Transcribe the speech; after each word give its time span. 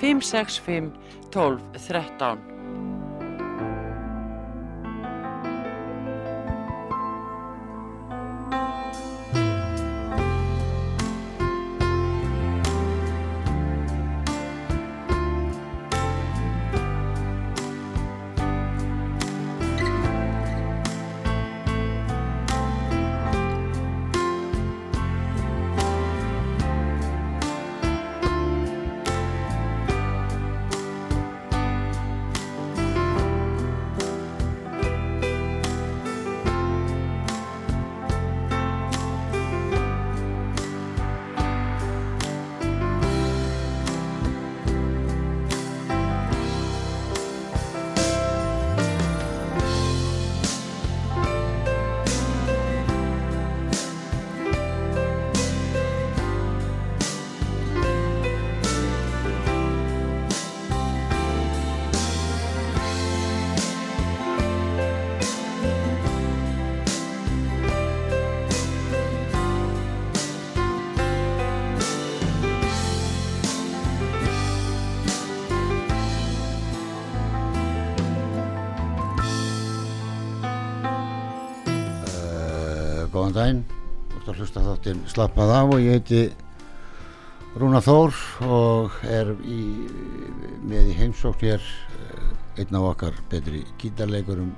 565 0.00 0.92
12 1.30 1.60
13 1.78 2.49
góðan 83.30 83.62
daginn, 83.62 83.64
þú 84.10 84.16
ert 84.18 84.28
að 84.30 84.38
hlusta 84.40 84.60
þáttinn 84.64 85.02
Slappað 85.06 85.50
á 85.54 85.60
og 85.62 85.76
ég 85.78 85.92
heiti 85.94 86.22
Rúna 87.60 87.78
Þór 87.82 88.16
og 88.42 88.96
er 89.06 89.30
í, 89.46 89.58
með 90.66 90.88
í 90.90 90.96
heimsókn 90.98 91.44
hér 91.44 91.62
uh, 91.62 92.24
einn 92.58 92.78
af 92.80 92.88
okkar 92.88 93.20
betri 93.30 93.62
gítarleikurum 93.78 94.50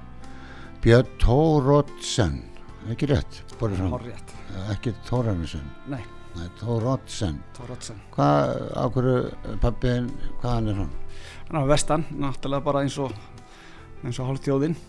Björn 0.83 1.11
Tórótsen, 1.21 2.41
ekki 2.89 3.11
rétt, 3.13 3.43
Hárrétt. 3.61 4.33
Uh, 4.55 4.73
ekki 4.73 4.95
Tóranesen, 5.05 5.69
Nei, 5.93 6.01
nei 6.39 6.49
Tórótsen, 6.63 7.43
Tórótsen. 7.59 8.01
hvað, 8.17 8.57
á 8.73 8.85
hverju 8.89 9.59
pappin, 9.61 10.09
hvaðan 10.41 10.73
er 10.73 10.81
hann? 10.81 10.97
Hann 11.51 11.61
er 11.61 11.69
á 11.69 11.73
vestan, 11.75 12.09
náttúrulega 12.17 12.65
bara 12.71 12.87
eins 12.87 12.97
og, 12.97 13.13
eins 14.01 14.17
og 14.17 14.33
hálf 14.33 14.47
þjóðinn. 14.49 14.81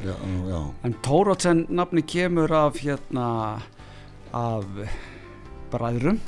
Já, 0.00 0.14
já, 0.48 0.60
En 0.82 0.94
Tórótsen 1.02 1.66
nafni 1.68 2.02
kemur 2.02 2.52
af 2.52 2.78
hérna, 2.80 3.60
af 4.32 4.64
bræðrum 5.70 6.20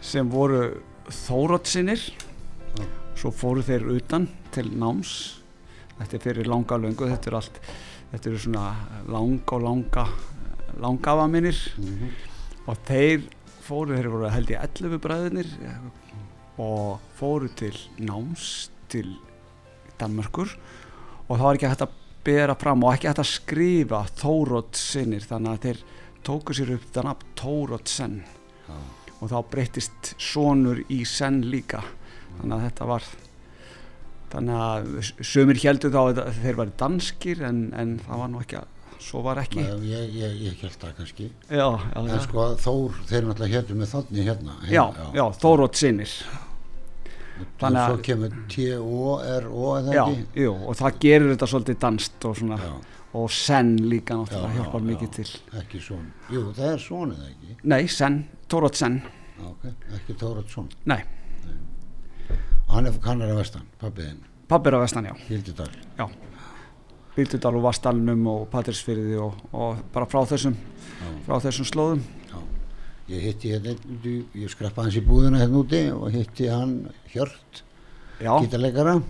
sem 0.00 0.30
voru 0.30 0.82
Þórótsinir. 1.06 2.02
Svo 3.14 3.30
fóru 3.30 3.62
þeir 3.62 3.86
utan 3.94 4.26
til 4.50 4.72
náms. 4.74 5.42
Þetta 6.00 6.16
er 6.16 6.24
fyrir 6.24 6.50
langa 6.50 6.78
löngu, 6.80 7.06
þetta 7.12 7.30
er 7.30 7.38
allt, 7.38 7.62
þetta 8.10 8.30
eru 8.30 8.42
svona 8.42 8.66
langa 9.06 9.54
og 9.54 9.62
langa, 9.62 10.06
langafa 10.82 11.28
minnir. 11.30 11.58
mhm, 11.78 12.10
og 12.66 12.76
þeir 12.88 13.26
fóru, 13.62 13.94
þeir 13.94 14.10
voru 14.10 14.30
held 14.34 14.50
ég 14.50 14.62
11 14.66 14.98
bræðinir 14.98 15.48
og 16.58 16.98
fóru 17.18 17.48
til 17.54 17.76
náms 17.98 18.70
til 18.88 19.16
Danmörkur 19.98 20.50
og 21.28 21.36
það 21.38 21.46
var 21.46 21.58
ekki 21.58 21.70
hægt 21.70 21.84
að 21.86 22.01
bera 22.26 22.54
fram 22.58 22.84
og 22.86 22.94
ekki 22.96 23.08
hægt 23.10 23.22
að 23.22 23.30
skrifa 23.32 24.02
Þórótsinir 24.20 25.24
þannig 25.28 25.52
að 25.56 25.64
þeir 25.66 25.82
tóku 26.26 26.54
sér 26.56 26.74
upp 26.76 26.84
þannig 26.94 27.14
að 27.16 27.24
Tórótsen 27.42 28.18
já, 28.68 28.76
og 29.18 29.32
þá 29.32 29.36
breyttist 29.52 30.12
sonur 30.22 30.82
í 30.92 31.02
senn 31.08 31.42
líka 31.50 31.82
þannig 32.38 32.54
að 32.58 32.66
þetta 32.68 32.90
var 32.92 33.08
þannig 34.32 34.60
að 34.66 34.92
sömur 35.32 35.58
heldur 35.64 35.92
þá 35.92 36.02
að 36.02 36.22
þeir 36.42 36.60
var 36.62 36.70
danskir 36.80 37.42
en, 37.48 37.64
en 37.76 37.98
það 38.06 38.22
var 38.22 38.32
nú 38.32 38.44
ekki 38.44 38.60
að 38.62 38.70
svo 39.02 39.18
var 39.26 39.40
ekki 39.42 39.58
Nei, 39.64 39.88
ég, 39.90 40.12
ég, 40.14 40.34
ég 40.46 40.60
held 40.62 40.76
það 40.78 40.92
kannski. 41.00 41.24
já, 41.50 41.66
já, 41.66 41.98
já. 41.98 42.12
En 42.14 42.20
sko 42.22 42.44
Þór, 42.62 43.00
þeir 43.10 43.24
náttúrulega 43.26 43.58
héttu 43.58 43.78
með 43.80 43.90
þannig 43.96 44.28
hérna. 44.30 44.54
já, 44.70 44.84
já, 45.18 45.24
Þórótsinir 45.42 46.12
Þannig 46.22 46.41
Þannig 47.60 47.80
að 47.80 47.92
svo 47.92 48.02
kemur 48.06 48.34
T-O-R-O 48.52 49.68
eða 49.78 49.94
Já, 49.96 50.02
jú, 50.42 50.52
og 50.68 50.76
það 50.78 50.98
gerir 51.04 51.30
þetta 51.32 51.48
svolítið 51.52 51.78
danst 51.84 52.26
og 52.28 52.36
svona, 52.38 52.58
Já, 52.62 52.72
og 53.18 53.30
senn 53.34 53.72
líka 53.90 54.14
náttúrulega 54.18 54.50
Já, 54.52 54.56
hjálpar 54.60 54.80
já, 54.84 54.86
mikið 54.90 55.10
til. 55.16 55.26
ekki 55.62 55.80
svon. 55.82 56.06
Jú, 56.32 56.42
það 56.56 56.68
er 56.72 56.78
svon 56.86 57.14
eða 57.16 57.30
ekki? 57.32 57.56
Nei, 57.72 57.80
senn, 57.88 58.20
Tórótt 58.52 58.76
senn, 58.78 59.00
Já, 59.38 59.46
ok, 59.48 59.64
ekki 59.98 60.14
Tóratsson. 60.20 60.68
nei, 60.86 61.00
Hann 62.72 62.86
er 62.88 62.92
kannar 63.04 63.28
af 63.34 63.36
vestan, 63.42 63.66
pappiðinn, 63.80 64.20
pappir 64.48 64.74
af 64.78 64.80
vestan, 64.86 65.04
já, 65.10 65.14
Hildidal. 65.28 65.68
já. 65.98 66.06
Bíldudal 67.12 67.56
og 67.58 67.62
Vastalnum 67.66 68.22
og 68.26 68.46
Patrísfyrði 68.48 69.18
og, 69.20 69.34
og 69.52 69.82
bara 69.92 70.06
frá 70.08 70.22
þessum, 70.30 70.54
Já, 70.56 71.10
frá 71.26 71.34
þessum 71.44 71.66
slóðum. 71.68 72.00
já. 72.30 72.38
Ég 73.10 73.24
hitti 73.26 73.50
hérna, 73.50 73.74
ég 74.38 74.48
skrappa 74.52 74.84
hans 74.86 74.96
í 74.96 75.02
búðina 75.04 75.40
hérna 75.42 75.58
úti 75.64 75.80
og 75.92 76.12
hitti 76.14 76.46
hann 76.52 76.76
Hjört, 77.12 77.64
gítarleikara. 78.22 79.00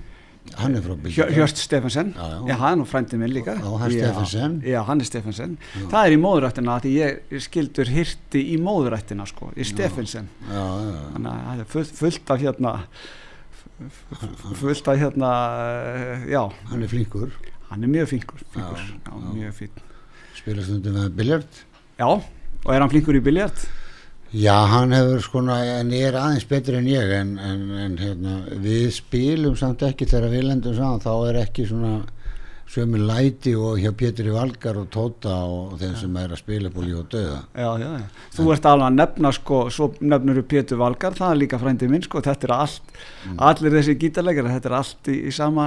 Hann 0.59 0.75
er 0.75 0.83
frá 0.83 0.91
Hjör, 0.97 1.03
Bíldudal. 1.05 1.35
Hjörst 1.37 1.61
Stefansen, 1.63 2.09
Já, 2.17 2.25
já. 2.33 2.39
já, 2.49 2.55
hann 2.59 2.73
er 2.73 2.79
nú 2.81 2.87
frændið 2.91 3.21
minn 3.21 3.31
líka. 3.31 3.53
Já, 3.55 3.69
hann 3.79 3.93
Já, 3.93 3.99
Stephensen. 4.09 4.57
Já, 4.67 4.79
hann 4.89 5.01
er 5.01 5.07
Stefansen. 5.07 5.53
Það 5.93 6.07
er 6.09 6.15
í 6.17 6.19
móðurættina 6.19 6.79
því 6.83 6.95
ég 6.97 7.43
skildur 7.45 7.91
hirti 7.95 8.43
í 8.51 8.57
móðurættina 8.59 9.27
sko, 9.31 9.53
í 9.55 9.63
Stefansen. 9.69 10.27
Þannig 10.49 11.29
að 11.31 11.45
það 11.47 11.63
er 11.63 11.69
fullt, 11.77 11.93
fullt 12.01 12.33
af 12.35 12.43
hérna, 12.43 12.73
fullt 14.59 14.89
af 14.91 14.99
hérna, 15.05 15.31
já, 16.33 16.43
Hann 16.73 16.83
er 16.83 16.91
flinkur, 16.91 17.31
Hann 17.71 17.85
er 17.87 17.93
mjög 17.95 18.11
flinkur, 18.11 18.43
flinkur. 18.53 18.83
Mjög 19.37 19.55
fín. 19.61 19.79
spila 20.37 20.65
stundum 20.67 20.99
með 20.99 21.15
biljard. 21.23 21.63
Já, 22.01 22.09
og 22.11 22.75
er 22.75 22.81
hann 22.83 22.91
flinkur 22.91 23.15
í 23.15 23.23
biljart? 23.23 23.63
Já, 24.33 24.55
hann 24.65 24.95
hefur 24.97 25.21
skona, 25.21 25.59
en 25.83 25.91
er 25.93 26.17
aðeins 26.17 26.47
betri 26.49 26.79
en 26.79 26.87
ég 26.89 27.11
en, 27.19 27.35
en, 27.37 27.65
en 27.83 27.97
hérna, 28.01 28.39
við 28.65 28.87
spilum 28.97 29.57
samt 29.61 29.83
ekki 29.85 30.07
þegar 30.09 30.33
við 30.33 30.47
lendum 30.49 30.77
saman 30.79 31.03
þá 31.05 31.11
er 31.29 31.39
ekki 31.43 31.67
svona 31.69 31.99
sömu 32.73 32.97
læti 33.05 33.53
og 33.59 33.77
hjá 33.83 33.91
Pétri 33.93 34.33
Valgar 34.33 34.79
og 34.81 34.87
Tóta 34.95 35.35
og 35.45 35.75
þeim 35.81 35.93
sem 36.01 36.17
er 36.17 36.33
að 36.33 36.41
spila 36.41 36.71
búli 36.73 36.95
og 36.97 37.11
döða. 37.13 37.43
Já, 37.53 37.69
já, 37.83 37.89
já. 37.99 38.07
Þú 38.33 38.47
ert 38.55 38.69
alveg 38.71 38.87
að 38.87 38.97
nefna 38.97 39.33
sko, 39.37 39.59
svo 39.75 39.89
nefnur 40.01 40.41
þú 40.41 40.45
Pétur 40.55 40.81
Valgar, 40.81 41.19
það 41.19 41.35
er 41.35 41.41
líka 41.43 41.61
frændið 41.61 41.93
minn 41.93 42.07
sko, 42.07 42.23
þetta 42.25 42.49
er 42.49 42.55
allt, 42.57 42.95
Mm. 43.23 43.37
allir 43.39 43.77
þessi 43.77 43.99
gítarleikar, 44.01 44.49
þetta 44.51 44.71
er 44.71 44.77
allt 44.79 45.09
í, 45.13 45.19
í 45.29 45.33
sama, 45.37 45.67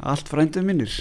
allt 0.00 0.30
frændið 0.30 0.64
minnir. 0.64 0.94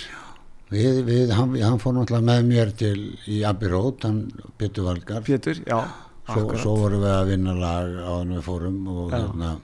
Við, 0.74 1.04
við, 1.06 1.30
hann, 1.38 1.54
hann 1.62 1.78
fór 1.80 1.94
náttúrulega 1.94 2.26
með 2.26 2.50
mér 2.50 2.74
til 2.76 2.98
í 3.30 3.44
Road, 3.70 4.02
hann 4.04 4.32
Pétur 4.58 4.90
Valgar. 4.90 5.22
Pétur, 5.22 5.62
já, 5.62 5.84
Svo, 6.26 6.44
svo 6.58 6.76
vorum 6.80 7.04
við 7.04 7.14
að 7.14 7.32
vinna 7.32 7.54
lag 7.54 7.96
á 8.02 8.12
hann 8.18 8.34
við 8.34 8.46
fórum 8.48 8.78
og 8.90 9.14
Já. 9.14 9.20
hérna 9.20 9.56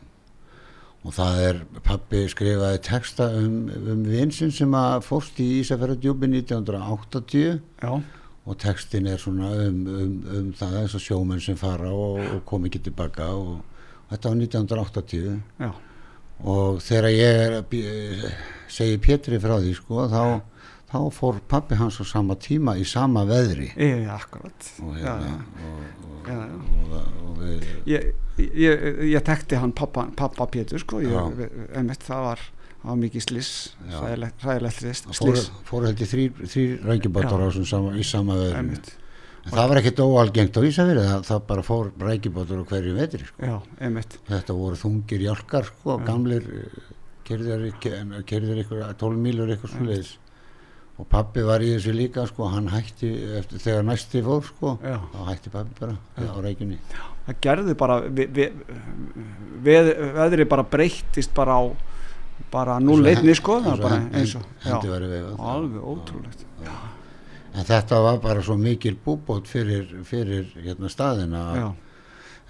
og 1.01 1.15
það 1.17 1.39
er, 1.47 1.59
pappi 1.81 2.19
skrifaði 2.29 2.81
texta 2.85 3.25
um, 3.33 3.55
um 3.73 4.03
vinsinn 4.05 4.53
sem 4.53 4.73
að 4.77 5.07
fórst 5.07 5.39
í 5.41 5.47
Ísafjörðardjúbi 5.63 6.29
1980 6.29 7.57
Já, 7.81 7.93
og 8.45 8.57
textin 8.61 9.09
er 9.09 9.21
svona 9.21 9.49
um, 9.65 9.81
um, 9.87 10.13
um 10.37 10.51
það 10.57 10.77
þess 10.79 10.97
að 10.99 11.05
sjómenn 11.07 11.41
sem 11.41 11.57
fara 11.57 11.89
og, 11.93 12.21
og 12.21 12.43
kom 12.49 12.69
ekki 12.69 12.83
tilbaka 12.85 13.31
og 13.37 13.59
þetta 14.11 14.29
var 14.29 14.39
1980 14.45 15.41
já, 15.61 15.71
og 16.51 16.81
þegar 16.85 17.09
ég 17.13 17.41
er, 17.47 18.31
segi 18.71 19.01
Pétri 19.01 19.41
frá 19.41 19.57
því 19.59 19.75
sko 19.77 20.07
þá, 20.11 20.23
þá 20.91 20.99
fór 21.15 21.39
pappi 21.51 21.77
hans 21.79 21.99
á 22.01 22.05
sama 22.07 22.35
tíma 22.35 22.75
í 22.79 22.85
sama 22.87 23.23
veðri. 23.29 23.71
Ég, 23.79 24.07
akkurat. 24.11 24.71
Og 24.83 24.97
hérna 24.99 25.31
já. 25.31 25.35
og, 25.65 25.83
og, 26.05 26.11
Já, 26.21 26.37
og, 26.37 26.93
og, 26.93 27.05
og 27.25 27.37
við 27.41 27.67
Ég, 27.89 28.09
ég, 28.37 28.87
ég 29.09 29.25
tekti 29.25 29.59
hann 29.59 29.73
pappa, 29.75 30.05
pappa 30.17 30.47
Pétur 30.51 30.81
sko, 30.81 31.01
einmitt 31.01 32.05
það 32.05 32.25
var, 32.27 32.43
var 32.83 32.99
mikið 33.01 33.25
sliss 33.25 33.53
hræðilegt 33.89 34.81
sliss, 34.81 35.03
það 35.07 35.17
fóru, 35.17 35.35
sliss 35.35 35.51
fóru 35.69 35.89
held 35.89 36.03
ég 36.03 36.11
þrýr, 36.11 36.43
þrýr 36.53 36.89
rækjubátar 36.91 37.45
sama, 37.65 37.95
í 37.97 38.05
sama 38.05 38.37
veðri. 38.37 38.61
Einmitt, 38.61 38.93
en 39.41 39.55
það 39.55 39.71
var 39.71 39.81
ekkert 39.81 40.03
óalgengt 40.05 40.57
á 40.57 40.61
Ísafiri 40.69 41.05
það, 41.07 41.27
það 41.31 41.43
bara 41.49 41.65
fór 41.65 41.91
rækjubátar 42.05 42.61
á 42.61 42.65
hverju 42.71 42.97
vetri 42.99 43.29
sko. 43.31 43.59
þetta 44.29 44.57
voru 44.61 44.81
þungir 44.83 45.27
jálkar 45.29 45.69
sko, 45.71 45.97
gamlir 46.05 46.49
kerðir 47.25 48.61
ykkur 48.61 48.83
12 49.01 49.21
mílur 49.25 49.53
eitthvað 49.53 49.77
svoleiðis 49.77 50.17
og 50.99 51.07
pappi 51.09 51.43
var 51.45 51.63
í 51.63 51.71
þessu 51.75 51.93
líka 51.95 52.25
sko, 52.29 52.49
hann 52.51 52.67
hætti 52.71 53.09
eftir, 53.39 53.61
þegar 53.63 53.87
næsti 53.87 54.21
fór 54.25 54.43
sko, 54.45 54.75
já. 54.83 54.97
þá 55.13 55.21
hætti 55.29 55.53
pappi 55.53 55.79
bara 55.79 55.95
á 56.19 56.37
rækjunni 56.43 56.81
það 57.27 57.39
gerði 57.45 57.77
bara 57.79 57.99
veðri 59.69 60.47
bara 60.49 60.67
breyttist 60.67 61.33
bara 61.37 61.57
á 61.57 61.63
bara 62.51 62.79
núl 62.81 63.05
einni 63.05 63.35
sko 63.37 63.59
eins 63.61 64.35
og 64.35 64.47
já, 64.65 64.79
veifað 64.81 65.45
alveg 65.53 65.85
ótrúlegt. 65.93 66.45
En 67.51 67.67
þetta 67.67 67.99
var 67.99 68.19
bara 68.23 68.43
svo 68.43 68.55
mikil 68.59 68.95
búbót 69.05 69.49
fyrir, 69.51 69.89
fyrir 70.07 70.53
hérna 70.55 70.89
staðina. 70.91 71.41
Já, 71.57 71.65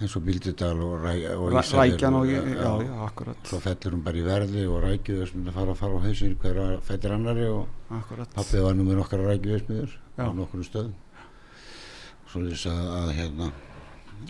eins 0.02 0.16
og 0.18 0.22
Bíldudal 0.26 0.80
og, 0.84 0.94
ræ, 1.04 1.14
og 1.36 1.52
rækjan 1.54 2.14
og 2.14 2.20
og- 2.20 2.28
já, 2.28 2.72
já, 2.86 2.94
akkurat. 3.06 3.36
Svo 3.48 3.60
fellur 3.62 3.92
hún 3.96 4.02
bara 4.04 4.18
í 4.18 4.24
verði 4.26 4.66
og 4.68 4.82
rækjuðu 4.82 5.22
að 5.26 5.52
fara 5.54 5.70
að 5.72 5.76
fara 5.82 5.98
á 5.98 6.00
hausinn 6.06 6.36
hver 6.42 6.80
fættir 6.82 7.12
annari 7.14 7.46
og 7.48 7.66
akkurat. 7.90 8.28
pappi 8.34 8.60
var 8.60 8.74
nú 8.74 8.84
með 8.84 8.96
nokkar 9.02 9.20
rækjuðismiður 9.30 9.90
Já. 10.18 10.24
á 10.26 10.30
nokkru 10.34 10.64
stöðum. 10.66 10.92
Svo 12.32 12.40
þess 12.48 12.66
að, 12.66 12.88
að 13.02 13.12
hérna 13.18 13.52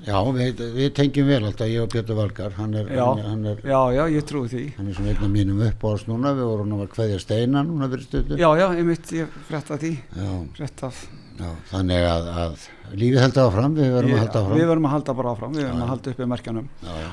já, 0.06 0.16
við, 0.32 0.60
við 0.74 0.92
tengjum 0.96 1.26
vel 1.28 1.44
alltaf 1.44 1.68
ég 1.68 1.82
og 1.84 1.90
Pétur 1.92 2.16
Valgar 2.16 2.52
hann 2.56 2.74
er, 2.74 2.86
Já. 2.88 3.04
hann 3.04 3.24
hann 3.26 3.46
er, 3.46 3.56
já, 3.62 3.80
já, 3.92 4.04
ég 4.10 4.24
trúi 4.24 4.48
því. 4.48 4.62
hann 4.78 4.88
er 4.88 4.94
svona 4.96 5.08
einn 5.12 5.24
af 5.26 5.30
mínum 5.30 5.60
uppáhalds 5.66 6.06
núna 6.08 6.32
við 6.34 6.46
vorum 6.48 6.72
að 6.80 6.88
kveðja 6.94 7.18
steina 7.20 7.62
núna 7.62 7.88
fyrir 7.92 8.06
stöðu 8.08 8.38
já, 8.40 8.48
já, 8.58 8.66
einmitt, 8.72 9.12
ég 9.12 9.28
frétta 9.48 9.76
því. 9.78 9.92
Já, 10.16 10.30
frétta 10.56 10.86
af 10.86 11.02
já, 11.38 11.50
þannig 11.70 12.06
að, 12.08 12.30
að 12.42 12.64
lífið 13.02 13.22
heldur 13.22 13.46
áfram, 13.48 13.76
við 13.78 13.92
verðum 13.96 14.16
að 14.16 14.22
halda 14.22 14.42
áfram. 14.42 14.58
við 14.58 14.70
verðum 14.72 14.88
að 14.88 14.94
halda 14.96 15.14
bara 15.20 15.32
áfram 15.36 15.54
við 15.56 15.64
verðum 15.66 15.84
að 15.84 15.92
halda 15.92 16.12
uppi 16.14 16.28
merkjanum. 16.32 16.68
Já, 16.82 16.92
já. 17.02 17.12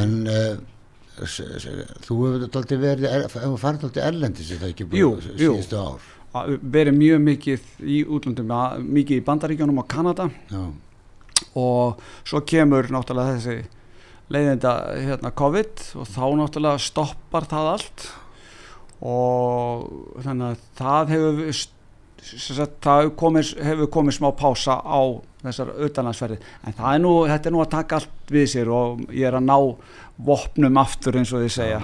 en 0.00 0.14
uh, 0.26 0.60
þú 2.06 2.20
hefur 2.20 2.78
verið 2.84 3.08
er- 3.10 3.26
farið 3.32 3.82
dálítið 3.84 4.06
erlendis 4.06 4.52
er 4.54 4.62
það 4.62 4.74
ekki 4.74 4.88
jú. 5.00 5.10
síðustu 5.26 5.80
ár? 5.80 6.06
Að 6.30 6.54
verið 6.62 6.94
mjög 6.94 7.20
mikið 7.26 7.68
í 7.82 7.98
útlöndum 8.06 8.52
mikið 8.86 9.18
í 9.18 9.24
bandaríkjónum 9.26 9.82
og 9.82 9.88
Kanada. 9.90 10.28
Já, 10.52 10.62
og 11.58 12.00
svo 12.22 12.40
kemur 12.46 12.86
náttúrulega 12.92 13.38
þessi 13.38 13.56
leiðinda 14.30 14.74
hérna 14.94 15.32
COVID 15.34 15.84
og 15.98 16.06
þá 16.06 16.24
náttúrulega 16.38 16.82
stoppar 16.84 17.48
það 17.50 17.70
allt. 17.74 18.06
Og 19.00 20.22
þannig 20.22 20.52
að 20.52 20.64
það 20.78 21.12
hefur 21.16 21.40
það 22.20 23.10
komið, 23.20 23.54
hefur 23.70 23.90
komið 23.96 24.18
smá 24.18 24.30
pása 24.38 24.78
á 24.80 25.00
þessar 25.40 25.72
utanlandsferði 25.86 26.36
en 26.66 26.76
það 26.76 26.94
er 26.94 27.00
nú, 27.04 27.14
þetta 27.30 27.48
er 27.48 27.54
nú 27.54 27.62
að 27.64 27.72
taka 27.76 28.00
allt 28.00 28.34
við 28.34 28.46
sér 28.54 28.70
og 28.74 29.00
ég 29.08 29.30
er 29.30 29.38
að 29.38 29.48
ná 29.48 29.56
vopnum 30.20 30.80
aftur 30.80 31.16
eins 31.20 31.32
og 31.32 31.44
þið 31.44 31.54
segja. 31.54 31.80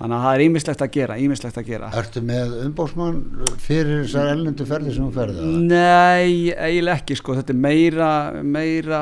Þannig 0.00 0.16
að 0.16 0.22
það 0.24 0.34
er 0.34 0.42
ímislegt 0.46 0.82
að 0.84 0.92
gera, 0.94 1.16
ímislegt 1.20 1.58
að 1.60 1.66
gera. 1.68 1.88
Ertu 2.00 2.22
með 2.24 2.52
umbósmann 2.64 3.18
fyrir 3.60 3.98
þessar 4.06 4.30
ellendu 4.32 4.64
ferði 4.68 4.94
sem 4.96 5.04
þú 5.04 5.10
ferði? 5.18 5.48
Nei, 5.68 6.54
eiginlega 6.54 7.02
ekki 7.02 7.18
sko, 7.20 7.36
þetta 7.36 7.52
er 7.52 7.60
meira, 7.66 8.08
meira 8.40 9.00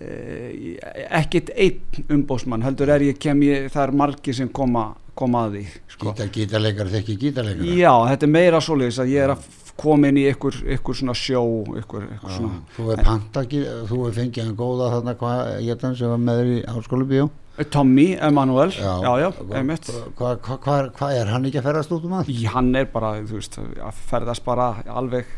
eh, 0.00 0.78
ekkit 1.20 1.52
einn 1.52 2.08
umbósmann, 2.16 2.64
heldur 2.64 2.94
er 2.94 3.04
ég 3.10 3.20
kem 3.20 3.44
ég, 3.44 3.68
það 3.74 3.84
er 3.84 3.94
margir 4.00 4.38
sem 4.40 4.48
koma, 4.48 4.86
koma 5.20 5.46
að 5.46 5.56
því 5.58 5.64
sko. 5.94 6.10
Gítar, 6.10 6.30
gítarleikar 6.34 6.92
þekki 6.96 7.18
gítarleikar 7.24 7.74
Já, 7.78 7.92
þetta 8.10 8.26
er 8.28 8.32
meira 8.36 8.62
svoleiðis 8.64 9.00
að 9.04 9.12
ég 9.14 9.26
er 9.26 9.34
að 9.36 9.44
koma 9.80 10.10
inn 10.10 10.18
í 10.20 10.26
ykkur, 10.28 10.58
ykkur 10.76 10.96
svona 10.98 11.14
sjó, 11.16 11.42
ykkur, 11.80 12.08
ykkur 12.16 12.34
svona 12.36 12.58
Þú 12.76 12.88
er 12.94 13.04
panta, 13.06 13.44
þú 13.48 14.00
er 14.08 14.16
fengið 14.18 14.48
hann 14.48 14.58
góða 14.58 14.90
þarna 14.96 15.14
hvað, 15.20 15.52
ég 15.68 15.80
þann 15.80 15.96
sem 16.00 16.12
var 16.12 16.24
með 16.26 16.42
þér 16.42 16.50
í 16.56 16.58
háskólu 16.74 17.08
bíó 17.08 17.30
Tommy 17.68 18.14
Emanuel, 18.16 18.70
já, 18.72 18.92
já, 19.20 19.26
einmitt 19.58 19.88
Hvað 20.16 20.38
hva, 20.46 20.56
hva, 20.64 20.76
hva 20.96 21.08
er 21.12 21.28
hann 21.28 21.44
ekki 21.48 21.60
að 21.60 21.66
ferðast 21.66 21.92
út 21.92 22.06
um 22.08 22.14
að? 22.16 22.30
Í, 22.32 22.38
hann 22.48 22.70
er 22.78 22.86
bara, 22.88 23.10
veist, 23.26 23.58
að 23.60 23.98
ferðast 24.08 24.44
bara 24.46 24.70
alveg, 24.88 25.28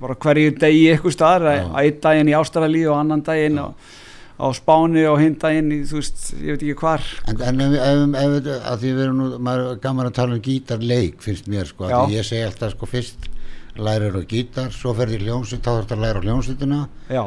bara 0.00 0.16
hverju 0.24 0.54
degi 0.62 0.86
ykkur 0.94 1.12
staðar, 1.12 1.48
Já. 1.58 1.66
einn 1.82 1.98
daginn 2.06 2.30
í 2.32 2.36
Ástralí 2.38 2.86
og 2.88 2.96
annan 3.02 3.24
daginn 3.26 3.60
á, 3.60 3.66
á 4.36 4.46
Spáni 4.56 5.04
og 5.08 5.20
hinn 5.22 5.38
daginn 5.40 5.72
í, 5.72 5.78
þú 5.88 6.00
veist, 6.00 6.26
ég 6.36 6.56
veit 6.56 6.64
ekki 6.66 6.76
hvar. 6.82 7.06
En, 7.30 7.40
en 7.40 7.62
ef, 7.64 7.76
ef, 7.80 8.02
ef, 8.20 8.50
að 8.72 8.82
því 8.82 8.92
við 8.98 9.04
erum 9.06 9.22
nú, 9.22 9.30
maður 9.48 9.70
er 9.70 9.80
gaman 9.86 10.10
að 10.10 10.18
tala 10.18 10.36
um 10.36 10.42
gítarleik 10.44 11.24
finnst 11.24 11.48
mér 11.50 11.70
sko, 11.70 11.88
að 11.88 11.96
því 12.10 12.18
ég 12.18 12.28
segi 12.28 12.44
alltaf 12.48 12.74
sko 12.76 12.90
fyrst 12.90 13.30
lærir 13.76 14.16
á 14.16 14.22
gítar, 14.24 14.70
svo 14.72 14.92
ferði 14.96 15.18
í 15.20 15.24
hljómsveit 15.26 15.60
þá 15.60 15.70
þarf 15.70 15.82
þetta 15.84 15.96
að 15.96 16.04
læra 16.04 16.20
á 16.20 16.24
hljómsveitina 16.26 16.78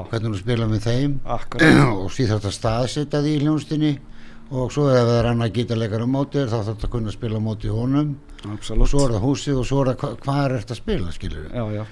hvernig 0.09 0.31
þú 0.33 0.39
spila 0.39 0.69
með 0.69 0.85
þeim. 0.87 1.17
Og 2.01 2.07
síðan 2.13 2.31
þarf 2.31 2.45
þetta 2.45 2.49
að 2.49 2.57
staðsetja 2.57 3.21
því 3.25 3.33
í 3.35 3.41
hljómsveitinni. 3.43 3.91
Og 4.49 4.71
svo 4.73 4.87
ef 4.89 5.03
það 5.05 5.15
er 5.19 5.27
annað 5.29 5.51
gítarleikar 5.59 6.01
á 6.01 6.09
móti 6.09 6.39
þér, 6.39 6.47
þá 6.49 6.55
þarf 6.57 6.69
þetta 6.71 6.87
að 6.87 6.93
kunna 6.95 7.13
spila 7.13 7.37
á 7.37 7.41
móti 7.45 7.69
honum. 7.69 8.15
Og 8.39 8.53
Absolutt. 8.55 8.89
Svo 8.89 9.03
er 9.05 9.13
það 9.13 9.25
húsið 9.27 9.59
og 9.61 9.67
svo 9.69 9.81
er 9.83 9.91
það 9.91 9.99
hva, 10.01 10.09
hvað 10.23 10.39
er 10.41 10.55
þetta 10.57 10.73
að 10.73 10.79
spila 10.81 11.13
skilur 11.13 11.49
já, 11.53 11.83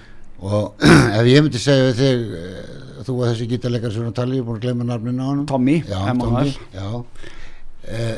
og 0.41 0.87
ef 1.17 1.27
ég 1.29 1.43
myndi 1.43 1.61
segja 1.61 1.89
við 1.89 2.01
þig 2.01 2.37
eh, 2.37 2.71
þú 3.07 3.17
og 3.17 3.27
þessi 3.29 3.49
gítarleikar 3.51 3.93
sem 3.93 4.07
við 4.07 4.23
í, 4.23 4.37
ég 4.37 4.41
er 4.41 4.47
búin 4.47 4.57
að 4.57 4.65
glemma 4.65 4.87
nafninu 4.87 5.23
á 5.23 5.27
honum. 5.31 5.45
Tommy 5.49 5.77
já. 6.73 6.89
Eh, 7.87 8.17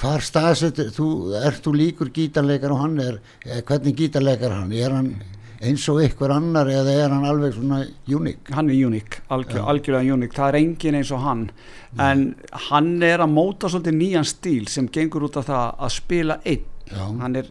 hvar 0.00 0.24
staðsettir 0.26 0.90
þú, 0.94 1.06
ert 1.40 1.62
þú 1.64 1.72
líkur 1.78 2.10
gítarleikar 2.14 2.74
og 2.74 2.82
hann 2.82 2.98
er, 3.00 3.20
eh, 3.46 3.62
hvernig 3.62 3.96
gítarleikar 3.96 4.52
hann? 4.52 4.72
Er 4.72 4.90
hann 4.92 5.14
eins 5.64 5.86
og 5.88 6.02
ykkur 6.04 6.34
annar 6.34 6.68
eða 6.68 6.92
er 7.04 7.14
hann 7.14 7.24
alveg 7.24 7.54
svona 7.56 7.80
unik 8.10 8.50
Hann 8.52 8.68
er 8.68 8.74
uník, 8.86 9.20
algjör, 9.32 9.62
Já. 9.62 9.66
algjörlega 9.72 10.16
uník 10.18 10.34
Það 10.36 10.48
er 10.48 10.58
engin 10.60 10.98
eins 10.98 11.12
og 11.14 11.22
hann. 11.24 11.50
En 11.98 12.34
hann 12.68 13.02
er 13.02 13.22
að 13.24 13.32
móta 13.32 13.70
svolítið 13.70 13.96
nýjan 14.00 14.28
stíl 14.28 14.68
sem 14.68 14.88
gengur 14.88 15.24
út 15.28 15.38
af 15.40 15.46
það 15.48 15.78
að 15.78 15.94
spila 15.94 16.38
einn. 16.44 16.64
Hann 17.20 17.36
er 17.36 17.48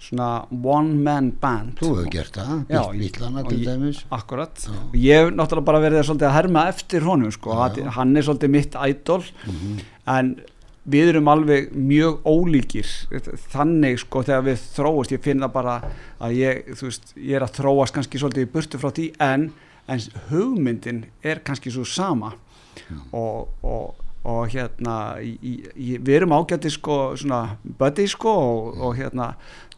svona 0.00 0.28
one 0.50 0.94
man 1.04 1.30
band. 1.40 1.76
Þú 1.80 1.90
hefur 1.94 2.12
gert 2.14 2.38
það 2.38 2.62
Já, 2.72 2.82
Bítlana 2.96 3.42
og 3.44 3.50
til 3.52 3.64
dæmis. 3.66 4.04
Akkurat, 4.10 4.62
Já. 4.64 4.72
og 4.76 4.94
ég 4.96 5.20
hef 5.20 5.34
náttúrulega 5.36 5.68
bara 5.70 5.82
verið 5.84 6.06
svolítið 6.08 6.28
að 6.30 6.36
herma 6.38 6.68
eftir 6.72 7.04
honum 7.06 7.34
sko, 7.34 7.52
Já, 7.58 7.76
já. 7.84 7.90
hann 7.98 8.16
er 8.16 8.22
svolítið 8.22 8.50
mitt 8.56 8.74
idol. 8.88 9.22
Mhm. 9.46 9.80
en 10.10 10.34
við 10.90 11.08
erum 11.12 11.28
alveg 11.28 11.72
mjög 11.76 12.22
ólíkir. 12.24 12.88
Þannig 13.52 13.98
sko 14.00 14.22
þegar 14.26 14.44
við 14.48 14.62
þróast 14.74 15.12
ég 15.12 15.22
finna 15.22 15.48
bara 15.52 15.82
að 16.20 16.36
ég, 16.40 16.62
veist, 16.80 17.12
ég 17.16 17.36
er 17.36 17.44
að 17.46 17.60
þróast 17.60 17.94
kannski 17.94 18.18
svolítið 18.18 18.46
í 18.46 18.50
burtu 18.50 18.80
frá 18.80 18.90
því 18.90 19.10
en, 19.20 19.52
en 19.86 20.00
hugmyndin 20.30 21.04
er 21.22 21.42
kannski 21.44 21.70
svo 21.70 21.84
sama. 21.84 22.32
Og, 23.12 23.48
og, 23.62 23.94
og 24.28 24.50
hérna 24.52 24.94
í, 25.24 25.32
í, 25.40 25.94
við 25.96 26.18
erum 26.18 26.34
ágætti 26.36 26.72
sko 26.72 26.98
svona 27.16 27.56
buddy 27.78 28.04
sko 28.10 28.34
og, 28.36 28.82
og 28.84 28.98
hérna 28.98 29.30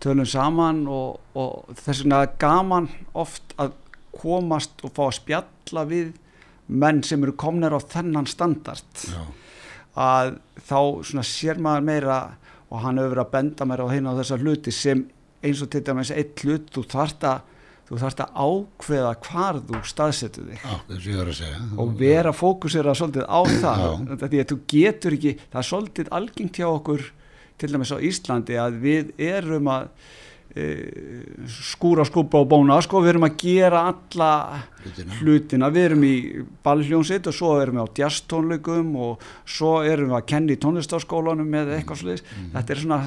tölum 0.02 0.26
saman 0.26 0.82
og, 0.90 1.20
og 1.38 1.76
þess 1.78 2.02
vegna 2.02 2.24
er 2.24 2.34
gaman 2.42 2.88
oft 3.14 3.54
að 3.62 3.76
komast 4.12 4.82
og 4.82 4.92
fá 4.96 5.04
að 5.06 5.16
spjalla 5.20 5.86
við 5.88 6.10
menn 6.72 7.02
sem 7.06 7.22
eru 7.22 7.34
komnir 7.38 7.74
á 7.74 7.80
þennan 7.80 8.28
standard. 8.30 9.06
Já, 9.06 9.22
að 9.92 10.36
þá 10.56 10.78
svona 11.04 11.24
sér 11.26 11.60
maður 11.62 11.86
meira 11.88 12.18
og 12.72 12.82
hann 12.82 12.98
hefur 12.98 13.14
verið 13.14 13.24
að 13.26 13.32
benda 13.36 13.68
mér 13.68 13.84
á 13.84 13.92
hérna 13.92 14.14
á 14.16 14.18
þessa 14.20 14.38
hluti 14.40 14.74
sem 14.74 15.06
eins 15.42 15.62
og 15.62 15.70
til 15.72 15.82
dæmis 15.84 16.12
eitt 16.14 16.42
hlut 16.42 16.70
þú 16.72 16.84
þarft 16.88 17.26
að 17.28 17.48
þú 17.88 17.98
þarft 18.00 18.22
að 18.24 18.36
ákveða 18.46 19.12
hvar 19.26 19.60
þú 19.68 19.82
staðsetur 19.90 20.48
þig. 20.50 20.62
Já, 20.62 20.76
og 21.82 21.94
vera 22.00 22.32
fókusera 22.36 22.94
svolítið 22.96 23.26
á 23.28 23.40
það. 23.62 23.86
Því 24.22 24.42
að 24.42 24.48
þú 24.52 24.58
getur 24.74 25.18
ekki 25.18 25.36
það 25.42 25.60
er 25.62 25.68
svolítið 25.68 26.12
algengt 26.18 26.60
hjá 26.62 26.68
okkur 26.70 27.06
til 27.60 27.72
dæmis 27.72 27.92
á 27.94 27.98
Íslandi 28.02 28.58
að 28.58 28.78
við 28.82 29.12
erum 29.22 29.70
að 29.70 29.88
e, 30.56 30.66
skúra, 31.52 32.04
skúpa 32.08 32.40
og 32.42 32.48
bóna 32.50 32.78
sko, 32.84 33.02
við 33.04 33.14
erum 33.14 33.26
að 33.28 33.36
gera 33.42 33.84
alla 33.92 34.32
Hlutina. 34.82 35.18
hlutina, 35.20 35.70
við 35.72 35.88
erum 35.90 36.06
í 36.08 36.14
ballhljónsitt 36.64 37.28
og 37.30 37.36
svo 37.36 37.52
erum 37.62 37.80
við 37.80 37.86
á 37.86 37.94
jazztónleikum 38.02 38.94
og 39.08 39.26
svo 39.44 39.74
erum 39.86 40.12
við 40.12 40.18
að 40.18 40.30
kenna 40.34 40.56
í 40.56 40.60
tónlistarskólanum 40.64 41.60
eða 41.62 41.78
eitthvað 41.78 42.02
sliðis 42.02 42.26
þetta 42.56 42.74
er 42.74 42.82
svona 42.82 43.00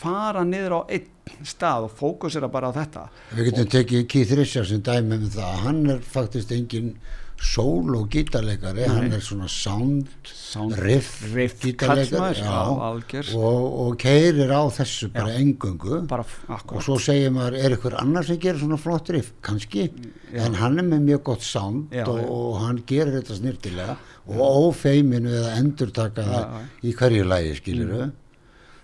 fara 0.00 0.44
niður 0.48 0.76
á 0.76 0.80
einn 0.88 1.46
stað 1.46 1.86
og 1.88 1.96
fókusera 2.00 2.48
bara 2.50 2.72
á 2.72 2.78
þetta. 2.80 3.06
Við 3.36 3.50
getum 3.50 3.68
tekið 3.76 4.06
Keith 4.10 4.36
Richards 4.38 4.72
sem 4.74 4.82
dæmi 4.82 5.20
um 5.20 5.28
það, 5.30 5.58
hann 5.64 5.82
er 5.94 6.00
faktist 6.02 6.50
engin 6.56 6.94
sól 7.40 7.94
og 7.96 8.10
gítarleikari. 8.12 8.82
Hann 8.84 9.14
er 9.16 9.22
svona 9.24 9.46
sound, 9.48 10.10
Sound- 10.28 10.74
riff, 10.82 11.22
riff 11.32 11.54
gítarleikari 11.62 12.34
já, 12.36 12.44
já, 12.44 13.36
og, 13.38 13.62
og 13.86 13.94
keirir 14.02 14.50
á 14.52 14.60
þessu 14.76 15.08
bara 15.14 15.32
engöngu 15.38 16.02
bara 16.10 16.26
f- 16.26 16.42
akkurat. 16.52 16.76
Og 16.76 16.84
svo 16.84 16.98
segir 17.00 17.32
maður, 17.32 17.56
er 17.64 17.76
ykkur 17.78 17.96
annar 18.02 18.26
sem 18.28 18.36
gerir 18.42 18.60
svona 18.60 18.76
flott 18.76 19.08
riff, 19.14 19.32
kannski. 19.40 19.86
En 20.34 20.58
hann 20.60 20.76
er 20.82 20.84
með 20.90 21.06
mjög 21.08 21.22
gott 21.30 21.42
sound 21.46 21.94
Já, 21.96 22.04
og, 22.04 22.18
já. 22.20 22.28
og 22.28 22.60
hann 22.66 22.82
gerir 22.86 23.16
þetta 23.22 23.38
snirtilega 23.40 23.96
og 24.30 24.42
ófeiminu 24.74 25.32
eða 25.40 25.54
endurtaka 25.62 26.22
það 26.28 26.44
já. 26.44 26.66
í 26.84 26.92
hverju 27.00 27.24
lagi 27.30 27.54
skilur 27.62 27.94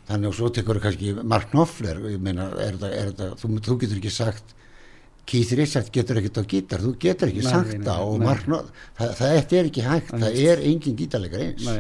þannig 0.07 0.31
og 0.31 0.37
svo 0.39 0.51
tekur 0.55 0.81
kannski 0.83 1.15
Mark 1.23 1.51
Knopfler 1.51 2.01
meina, 2.23 2.51
er 2.63 2.77
þetta, 2.79 2.93
er 2.93 3.11
þetta, 3.13 3.29
þú, 3.41 3.53
þú 3.67 3.79
getur 3.83 4.01
ekki 4.01 4.15
sagt 4.15 4.55
Keith 5.27 5.53
Richards 5.59 5.91
getur 5.91 6.21
ekkert 6.21 6.39
á 6.39 6.45
gítar 6.47 6.83
þú 6.85 6.93
getur 7.03 7.33
ekki 7.33 7.43
Nei, 7.43 7.51
sagt 7.51 7.73
nei, 7.75 7.87
það 7.87 8.03
og 8.07 8.19
nei. 8.19 8.27
Mark 8.29 8.45
Knopfler, 8.47 8.83
það, 8.99 9.15
það 9.21 9.37
þetta 9.37 9.61
er 9.61 9.71
ekki 9.71 9.87
hægt 9.87 10.13
það 10.15 10.43
er 10.47 10.67
engin 10.71 10.99
gítarleikar 11.01 11.47
eins. 11.49 11.71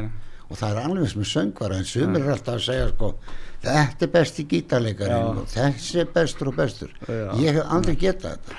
Og 0.47 0.59
það 0.61 0.73
er 0.73 0.80
alveg 0.87 1.11
sem 1.11 1.26
söngvara 1.26 1.78
en 1.80 1.87
sumir 1.90 2.23
er 2.23 2.33
alltaf 2.37 2.59
að 2.59 2.66
segja 2.68 2.88
sko 2.92 3.12
þetta 3.66 4.06
er 4.06 4.11
besti 4.14 4.47
gítarleikarinn 4.50 5.40
þessi 5.50 6.02
er 6.02 6.11
bestur 6.14 6.50
og 6.52 6.59
bestur. 6.59 6.92
Já. 7.06 7.30
ég 7.42 7.56
hef 7.59 7.73
aldrei 7.78 7.97
getað 7.99 8.37
þetta. 8.37 8.59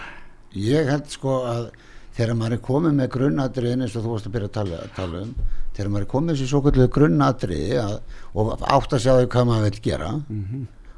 Ég 0.58 0.90
held 0.92 1.12
sko 1.12 1.36
að 1.48 1.70
þegar 2.18 2.34
maður 2.40 2.56
er 2.58 2.62
komið 2.68 2.96
með 2.98 3.10
grunnatriðin 3.14 3.84
eins 3.86 3.96
og 4.00 4.04
þú 4.08 4.14
varst 4.16 4.28
að 4.30 4.34
byrja 4.38 4.48
að 4.50 4.56
tala, 4.58 4.78
tala 4.98 5.22
um 5.22 5.34
þegar 5.78 5.92
maður 5.94 6.06
er 6.08 6.12
komið 6.14 6.28
með 6.32 6.38
þessi 6.40 6.50
svo 6.52 6.62
kvöldu 6.66 6.88
grunnatriði 6.98 7.78
að, 7.84 7.96
og 8.34 8.52
átt 8.78 8.96
að 8.98 9.04
sjá 9.04 9.12
því 9.20 9.28
hvað 9.36 9.50
maður 9.52 9.68
vil 9.68 9.82
gera 9.88 10.12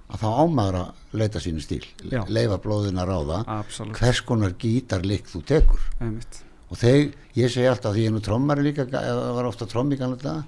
að 0.09 0.21
þá 0.23 0.27
ámaður 0.41 0.77
að 0.79 1.17
leita 1.21 1.39
sínu 1.43 1.61
stíl. 1.61 1.83
Já. 2.09 2.23
leifa 2.33 2.57
blóðin 2.63 2.97
að 2.97 3.09
ráða 3.11 3.41
Absolutt. 3.59 3.97
hvers 3.99 4.21
konar 4.25 4.55
gítarleik 4.57 5.27
þú 5.29 5.41
tekur 5.51 5.83
Einmitt. 6.01 6.39
og 6.71 6.77
þegar, 6.81 7.11
ég 7.37 7.51
segi 7.53 7.67
alltaf 7.69 7.93
því 7.93 8.05
ég 8.07 8.09
er 8.09 8.15
nú 8.15 8.23
trommari 8.25 8.63
líka, 8.65 8.87
eða 8.89 9.35
var 9.37 9.45
ofta 9.51 9.67
tromm 9.69 9.91
í 9.93 9.99
gamla 9.99 10.17
daga 10.17 10.45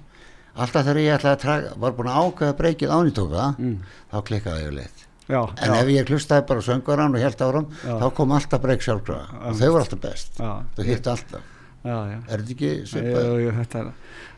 alltaf 0.56 0.84
þegar 0.88 1.02
ég 1.04 1.22
traga, 1.40 1.70
var 1.78 1.92
búin 1.94 2.10
að 2.10 2.26
ákveða 2.26 2.56
breykið 2.58 2.90
ánitóka 2.96 3.46
Mm. 3.58 3.78
þá 4.10 4.16
klikkaði 4.26 4.64
ég 4.66 4.74
leitt 4.80 5.06
já, 5.32 5.40
en 5.64 5.72
já, 5.72 5.78
ef 5.80 5.90
ég 5.94 6.12
hlustaði 6.12 6.46
bara 6.50 6.60
á 6.60 6.64
söngvaran 6.68 7.16
og 7.16 7.24
held 7.24 7.44
áram 7.48 7.66
þá 7.82 8.06
kom 8.18 8.34
alltaf 8.36 8.62
breyk 8.62 8.84
sjálfkrafa. 8.84 9.40
Og 9.48 9.58
þau 9.58 9.68
voru 9.72 9.82
alltaf 9.86 10.02
best. 10.04 10.38
Þau 10.38 10.84
hitt 10.86 11.08
alltaf, 11.12 11.46
er 11.82 12.42
þetta 12.42 12.54
ekki 12.54 12.72
svipað? 12.86 13.46
þetta, 13.58 13.84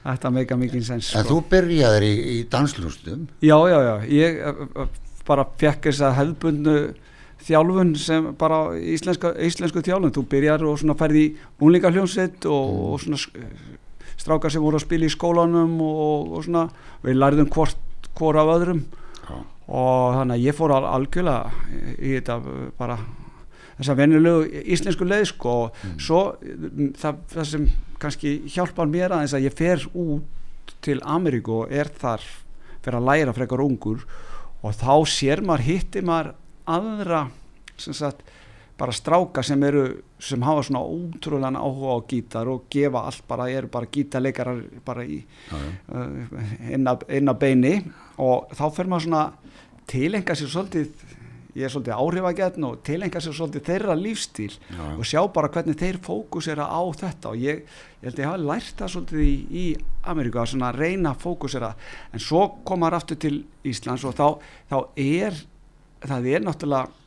þetta 0.04 0.30
meika 0.38 0.56
mikið 0.60 0.84
sens 0.86 1.10
en 1.12 1.24
sko. 1.24 1.34
þú 1.34 1.40
byrjaðir 1.52 2.06
í, 2.08 2.12
í 2.34 2.36
danslústum 2.48 3.26
Já, 3.44 3.56
já, 3.68 3.78
já, 3.84 3.94
ég 4.08 4.38
uh, 4.40 4.62
uh, 4.84 4.88
bara 5.28 5.44
fekk 5.60 5.90
þessa 5.90 6.14
hefðbundnu 6.16 6.76
þjálfun 7.44 7.92
sem 8.00 8.30
bara 8.40 8.58
íslenska, 8.80 9.34
íslensku 9.44 9.82
þjálfun, 9.84 10.14
þú 10.16 10.24
byrjar 10.32 10.64
og 10.64 10.78
svona 10.80 10.96
færði 10.96 11.24
í 11.26 11.32
unlingahljómsveit 11.60 12.46
og, 12.48 12.64
Mm. 12.64 12.84
og 12.88 13.00
svona 13.04 13.20
strákar 14.16 14.52
sem 14.52 14.62
voru 14.62 14.78
að 14.78 14.86
spila 14.86 15.04
í 15.08 15.12
skólanum 15.12 15.74
og, 15.84 16.32
og 16.38 16.44
svona, 16.46 16.68
við 17.04 17.18
lærðum 17.20 17.50
hvort, 17.52 17.76
hvort 18.16 18.40
af 18.40 18.52
öðrum. 18.54 18.84
Já. 19.28 19.36
Og 19.68 20.14
þannig 20.18 20.34
að 20.38 20.44
ég 20.44 20.56
fór 20.58 20.74
al 20.76 20.84
algjörlega 20.84 21.52
í, 21.98 22.14
þetta 22.18 22.36
bara 22.78 22.98
þessa 23.78 23.96
venjulegu 23.98 24.62
íslensku 24.76 25.06
leið 25.08 25.24
sko 25.32 25.54
og 25.64 25.80
Mm. 25.84 25.98
svo 25.98 26.20
mm, 26.42 26.92
það, 27.00 27.18
það 27.32 27.48
sem 27.50 27.66
kannski 27.98 28.34
hjálpar 28.54 28.86
mér 28.90 29.14
aðeins 29.16 29.34
að 29.34 29.46
ég 29.48 29.56
fer 29.56 29.86
út 29.94 30.74
til 30.84 31.00
Ameríku 31.02 31.62
og 31.64 31.72
er 31.72 31.88
þar 31.88 32.20
fyrir 32.84 32.98
að 33.00 33.08
læra 33.08 33.32
frekar 33.32 33.62
ungur 33.64 34.04
og 34.62 34.72
þá 34.76 34.94
sér 35.08 35.42
maður, 35.44 35.64
hittir 35.64 36.04
maður 36.04 36.34
aðra 36.66 37.22
sem 37.80 37.96
sagt 37.96 38.20
bara 38.78 38.92
stráka 38.92 39.42
sem 39.46 39.62
eru 39.62 39.84
sem 40.18 40.42
hafa 40.42 40.64
svona 40.66 40.82
ótrúlega 40.82 41.60
áhuga 41.60 41.94
á 41.94 41.98
gítar 42.10 42.48
og 42.50 42.64
gefa 42.70 43.04
allt 43.06 43.26
bara, 43.28 43.48
eru 43.50 43.68
bara 43.70 43.86
gítarleikarar 43.86 44.62
bara 44.84 45.04
í 45.06 45.20
uh, 45.52 46.72
inn, 46.72 46.88
að, 46.88 47.36
beini. 47.38 47.76
Og 48.18 48.50
þá 48.54 48.64
fer 48.74 48.90
maður 48.90 49.06
svona 49.06 49.22
tilenga 49.90 50.34
sér 50.34 50.50
svolítið 50.50 51.12
ég 51.54 51.68
er 51.68 51.70
svolítið 51.70 51.94
áhrifagjarn 51.94 52.66
og 52.66 52.80
tilenga 52.86 53.22
sér 53.22 53.36
svolítið 53.36 53.66
þeirra 53.68 53.94
lífstíl 53.94 54.50
Já, 54.50 54.80
já. 54.80 54.96
og 54.98 55.06
sjá 55.06 55.20
bara 55.36 55.52
hvernig 55.54 55.78
þeir 55.78 56.00
fókusera 56.02 56.66
á 56.66 56.82
þetta. 56.98 57.30
Og 57.30 57.46
ég, 57.46 57.62
ég 58.00 58.08
held 58.08 58.18
að 58.18 58.24
ég 58.24 58.30
hafa 58.32 58.44
lært 58.50 58.82
það 58.82 58.94
svolítið 58.96 59.22
í, 59.22 59.34
í 59.54 59.64
Ameríku 60.10 60.42
að 60.42 60.50
svona 60.56 60.74
reyna 60.74 61.14
fókusera. 61.14 61.74
En 62.10 62.22
svo 62.22 62.48
komar 62.66 62.98
aftur 62.98 63.22
til 63.22 63.36
Íslands 63.62 64.02
og 64.08 64.18
þá, 64.18 64.26
þá 64.72 64.78
er 64.98 65.44
það 66.04 66.30
er 66.32 66.44
náttúrulega 66.44 67.03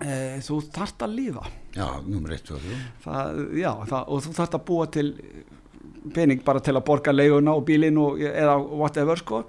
e, 0.00 0.40
þú 0.44 0.60
þart 0.74 1.06
að 1.06 1.14
lífa 1.20 1.44
já, 1.76 1.86
nummer 2.06 2.34
1 2.36 2.54
og 2.56 2.64
3 2.64 2.80
það, 3.04 3.44
já, 3.60 3.70
það, 3.92 4.02
og 4.02 4.24
þú 4.26 4.34
þarft 4.40 4.58
að 4.58 4.66
búa 4.70 4.90
til 4.96 5.08
pening 6.14 6.42
bara 6.44 6.60
til 6.62 6.74
að 6.76 6.84
borga 6.86 7.12
leiguna 7.14 7.54
og 7.56 7.64
bílinn 7.66 7.96
og, 8.00 8.20
eða 8.20 8.56
whatever 8.62 9.18
sko. 9.18 9.42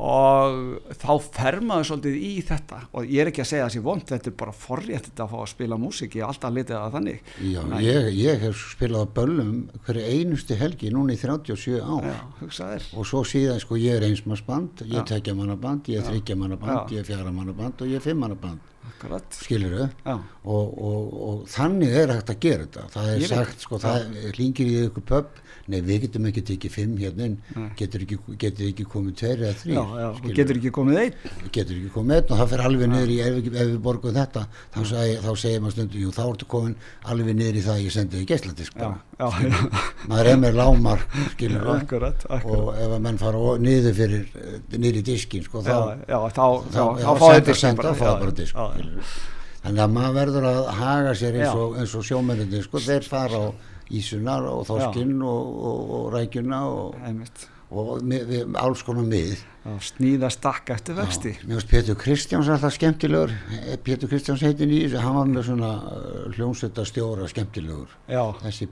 Og 0.00 0.94
þá 0.96 1.10
fer 1.26 1.58
maður 1.64 1.88
svolítið 1.90 2.16
í 2.24 2.30
þetta. 2.48 2.78
Og 2.96 3.10
ég 3.10 3.24
er 3.24 3.30
ekki 3.30 3.42
að 3.44 3.50
segja 3.52 3.68
sé 3.74 3.82
vond 3.84 4.04
þetta 4.08 4.30
er 4.30 4.36
bara 4.40 4.54
forrétt 4.56 5.10
þetta 5.10 5.26
að 5.26 5.34
fá 5.34 5.38
að 5.42 5.50
spila 5.52 5.80
músík. 5.80 6.16
Ég 6.16 6.24
er 6.24 6.30
alltaf 6.30 6.48
að 6.50 6.58
litið 6.60 6.78
að 6.78 6.96
þannig. 6.96 7.30
Já, 7.50 7.60
Nei. 7.72 7.76
ég, 7.84 8.08
ég 8.20 8.46
hef 8.46 8.64
spilað 8.72 9.04
á 9.04 9.14
böllum 9.20 9.52
hverju 9.86 10.06
einustu 10.14 10.58
helgi 10.60 10.92
núna 10.94 11.16
í 11.16 11.20
37 11.20 11.78
ár. 11.84 12.08
Já, 12.08 12.18
og 12.96 13.08
svo 13.08 13.22
síðan 13.28 13.60
sko 13.62 13.78
ég 13.80 14.00
er 14.00 14.08
einsmarsband 14.08 14.86
ég 14.86 14.98
er 15.02 15.08
tekja 15.08 15.36
mannaband, 15.36 15.88
ég 15.90 16.00
er 16.00 16.06
Já. 16.06 16.10
þryggja 16.14 16.40
mannaband 16.40 16.76
Já. 16.76 16.96
ég 16.96 17.04
er 17.04 17.08
fjara 17.12 17.34
mannaband 17.34 17.84
og 17.84 17.90
ég 17.90 18.00
er 18.00 18.04
fimm 18.04 18.24
mannaband 18.24 18.60
akkurat 18.60 18.69
skilur 19.36 19.76
þau 19.76 19.86
og, 20.44 20.78
og, 20.90 21.14
og 21.28 21.42
þannig 21.50 21.94
er 22.02 22.12
hægt 22.14 22.32
að 22.34 22.40
gera 22.44 22.66
þetta. 22.66 22.86
Það 22.94 23.10
er 23.12 23.22
Ég 23.24 23.32
sagt 23.32 23.64
sko, 23.66 23.80
það 23.82 24.18
hlingir 24.36 24.70
í 24.70 24.76
ykkur 24.86 25.06
pub 25.10 25.40
nei 25.70 25.80
við 25.86 26.04
getum 26.06 26.26
ekki 26.30 26.42
tekið 26.50 26.72
fimm 26.74 26.96
hérna 27.00 27.28
getur 27.78 28.04
ekki, 28.04 28.18
getur 28.40 28.66
ekki 28.70 28.86
komið 28.90 29.16
tveir 29.20 29.44
eða 29.44 29.58
þrý 29.60 29.76
já, 29.76 29.82
já, 30.00 30.08
getur 30.38 30.60
ekki 30.60 30.72
komið 30.74 31.00
einn. 31.04 31.30
Getur 31.54 31.78
ekki 31.78 31.92
komið 31.94 32.16
einn 32.16 32.30
og 32.34 32.40
það 32.40 32.52
fer 32.52 32.62
alveg 32.66 32.90
niður 32.90 33.12
í 33.14 33.18
ef, 33.24 33.38
ef 33.50 33.56
við 33.60 33.78
borgum 33.84 34.16
þetta 34.16 34.44
þá, 34.50 34.80
segi, 34.90 35.16
þá 35.24 35.30
segir 35.44 35.64
maður 35.64 35.76
stundum, 35.76 36.04
jú 36.04 36.14
þá 36.16 36.22
ertu 36.26 36.50
komin 36.54 36.76
alveg 37.14 37.38
niður 37.40 37.60
í 37.60 37.64
það 37.66 37.76
að 37.76 37.82
ég 37.86 37.96
sendi 37.96 38.20
þig 38.20 38.30
geisladisk 38.34 38.76
já, 38.76 38.84
bara. 38.84 39.00
já, 39.16 39.28
já, 39.46 39.82
maður 40.10 40.30
er 40.32 40.40
með 40.44 40.60
lámark 40.60 41.18
skilur 41.34 41.66
þau 41.66 41.74
akkurat, 41.76 42.28
akkurat. 42.28 42.60
Og 42.60 42.70
ef 42.84 42.94
að 42.96 43.04
menn 43.08 43.20
fara 43.20 43.56
niður 43.66 43.98
fyrir 44.00 44.30
niður 44.76 45.00
í 45.00 45.04
diskin 45.10 45.44
sko 45.46 45.64
já, 45.64 45.70
þá, 45.70 46.06
já, 46.06 46.18
þá, 46.20 46.30
þá, 46.30 46.46
þá, 46.70 46.80
þá, 46.80 47.10
þá 47.10 47.26
senda, 47.26 47.58
senda, 47.64 47.94
fá 47.94 48.06
já, 48.08 48.14
bara 48.24 48.36
disk 48.42 48.56
já, 48.56 48.66
já. 48.80 49.10
þannig 49.64 49.84
að 49.84 49.96
maður 49.96 50.16
verður 50.20 50.48
að 50.50 50.60
haga 50.80 51.16
sér 51.20 51.36
eins 51.40 51.50
Já. 51.50 51.64
og, 51.64 52.06
sjómennindi 52.08 52.62
sko, 52.64 52.80
þeir 52.80 53.06
fara 53.08 53.42
á 53.44 53.46
ísunar 53.90 54.46
og 54.50 54.66
þorskinn 54.68 55.16
og, 55.26 55.54
og, 55.70 55.94
og 55.96 56.12
rækjuna 56.14 56.60
og, 56.68 57.00
og 57.70 57.90
við, 58.02 58.24
við, 58.28 58.54
alls 58.58 58.82
konar 58.86 59.06
mið. 59.06 59.42
Já, 59.60 59.74
sníða 59.84 60.30
stakka 60.32 60.76
eftir 60.78 60.96
vexti. 60.96 61.34
mér 61.44 61.58
finnst 61.58 61.70
Pétur 61.70 61.98
Kristjáns 62.00 62.48
alltaf 62.48 62.74
skemmtilegur. 62.74 63.34
Eh, 63.58 63.76
Pétur 63.84 64.10
Kristjáns 64.10 64.44
heitin 64.46 64.72
í 64.72 64.80
þessu 64.86 65.02
hann 65.04 65.18
var 65.18 65.28
með 65.30 65.50
svona 65.50 65.72
hljómsveita 66.36 66.86
stjóra 66.88 67.28
skemmtilegur. 67.30 67.92
Já, 68.08 68.24
þessi 68.40 68.70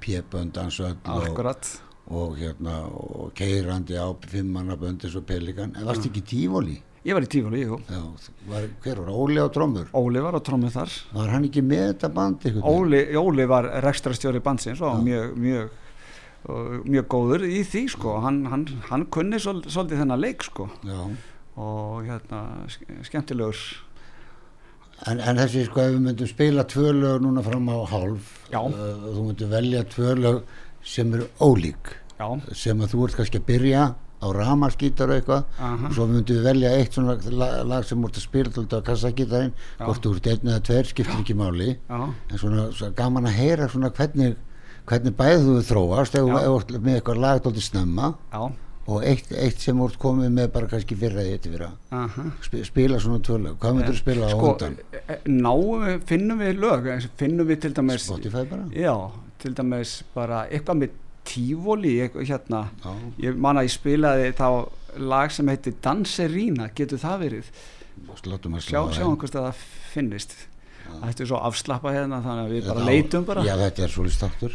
og, 1.13 1.29
akkurat. 1.29 1.71
og 2.09 2.39
hérna 2.41 2.81
og 2.89 3.33
keirandi 3.37 4.01
á 4.01 4.09
fimmannaböndi 4.33 5.11
svo 5.13 5.21
pelikan. 5.21 5.77
En 5.77 5.85
varst 5.87 6.09
ekki 6.09 6.25
tífóli 6.25 6.79
ég 7.07 7.15
var 7.17 7.25
í 7.25 7.31
tífóli, 7.31 7.61
jú. 7.65 7.79
Já, 7.89 8.01
var, 8.51 8.67
hver 8.85 9.01
var 9.05 9.11
Óli 9.15 9.39
á 9.41 9.47
trommur? 9.55 9.87
Óli 9.97 10.23
var 10.25 10.35
á 10.35 10.41
trómið 10.45 10.73
þar. 10.79 10.95
Var 11.15 11.29
hann 11.35 11.45
ekki 11.49 11.63
með 11.65 11.85
þetta 11.93 12.11
band? 12.15 12.47
Óli, 12.63 13.03
Óli 13.17 13.47
var 13.49 13.69
rekstrastjóri 13.85 14.41
bandsins 14.45 14.81
og 14.85 15.03
mjög, 15.07 15.35
mjög 15.39 15.77
og 16.49 16.87
mjög 16.89 17.09
góður 17.13 17.45
í 17.49 17.63
því 17.67 17.83
sko. 17.95 18.15
Hann, 18.25 18.45
hann, 18.51 18.67
hann 18.91 19.07
kunni 19.13 19.41
svol, 19.43 19.63
svolítið 19.67 20.03
þennan 20.05 20.21
leik 20.23 20.43
sko. 20.47 20.69
Já, 20.87 21.01
og 21.59 22.07
hérna 22.07 22.43
ske- 22.71 23.01
skemmtilegur. 23.09 23.63
En, 25.07 25.21
en 25.23 25.39
þessi 25.39 25.65
sko 25.69 25.79
ef 25.85 25.93
við 25.95 26.01
myndum 26.03 26.27
spila 26.31 26.65
tvö 26.67 26.91
lög 26.97 27.21
núna 27.23 27.43
fram 27.47 27.69
á 27.71 27.79
hálf 27.87 28.33
Já. 28.51 28.59
uh, 28.67 29.05
þú 29.15 29.27
myndum 29.29 29.53
velja 29.53 29.85
tvö 29.87 30.15
lög 30.19 30.41
sem 30.83 31.13
eru 31.15 31.29
ólík 31.39 31.93
já, 32.19 32.27
sem 32.51 32.81
að 32.83 32.95
þú 32.97 33.05
ert 33.07 33.15
kannski 33.21 33.39
að 33.39 33.45
byrja 33.47 33.85
á 34.19 34.27
ramaskítar 34.35 35.11
og 35.13 35.17
eitthvað 35.21 35.45
Aha. 35.59 35.89
og 35.89 35.95
svo 35.95 36.07
myndum 36.11 36.37
við 36.39 36.47
velja 36.49 36.73
eitt 36.79 36.97
svona 36.99 37.17
lag, 37.31 37.57
lag 37.71 37.85
sem 37.87 38.03
úr 38.05 38.11
að 38.11 38.25
spila 38.25 38.51
til 38.51 38.67
á 38.67 38.81
kassagítarinn 38.89 39.53
Já. 39.55 39.85
hvort 39.87 40.03
þú 40.05 40.15
ert 40.17 40.31
einn 40.33 40.53
eða 40.53 40.63
tveir, 40.69 40.91
skiptir 40.91 41.21
ekki 41.23 41.37
máli 41.39 41.69
já, 41.77 41.99
en 42.31 42.39
svona, 42.39 42.69
svona 42.75 42.97
gaman 42.99 43.29
að 43.31 43.37
heyra 43.39 43.69
svona 43.71 43.91
hvernig, 43.95 44.37
hvernig 44.89 45.15
bæði 45.19 45.45
þú 45.47 45.59
þróast 45.71 46.19
ef 46.19 46.27
þú 46.33 46.57
ert 46.57 46.75
með 46.81 46.97
eitthvað 46.99 47.23
lag 47.27 47.45
dóldi 47.45 47.63
snemma 47.63 48.15
já 48.33 48.49
og 48.89 49.03
eitt, 49.05 49.29
eitt 49.37 49.61
sem 49.61 49.81
úr 49.85 49.93
komið 50.01 50.31
með 50.33 50.47
bara 50.55 50.69
kannski 50.71 50.97
fyrra 50.97 51.21
eða 51.21 51.35
eitt 51.37 51.49
fyrra 51.51 51.67
aha. 51.93 52.23
Sp 52.41 52.63
spila 52.65 53.01
svona 53.03 53.21
tvö 53.21 53.37
lög, 53.43 53.59
hvað 53.61 53.75
myndur 53.77 53.93
þú 53.93 54.01
spila 54.01 54.29
á 54.29 54.33
sko, 54.33 54.53
undan? 54.55 54.79
e- 54.97 55.19
náum 55.29 55.83
við, 55.85 55.99
finnum 56.09 56.41
við 56.41 56.63
lög 56.63 56.89
finnum 57.21 57.51
við 57.51 57.61
til 57.67 57.75
dæmis 57.77 58.07
Spotify 58.09 58.47
bara? 58.49 58.65
já, 58.73 58.95
til 59.45 59.53
dæmis 59.59 59.93
bara 60.15 60.47
eitthvað 60.49 60.81
með 60.81 60.97
tífóli 61.29 61.95
hérna, 62.01 62.63
ég 63.23 63.37
man 63.41 63.61
að 63.61 63.69
ég 63.69 63.75
spilaði 63.77 64.31
þá 64.39 64.49
lag 64.99 65.33
sem 65.35 65.51
heitir 65.53 65.77
Danserína, 65.85 66.71
getur 66.77 67.01
það 67.03 67.25
verið? 67.27 67.51
Sjá, 68.65 68.81
sjáum 68.95 69.19
hvort 69.19 69.35
að 69.37 69.51
það 69.51 69.67
finnist. 69.93 70.37
Þetta 70.89 71.21
er 71.21 71.29
svo 71.29 71.39
afslappa 71.45 71.91
hérna 71.93 72.23
þannig 72.25 72.47
að 72.47 72.53
við 72.55 72.69
bara 72.71 72.81
Já, 72.81 72.87
leitum 72.89 73.25
bara. 73.29 73.43
Já, 73.45 73.53
þetta 73.61 73.83
er 73.85 73.93
svolítið 73.93 74.15
státtur. 74.17 74.55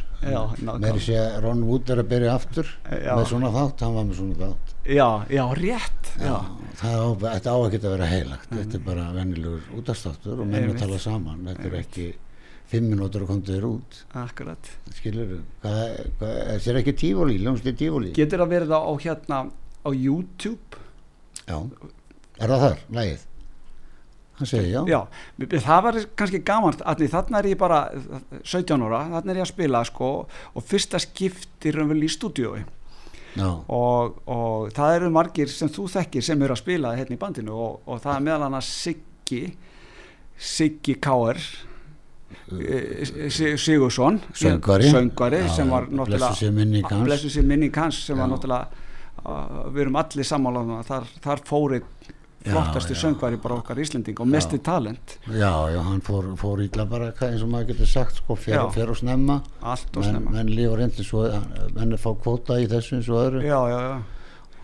Meiri 0.81 1.03
sé 1.05 1.17
að 1.19 1.35
Ron 1.45 1.61
Wood 1.67 1.91
er 1.93 2.01
að 2.01 2.07
byrja 2.09 2.31
aftur 2.39 2.71
Já. 2.89 3.11
með 3.13 3.27
svona 3.29 3.51
þátt, 3.53 3.83
hann 3.85 3.97
var 3.99 4.07
með 4.09 4.17
svona 4.17 4.37
þátt. 4.39 4.73
Já, 4.83 5.07
já, 5.31 5.43
rétt 5.55 6.09
Já, 6.19 6.35
það 6.81 6.97
á, 6.99 7.07
á 7.39 7.55
að 7.55 7.69
geta 7.71 7.87
að 7.87 7.93
vera 7.93 8.07
heilagt 8.11 8.49
þetta 8.51 8.75
er 8.79 8.83
bara 8.83 9.05
vennilegur 9.15 9.69
útastáttur 9.79 10.41
og 10.41 10.49
menn 10.49 10.57
að 10.57 10.65
Einmitt. 10.65 10.81
tala 10.83 10.97
saman 10.99 11.45
þetta 11.47 11.69
er 11.69 11.77
ekki 11.79 12.07
fimm 12.71 12.87
minútur 12.91 13.25
og 13.25 13.33
komdu 13.33 13.53
þér 13.53 13.67
út. 13.69 13.99
Akkurat. 14.17 14.71
Skilur 14.97 15.35
hvað, 15.63 15.99
þetta 16.21 16.71
er 16.71 16.79
ekki 16.81 16.95
tífóli, 17.03 17.37
ljómsli 17.41 17.75
tífóli 17.77 18.13
Getur 18.15 18.43
það 18.43 18.55
verið 18.55 18.73
á 18.73 18.93
hérna 19.03 19.43
á 19.83 19.89
YouTube? 19.91 20.81
Já, 21.43 21.57
er 22.39 22.53
það 22.53 22.65
þar, 22.67 22.83
lægið 22.97 23.29
hann 24.39 24.49
segir 24.49 24.71
já, 24.73 24.81
Já, 24.89 24.99
það 25.61 25.81
var 25.85 25.97
kannski 26.17 26.39
gaman 26.45 26.77
að 26.89 27.03
þarna 27.11 27.39
er 27.39 27.49
ég 27.51 27.59
bara 27.59 27.81
17 28.41 28.85
ára, 28.87 29.01
þarna 29.11 29.33
er 29.33 29.39
ég 29.39 29.45
að 29.45 29.51
spila 29.51 29.83
sko, 29.87 30.13
og 30.53 30.65
fyrsta 30.65 31.01
skiptir 31.01 31.77
raunvel 31.77 32.01
í 32.03 32.09
stúdíói. 32.11 32.63
Já, 33.33 33.49
og, 33.49 34.17
og 34.29 34.73
það 34.77 34.95
eru 34.99 35.11
margir 35.13 35.49
sem 35.49 35.69
þú 35.73 35.87
þekkir 35.89 36.25
sem 36.25 36.41
eru 36.45 36.53
að 36.53 36.61
spila 36.61 36.95
hérna 36.97 37.15
í 37.15 37.21
bandinu 37.21 37.53
og, 37.57 37.79
og 37.89 38.01
það 38.03 38.15
er 38.15 38.25
meðal 38.27 38.47
annars 38.47 38.69
Siggi 38.69 39.43
Siggi 40.37 40.99
Káer 41.01 41.39
Sigursson 43.57 44.21
Söngvari. 44.33 44.89
söngvari 44.91 45.43
Já, 45.43 45.55
sem 45.55 45.69
var 45.69 45.87
náttúrulega 45.89 46.33
sé 46.35 46.51
minning 46.51 46.85
hans. 46.89 47.05
blessuð 47.07 47.31
sé 47.37 47.41
minning 47.41 47.75
hans 47.75 48.05
sem 48.05 48.17
var 48.17 48.27
Já. 48.27 48.33
náttúrulega 48.33 48.67
uh, 49.25 49.69
við 49.73 49.81
erum 49.87 49.95
allir 50.01 50.27
sammála 50.27 50.63
um 50.65 50.75
að 50.79 50.89
þar, 50.91 51.07
þar 51.23 51.45
fóri 51.45 51.81
já. 52.45 52.95
söngvari 52.95 53.37
bara 53.41 53.55
okkar 53.55 53.79
Íslending 53.79 54.19
og 54.19 54.27
mesti 54.27 54.59
talent 54.59 55.17
já, 55.27 55.69
já, 55.71 55.79
hann 55.81 56.01
fór, 56.01 56.35
fór 56.37 56.63
ítla 56.63 56.85
bara 56.85 57.11
hvað 57.11 57.31
eins 57.33 57.43
og 57.43 57.49
maður 57.49 57.67
getur 57.71 57.87
sagt 57.87 58.15
sko, 58.19 58.37
Já. 58.47 58.69
fer 58.71 58.89
og 58.89 58.97
snemma 58.97 59.41
allt 59.61 59.97
og 59.97 60.03
snemma 60.03 60.31
menn 60.31 60.51
lífa 60.51 60.77
reyndi 60.77 61.03
svo 61.03 61.23
menn 61.75 61.93
er 61.93 62.01
fá 62.01 62.11
kvóta 62.19 62.59
í 62.59 62.67
þessu 62.67 62.99
eins 62.99 63.09
og 63.09 63.21
öðru 63.21 63.43
já, 63.45 63.59
já, 63.71 63.79
já. 63.87 64.01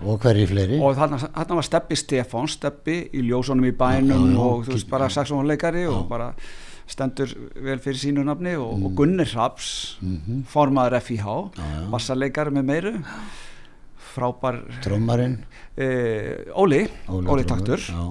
og 0.03 0.19
hverji 0.19 0.47
fleiri 0.47 0.79
og 0.79 0.95
þarna, 0.95 1.19
var 1.55 1.63
Steppi 1.63 1.95
Stefán 1.95 2.47
Steppi 2.51 2.97
í 3.13 3.23
ljósunum 3.29 3.65
í 3.65 3.71
bænum 3.71 4.27
Já, 4.27 4.35
já, 4.35 4.39
og 4.43 4.65
þú 4.67 4.75
veist 4.75 4.89
bara 4.89 5.09
saxónleikari 5.09 5.87
og 5.87 6.07
bara 6.09 6.33
stendur 6.89 7.29
vel 7.61 7.77
fyrir 7.83 7.99
sínu 8.01 8.23
nafni 8.25 8.55
og, 8.57 8.81
og 8.87 8.95
Gunnar 8.97 9.29
Raps 9.35 9.97
Mhm. 10.01 10.43
formaður 10.49 10.99
FIH 11.05 11.27
bassarleikari 11.93 12.51
með 12.55 12.65
meiru 12.71 12.93
frábær 14.15 14.57
trommarinn 14.83 15.37
e, 15.77 15.87
Óli, 16.57 16.83
Óli, 17.09 17.27
Óli 17.29 17.45
Taktur. 17.47 17.77
já. 17.77 18.03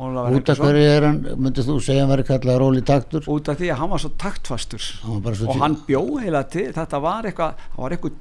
Ólafur 0.00 0.32
út 0.38 0.48
af 0.48 0.56
Helgason, 0.56 0.64
hverju 0.64 0.84
er 0.96 1.04
hann, 1.04 1.18
myndið 1.44 1.66
þú 1.68 1.74
segja 1.84 2.04
hann 2.06 2.12
væri 2.14 2.24
kallað 2.24 2.60
Róli 2.62 2.82
Taktur? 2.88 3.26
Út 3.28 3.48
af 3.52 3.58
því 3.60 3.68
að 3.74 3.80
hann 3.82 3.90
var 3.90 4.00
svo 4.00 4.10
taktfastur. 4.16 4.86
Hann 5.04 5.20
var 5.26 5.34
svo 5.36 5.48
og 5.52 5.58
hann 5.60 5.76
bjó 5.86 6.00
heila 6.22 6.40
til 6.48 6.70
þetta 6.72 7.00
var 7.04 7.28
eitthvað 7.28 7.54
eitthvað, 7.76 8.14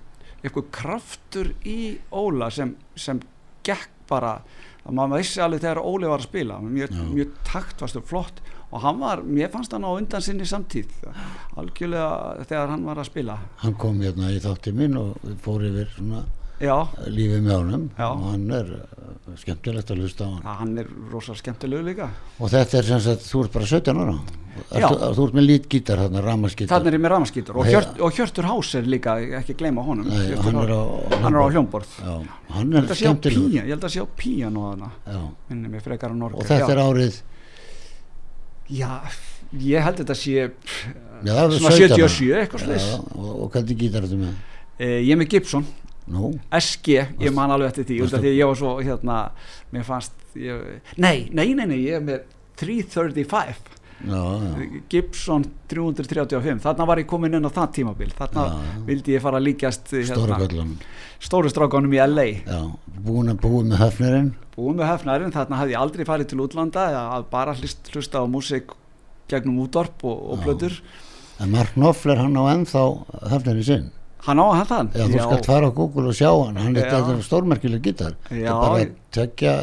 eitthvað 0.43 0.67
kraftur 0.75 1.53
í 1.63 1.77
Óla 2.11 2.49
sem, 2.51 2.73
sem 2.99 3.21
gekk 3.63 3.87
bara 4.09 4.41
að 4.83 4.91
maður 4.97 5.21
vissi 5.21 5.39
alveg 5.45 5.61
þegar 5.63 5.79
Óli 5.85 6.09
var 6.09 6.19
að 6.19 6.27
spila. 6.27 6.59
Mjög, 6.59 6.99
mjög 7.13 7.31
taktfastur, 7.47 8.03
flott 8.03 8.41
og 8.69 8.81
hann 8.83 8.99
var, 9.01 9.21
mér 9.25 9.49
fannst 9.53 9.73
hann 9.73 9.85
á 9.85 9.91
undan 9.91 10.21
sinni 10.21 10.45
samtíð. 10.45 10.91
Algjörlega 11.57 12.45
þegar 12.49 12.73
hann 12.75 12.83
var 12.85 13.01
að 13.01 13.09
spila. 13.09 13.37
Hann 13.63 13.77
kom 13.81 14.01
hérna 14.03 14.33
í 14.33 14.41
þátti 14.43 14.73
minn 14.77 14.99
og 14.99 15.31
fór 15.43 15.65
yfir 15.69 15.89
svona 15.95 16.25
já, 16.61 16.75
lífið 17.07 17.45
með 17.47 17.55
honum. 17.55 17.87
Já. 17.97 18.09
og 18.09 18.27
hann 18.27 18.51
er 18.59 18.69
uh, 18.75 19.31
skemmtilegt 19.39 19.93
að 19.93 20.03
hlusta 20.03 20.27
á 20.27 20.29
hann. 20.35 20.51
Hann 20.59 20.75
er 20.83 20.91
rosa 21.13 21.37
skemmtilegu 21.39 21.87
líka. 21.87 22.11
Og 22.37 22.51
þetta 22.53 22.79
er 22.81 22.91
sem 22.91 23.01
sagt, 23.07 23.25
þú 23.25 23.47
ert 23.47 23.57
bara 23.57 23.71
17 23.71 24.03
ára. 24.03 24.19
Ertu, 24.59 24.95
þú 25.15 25.25
ert 25.25 25.35
með 25.37 25.45
lítgítar 25.45 26.01
þarna, 26.03 26.21
ramaskítar 26.25 26.73
þannig 26.73 26.89
er 26.89 26.95
ég 26.97 27.03
með 27.05 27.11
ramaskítur 27.13 27.59
og, 27.61 27.67
Hjört, 27.69 27.93
og 28.03 28.17
Hjörtur 28.17 28.47
Hás 28.49 28.71
er 28.75 28.89
líka, 28.91 29.13
ekki 29.39 29.55
gleyma 29.55 29.85
honum. 29.87 30.09
Nei, 30.09 30.33
hann 30.35 30.59
er 30.65 30.73
á 30.75 30.81
hann 31.13 31.29
er 31.29 31.39
á 31.39 31.47
hljómborð. 31.47 31.93
hann 32.57 32.75
er 32.75 32.89
pía, 32.91 33.63
ég 33.63 33.69
held 33.71 33.87
að 33.87 33.93
sé 33.95 34.03
á 34.03 34.61
þarna. 34.67 34.89
Norge 36.19 36.41
og 36.41 36.49
þetta 36.49 36.73
er 36.75 36.83
árið 36.83 37.21
Já, 38.69 38.91
ég 39.65 39.81
held 39.81 40.01
þetta 40.03 40.15
sé 40.17 40.33
já, 40.37 41.35
svona 41.57 41.71
17 41.73 41.95
ára. 41.97 42.09
77 42.09 42.41
eitthvað 42.43 42.73
Já, 42.75 42.97
og, 43.17 43.29
og 43.45 43.47
hvernig 43.55 43.79
gítar 43.81 44.05
þetta 44.05 44.19
með? 44.21 44.35
Eh, 44.79 44.99
Ég 45.03 45.15
er 45.15 45.19
með 45.19 45.31
Gibson, 45.33 45.65
nú, 46.09 46.29
SG 46.59 46.99
ég 47.19 47.33
man 47.35 47.51
alveg 47.55 47.73
eftir 47.73 47.87
því, 47.89 47.97
því 48.13 48.35
ég 48.37 48.47
var 48.51 48.59
svo 48.59 48.75
hérna, 48.85 49.17
mér 49.73 49.87
fannst 49.87 50.13
ég, 50.37 50.79
nei, 51.01 51.27
nei, 51.33 51.49
nei, 51.57 51.65
nei, 51.65 51.79
ég 51.87 51.97
er 51.97 52.05
með 52.05 52.23
335 52.61 53.75
já, 54.05 54.21
já, 54.21 54.81
Gibson 54.91 55.43
335 55.71 56.61
þarna 56.63 56.87
var 56.87 57.01
ég 57.01 57.09
komin 57.09 57.35
inn 57.35 57.49
á 57.49 57.51
það 57.51 57.73
tímabil. 57.79 58.11
Þarna 58.15 58.45
Já, 58.47 58.77
vildi 58.87 59.15
ég 59.17 59.23
fara 59.25 59.41
að 59.41 59.47
líkjast 59.49 59.93
eh, 59.97 60.05
hérna, 60.07 60.67
stóru 61.19 61.51
strákanum 61.51 61.97
í 61.97 61.99
LA 62.05 62.27
já, 62.45 62.61
búin 63.03 63.33
að 63.33 63.41
búið 63.43 63.73
með 63.73 63.83
höfnirinn 63.83 64.31
búið 64.59 64.79
með 64.79 64.91
hefnarinn, 64.91 65.35
þarna 65.35 65.59
hafði 65.61 65.75
ég 65.75 65.83
aldrei 65.83 66.07
farið 66.07 66.31
til 66.31 66.41
útlanda 66.43 66.87
að 66.99 67.29
bara 67.31 67.55
hlust, 67.57 67.91
hlusta 67.93 68.23
á 68.23 68.25
músík 68.29 68.73
gegnum 69.29 69.61
útdorp 69.65 70.03
og, 70.03 70.17
og 70.33 70.41
Já. 70.41 70.43
plötur. 70.47 70.81
En 71.39 71.53
Mark 71.53 71.71
Knopfler 71.77 72.19
hann 72.19 72.35
á 72.35 72.43
ennþá 72.51 72.83
höfnirinn 73.31 73.67
sinn? 73.67 73.87
Hann 74.25 74.41
á 74.43 74.45
hann. 74.51 74.67
Þann 74.67 74.89
Já, 74.91 75.05
þú 75.07 75.21
skalt 75.23 75.47
fara 75.47 75.69
á 75.71 75.77
Google 75.77 76.11
og 76.11 76.17
sjá 76.17 76.29
hann, 76.33 76.57
hann 76.59 76.75
er 76.75 76.89
er 76.91 77.21
stórmerkileg 77.23 77.85
gítar. 77.85 78.17
Já, 78.27 78.51
þryggja, 79.15 79.53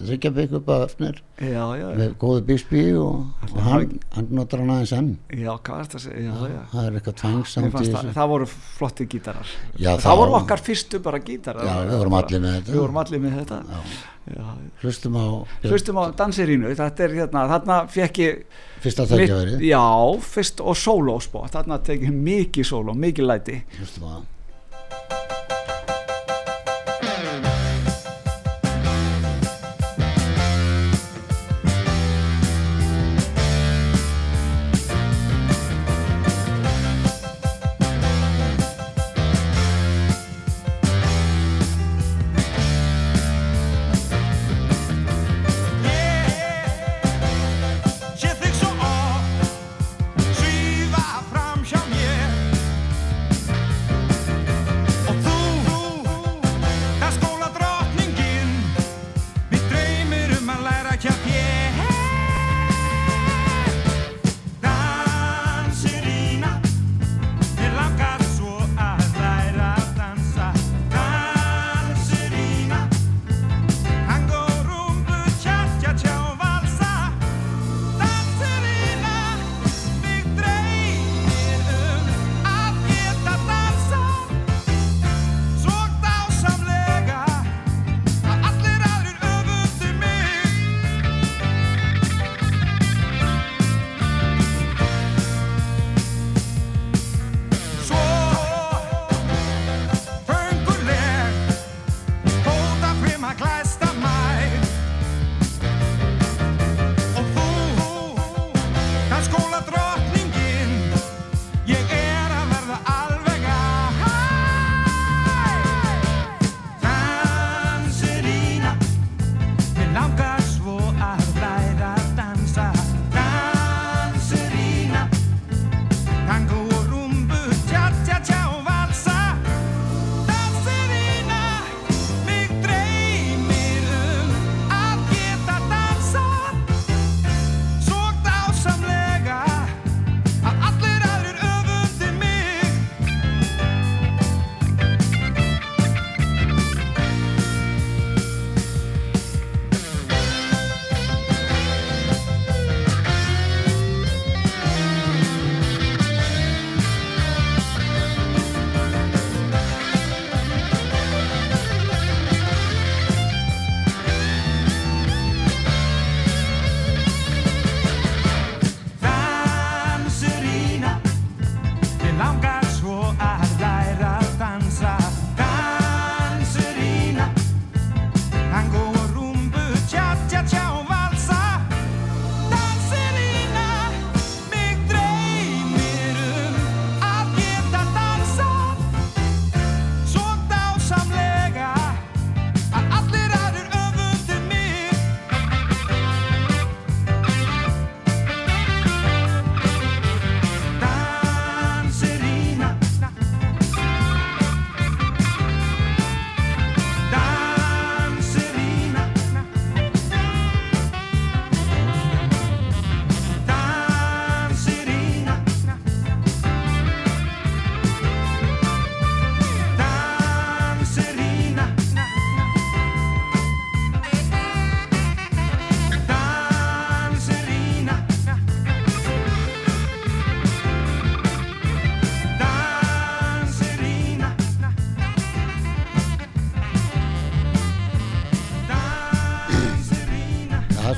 þryggja 0.00 0.30
bygg 0.34 0.54
upp 0.58 0.68
að 0.72 0.84
öfnir 0.86 1.18
já, 1.44 1.64
já, 1.76 1.86
með 1.98 2.12
góðu 2.20 2.44
Bixby 2.48 2.84
og, 2.96 3.24
og 3.50 3.58
hann 3.66 3.90
hann, 4.14 4.28
notar 4.38 4.62
hann 4.62 4.72
aðeins 4.74 4.92
enn. 4.96 5.10
Já, 5.28 5.50
hvað 5.66 5.80
er 5.82 5.88
þetta 5.88 5.98
að 5.98 6.04
segja? 6.04 6.36
Það 6.72 6.86
er 6.88 6.98
eitthvað 7.00 7.16
tvangsamt 7.22 7.76
það, 7.78 8.12
það 8.16 8.30
voru 8.32 8.46
flotti 8.52 9.08
gítarar. 9.12 9.52
Það, 9.76 10.04
þá- 10.04 10.16
voru 10.22 10.38
okkar 10.40 10.64
fyrstu 10.68 11.02
bara 11.04 11.20
gítarar. 11.24 11.68
Já, 11.68 11.74
við 11.90 11.98
vorum 12.02 12.16
allir 12.20 12.44
með 12.44 12.56
þetta. 12.58 12.78
Vorum 12.78 13.02
allir 13.04 13.22
með 13.26 13.36
þetta. 13.42 13.60
Hlustum 14.82 15.14
á 15.16 15.26
hlustum 15.64 16.00
á 16.00 16.04
dansirínu 16.16 16.72
þetta 16.76 17.06
er 17.06 17.14
hérna, 17.16 17.44
þarna 17.48 17.78
fekk 17.92 18.18
ég 18.20 18.42
fyrsta 18.84 19.06
tækjaverið 19.08 19.64
já, 19.64 19.84
fyrst 20.20 20.60
og 20.60 20.76
sóló 20.76 21.16
spó 21.24 21.46
þarna 21.48 21.80
tekið 21.84 22.12
mikið 22.12 22.68
sóló, 22.68 22.96
mikið 22.96 23.30
læti. 23.32 23.62
Hlustum 23.78 24.04
á. 24.04 24.16
það 24.20 25.17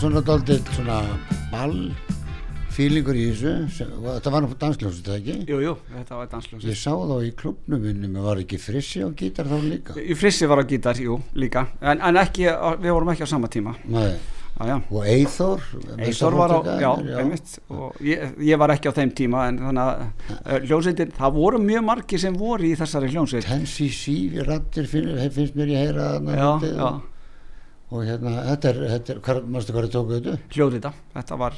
svona 0.01 0.23
daldið 0.25 0.73
svona 0.73 0.97
ball 1.51 1.77
fílingur 2.71 3.19
í 3.19 3.27
þessu 3.35 3.53
þetta 4.01 4.33
var 4.33 4.45
náttúrulega 4.47 4.61
dansljósið 4.63 5.01
þetta 5.05 5.17
ekki? 5.19 5.35
Jú, 5.51 5.59
jú, 5.65 5.75
þetta 5.93 6.21
var 6.21 6.31
dansljósið 6.33 6.71
ég 6.71 6.79
sá 6.81 6.93
þá 6.95 7.15
í 7.27 7.31
klubnum 7.37 7.85
minni 7.85 8.09
mér 8.09 8.29
var 8.31 8.41
ekki 8.41 8.61
frissi 8.63 9.03
á 9.05 9.09
gítar 9.13 9.51
þá 9.51 9.57
líka? 9.67 9.97
Í 10.01 10.17
frissi 10.17 10.49
var 10.49 10.63
á 10.63 10.65
gítar, 10.71 11.01
jú, 11.03 11.19
líka. 11.37 11.67
En, 11.83 12.01
en 12.01 12.21
ekki, 12.23 12.47
við 12.81 12.95
vorum 12.95 13.13
ekki 13.13 13.29
á 13.29 13.33
sama 13.35 13.51
tíma. 13.53 13.77
Nei. 13.91 14.15
Já 14.61 14.75
og 14.77 15.05
Eithor 15.09 15.63
Eithor 15.97 16.35
var 16.37 16.53
á, 16.53 16.59
já, 16.83 16.91
einmitt. 17.21 17.55
Og 17.73 18.01
ég, 18.05 18.35
ég 18.45 18.61
var 18.61 18.75
ekki 18.75 18.91
á 18.93 18.97
þeim 18.97 19.13
tíma 19.17 19.47
en 19.49 19.61
þannig 19.63 19.85
að 19.85 20.03
uh, 20.03 20.57
hljómsveitin, 20.67 21.15
það 21.17 21.39
voru 21.39 21.61
mjög 21.65 21.87
margir 21.87 22.21
sem 22.21 22.37
voru 22.37 22.69
í 22.69 22.75
þessari 22.77 23.09
hljómsveit. 23.15 23.47
Tensi 23.49 23.89
sífi 23.95 24.45
rattir 24.45 24.89
finn, 24.91 25.15
finnst 25.33 25.57
mér 25.57 25.73
ég 25.73 25.87
heyra 25.87 26.11
Já, 26.21 26.51
já, 26.67 26.91
og, 27.91 28.05
hérna, 28.07 28.37
þetta 28.53 28.69
er, 28.75 28.83
þetta 28.95 29.15
er 29.17 29.23
hvað, 29.27 29.41
mástu 29.57 29.75
hvað 29.75 29.87
er 29.89 29.95
tókuð 29.97 30.21
þetta? 30.21 30.37
hljóðrita 30.55 30.93
þetta 31.17 31.41
var 31.41 31.57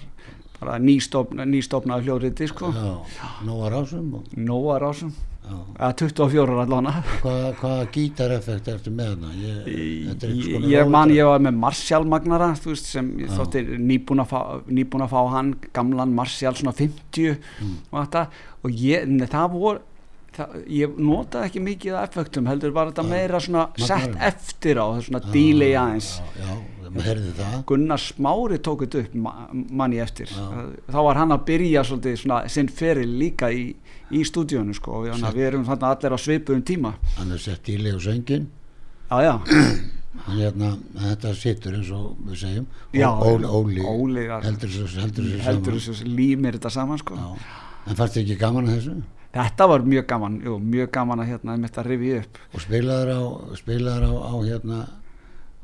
bara 0.63 0.79
nýstofna, 0.79 1.45
nýstofnað 1.51 2.05
hljóðriti 2.07 2.47
sko, 2.53 2.71
Já, 2.77 3.29
Nóa 3.49 3.69
Rásum 3.73 4.13
og, 4.21 4.29
Nóa 4.39 4.77
Rásum 4.79 5.11
já. 5.43 5.57
eða 5.75 5.93
24 5.99 6.61
allana 6.63 6.93
Hvað, 7.19 7.49
hvaða 7.59 7.89
gítareffekt 7.97 8.69
ertu 8.71 8.93
með 8.95 9.11
hana? 9.17 9.33
Ég, 9.35 9.67
Ég, 9.67 10.23
konar 10.55 10.69
ég 10.71 10.93
man 10.95 11.11
ég 11.17 11.27
var 11.27 11.43
með 11.43 11.59
Marshall 11.65 12.07
Magnara 12.07 12.53
þú 12.63 12.71
veist 12.77 12.87
sem 12.95 13.11
ég 13.25 13.35
þótti 13.35 13.65
nýbúin 13.83 14.23
að 14.23 14.31
fá, 14.31 15.11
fá 15.11 15.21
hann 15.35 15.55
gamlan 15.75 16.15
Marshall 16.15 16.55
svona 16.61 16.77
50 16.79 17.41
Mm. 17.63 17.75
og 17.91 17.99
þetta 18.07 18.23
og 18.63 18.71
ég, 18.87 19.11
það 19.35 19.51
voru 19.59 19.81
það, 20.37 20.57
ég 20.73 20.99
notaði 20.99 21.49
ekki 21.51 21.63
mikið 21.65 21.97
af 21.99 22.09
effektum 22.11 22.47
heldur 22.51 22.73
bara 22.77 22.93
þetta 22.93 23.05
meira 23.09 23.41
svona 23.43 23.67
sett 23.79 24.17
eftir 24.29 24.81
á 24.81 24.87
svona 25.05 25.21
delay 25.33 25.75
aðeins. 25.79 26.15
Já, 26.39 26.53
já, 26.53 27.63
Gunnar 27.67 28.01
Smári 28.01 28.59
tók 28.61 28.83
þetta 28.85 29.01
upp 29.07 29.15
ma- 29.15 29.49
mann 29.53 29.95
ég 29.97 30.03
eftir. 30.05 30.29
Þá 30.93 30.99
var 31.07 31.17
hann 31.23 31.33
að 31.33 31.45
byrja 31.49 31.85
svolítið 31.89 32.19
svona 32.21 32.43
sinn 32.53 32.69
feril 32.69 33.09
líka 33.21 33.49
í, 33.53 33.71
í 34.13 34.25
stúdíónu 34.29 34.75
sko 34.77 34.99
og 35.01 35.09
við 35.33 35.47
erum 35.47 35.65
þarna 35.69 35.95
allir 35.95 36.17
á 36.17 36.19
svipuðum 36.21 36.65
tíma. 36.69 36.95
Hann 37.17 37.33
er 37.33 37.41
sett 37.41 37.69
leg 37.69 37.95
og 37.97 38.05
söngin 38.05 38.49
já 39.13 39.21
já, 39.25 39.35
hérna, 40.29 40.75
þetta 41.01 41.33
situr 41.37 41.75
eins 41.79 41.91
og 41.93 42.17
við 42.29 42.39
segjum. 42.43 42.67
Já, 42.93 43.09
Óli, 43.09 43.45
Óli, 43.49 43.81
Óli 43.85 44.27
heldur 44.29 45.77
þessu 45.79 46.05
límir 46.09 46.57
þetta 46.59 46.71
saman 46.73 47.01
sko. 47.01 47.17
Já. 47.17 47.37
en 47.87 47.97
fannst 47.99 48.15
þið 48.17 48.23
ekki 48.23 48.39
gaman 48.41 48.69
að 48.69 48.77
þessu 48.79 48.97
Þetta 49.33 49.67
var 49.71 49.87
mjög 49.89 50.05
gaman, 50.11 50.35
jú, 50.45 50.59
mjög 50.61 50.91
gaman 50.93 51.23
að 51.23 51.31
hérna 51.31 51.55
mitt 51.61 51.79
að 51.81 51.89
rifja 51.89 52.19
upp. 52.21 52.39
og 52.53 52.65
spilaður 52.67 53.13
á 53.17 53.21
spilaður 53.57 54.05
á, 54.05 54.13
á 54.29 54.35
hérna 54.45 54.79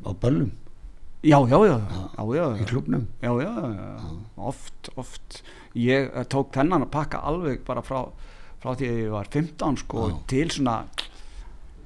á 0.01 0.11
böllum? 0.23 0.51
Já, 1.27 1.39
já, 1.51 1.59
já, 1.67 1.77
já, 2.17 2.25
já, 2.39 2.45
í 2.63 2.65
klubnum 2.71 3.07
já, 3.21 3.33
já, 3.43 3.51
já, 3.51 3.69
já, 3.75 4.11
oft, 4.37 4.91
oft. 4.97 5.43
Ég 5.75 6.09
eh, 6.15 6.25
tók 6.31 6.53
þennan 6.55 6.87
að 6.87 6.93
pakka 6.95 7.21
alveg 7.27 7.65
bara 7.67 7.83
frá, 7.85 8.07
frá 8.63 8.73
því 8.73 8.89
að 8.89 9.01
ég 9.03 9.13
var 9.13 9.31
15 9.35 9.81
sko 9.83 10.05
til 10.31 10.47
svona 10.55 10.77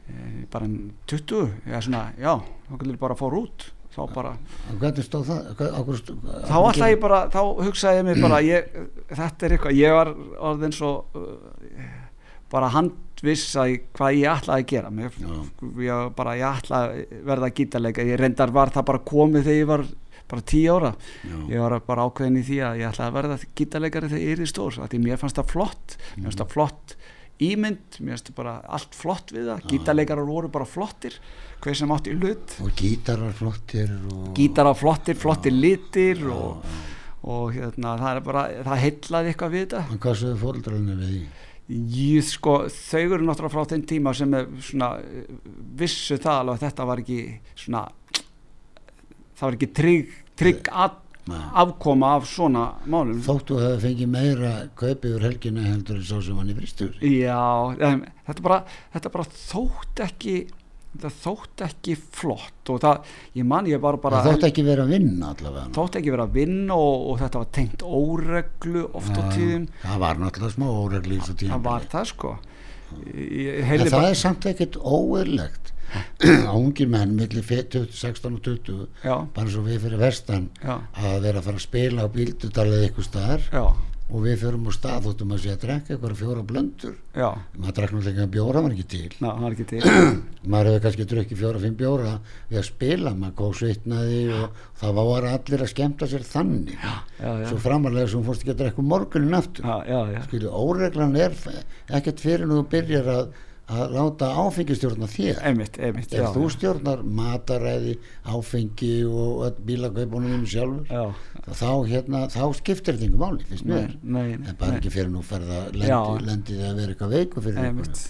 e, 0.06 0.44
bara 0.52 0.68
en 0.68 0.92
20, 1.10 1.48
eða 1.64 1.80
svona, 1.82 2.02
já, 2.20 2.36
þá 2.68 2.74
getur 2.76 3.00
bara 3.00 3.16
að 3.16 3.22
fór 3.24 3.38
út, 3.40 3.66
þá 3.92 4.02
bara, 4.14 4.32
þá 6.48 6.54
alltaf 6.58 6.92
ég 6.92 7.00
bara, 7.02 7.22
þá 7.32 7.40
hugsaði 7.66 7.98
ég 8.00 8.06
mig 8.08 8.22
bara, 8.22 8.40
ég, 8.46 8.76
þetta 9.12 9.46
er 9.48 9.56
eitthvað, 9.56 9.80
ég 9.80 9.96
var 9.98 10.12
orðin 10.50 10.76
svo 10.76 10.92
uh, 11.18 11.88
bara 12.52 12.70
handviss 12.72 13.56
að 13.60 13.78
hvað 13.96 14.20
ég 14.20 14.30
ætlaði 14.32 14.64
að 14.64 14.70
gera. 14.72 14.92
Mér, 14.92 15.18
ég 15.84 16.14
bara, 16.16 16.36
ég 16.40 16.62
ætlaði 16.62 17.04
að 17.04 17.26
verða 17.32 17.52
gítarleika, 17.58 18.06
ég 18.08 18.20
reyndar 18.20 18.54
var 18.54 18.72
það 18.74 18.88
bara 18.92 19.04
komið 19.12 19.46
þegar 19.48 19.60
ég 19.60 19.70
var 19.72 19.86
bara 20.32 20.44
tíu 20.48 20.76
ára. 20.78 20.94
Já. 21.28 21.36
ég 21.52 21.60
var 21.60 21.78
bara 21.84 22.04
ákveðin 22.08 22.40
í 22.40 22.44
því 22.46 22.58
að 22.64 22.78
ég 22.80 22.88
ætlaði 22.88 23.10
að 23.10 23.16
verða 23.18 23.38
gítarleikari 23.60 24.12
þegar 24.12 24.22
ég 24.24 24.36
er 24.38 24.44
í 24.44 24.48
stór 24.48 24.78
því 24.80 25.00
mér 25.02 25.20
fannst 25.20 25.40
það 25.40 25.50
flott, 25.52 25.96
mér 26.16 26.30
fannst 26.30 26.40
það 26.40 26.54
flott 26.54 26.94
ímynd, 27.42 27.98
mér 28.00 28.14
fannst 28.14 28.30
það 28.30 28.38
bara 28.38 28.54
allt 28.76 28.96
flott 28.98 29.32
við 29.34 29.50
það, 29.50 29.66
gítarleikarar 29.72 30.28
voru 30.28 30.50
bara 30.52 30.68
flottir 30.68 31.18
hver 31.62 31.78
sem 31.78 31.94
átti 31.94 32.12
í 32.12 32.18
hlut. 32.18 32.56
Og 32.62 32.72
gítarar 32.78 33.36
flottir 33.38 33.94
og 34.12 34.32
gítarar 34.36 34.78
flottir, 34.78 35.18
flottir 35.18 35.54
litir 35.54 36.26
og, 36.30 36.66
og 37.22 37.54
hérna, 37.54 37.96
það 38.02 38.10
er 38.10 38.26
bara 38.26 38.44
það 38.66 38.84
heillaði 38.86 39.32
eitthvað 39.32 39.56
við 39.56 39.64
þetta. 39.66 39.86
En 39.88 40.02
hvað 40.02 40.20
sögðu 40.24 40.42
fóldrarinn 40.42 40.92
við 40.92 41.08
því? 41.08 41.22
ég 41.72 42.24
sko, 42.26 42.56
þau 42.68 43.00
eru 43.00 43.24
náttúrulega 43.24 43.52
frá 43.54 43.68
þeim 43.70 43.84
tíma 43.88 44.12
sem 44.16 44.34
er 44.36 44.48
svona 44.64 44.90
vissu 45.78 46.18
það 46.20 46.40
alveg 46.40 46.56
að 46.56 46.64
þetta 46.66 46.86
var 46.88 47.02
ekki 47.02 47.20
svona 47.54 47.84
það 49.38 49.44
var 49.46 49.56
ekki 49.56 49.70
trygg, 49.78 50.16
trygg 50.38 50.72
Nei. 51.30 51.38
afkoma 51.62 52.16
af 52.16 52.24
svona 52.26 52.64
málum. 52.90 53.20
Þóttu 53.22 53.54
að 53.54 53.66
það 53.68 53.84
fengi 53.84 54.06
meira 54.10 54.48
kaupi 54.74 55.12
úr 55.14 55.22
helgina 55.22 55.62
heldur 55.68 56.00
en 56.00 56.08
sá 56.08 56.16
sem 56.18 56.40
hann 56.40 56.50
í 56.50 56.56
fristur 56.56 56.96
Já, 56.98 57.38
þetta 58.26 58.42
bara, 58.42 58.58
þetta 58.96 59.12
bara 59.14 59.26
þótt 59.30 60.02
ekki 60.08 60.34
þetta 60.92 61.10
þótt 61.22 61.62
ekki 61.68 61.94
flott 61.96 62.72
og 62.74 62.80
það, 62.82 63.12
ég 63.38 63.46
man 63.48 63.68
ég 63.70 63.80
bara 63.80 64.00
bara 64.02 64.20
það 64.20 64.34
þótt 64.34 64.46
ekki 64.50 64.64
vera 64.66 64.84
að 64.84 64.94
vinna 64.96 65.30
allavega. 65.32 65.68
Þótt 65.78 65.98
ekki 66.00 66.12
vera 66.12 66.26
að 66.26 66.34
vinna 66.40 66.76
og, 66.76 67.06
og 67.12 67.20
þetta 67.22 67.42
var 67.42 67.52
tengt 67.58 67.84
óreglu 67.86 68.82
oft 68.90 69.14
á 69.16 69.22
Já, 69.22 69.28
tíðum. 69.36 69.68
það 69.86 70.02
var 70.04 70.22
náttúrulega 70.24 70.56
smá 70.56 70.66
þessu 71.06 71.36
tíma 71.38 71.54
það 71.54 71.66
var 71.70 71.86
það 71.94 72.10
sko. 72.12 72.34
Ég 73.08 73.70
það 73.70 73.94
bara 73.94 74.10
er 74.10 74.18
samt 74.20 74.48
ekkert 74.50 74.76
óeirlegt 74.82 75.72
að 76.48 76.58
ungir 76.58 76.90
menn 76.92 77.14
millir 77.18 77.46
20, 77.46 77.88
16 77.92 78.36
og 78.38 78.42
20 78.46 78.84
já, 79.04 79.14
bara 79.36 79.54
svo 79.54 79.64
við 79.66 79.86
fyrir 79.86 80.02
vestan 80.02 80.50
já, 80.62 80.76
að 80.96 81.16
vera 81.26 81.40
að 81.42 81.48
fara 81.48 81.60
að 81.60 81.66
spila 81.66 82.06
á 82.06 82.14
bíldudalið 82.14 82.86
eitthvað 82.86 83.08
staðar. 83.08 83.48
Já, 83.52 83.64
og 84.12 84.20
við 84.26 84.42
förum 84.42 84.66
á 84.68 84.72
stað 84.76 85.06
þóttum 85.06 85.30
að 85.32 85.40
sé 85.40 85.52
að 85.54 85.62
drekka 85.62 85.94
eitthvað 85.94 86.18
fjóra 86.18 86.42
blöndur. 86.44 86.96
Já. 87.16 87.28
Maður 87.56 87.76
drakk 87.78 87.94
náttúrulega 87.94 88.24
ekki 88.24 88.32
bjóra, 88.34 88.62
var 88.64 88.74
ekki 88.74 88.86
til. 88.92 89.14
Ná, 89.24 89.28
er 89.32 89.54
ekki 89.54 89.66
til. 89.70 89.80
Maður 90.52 90.68
hefur 90.68 90.82
kannski 90.86 91.06
drukkið 91.12 91.40
fjóra, 91.40 91.62
fimm 91.62 91.78
bjóra 91.80 92.12
við 92.50 92.60
að 92.60 92.66
spila, 92.66 93.12
maður 93.22 93.36
góð 93.38 93.54
svitnaði 93.60 94.20
og 94.36 94.58
það 94.82 94.98
var 94.98 95.28
allir 95.30 95.64
að 95.64 95.72
skemmta 95.72 96.08
sér 96.10 96.26
þannig. 96.28 96.74
Já, 96.76 96.92
já, 97.22 97.30
svo 97.46 97.60
framarlega 97.62 98.10
sem 98.10 98.20
þú 98.20 98.28
fórst 98.28 98.44
ekki 98.44 98.52
að 98.52 98.60
drekka 98.64 98.82
um 98.82 98.90
morgunin 98.92 99.38
aftur. 99.38 99.70
Já, 99.70 99.92
já, 99.94 100.00
já. 100.16 100.20
skilu, 100.26 100.52
óreglan 100.52 101.16
er 101.22 101.38
ekkert 102.00 102.24
fyrir 102.26 102.44
en 102.48 102.56
þú 102.58 102.66
byrjar 102.74 103.12
að, 103.14 103.32
að 103.70 103.92
láta 103.94 104.26
áfengistjórna 104.42 105.06
þér 105.06 105.38
einmitt, 105.46 105.76
einmitt 105.78 106.10
já, 106.12 106.24
ef 106.26 106.34
þú 106.34 106.42
já. 106.48 106.52
stjórnar 106.56 107.02
mataræði 107.06 107.92
áfengi 108.26 109.04
og 109.06 109.60
bílakaupunum 109.64 110.42
sjálfur 110.50 110.86
já, 110.90 111.04
þá, 111.46 111.68
hérna, 111.88 112.24
þá 112.28 112.42
skiptir 112.58 112.96
þetta 112.98 113.06
yngur 113.06 113.22
máli 113.22 113.46
finnst 113.48 113.64
mér 113.64 113.92
en 113.94 114.56
bara 114.58 114.72
nei. 114.74 114.78
ekki 114.80 114.90
fyrir 114.92 115.12
nú 115.14 115.22
ferða 115.22 115.60
lendi, 115.72 116.26
lendi 116.26 116.56
þið 116.58 116.66
að 116.72 116.80
vera 116.82 116.92
eitthvað 116.96 117.14
veiku 117.16 117.44
fyrir 117.46 117.68
Einmitt. 117.68 118.02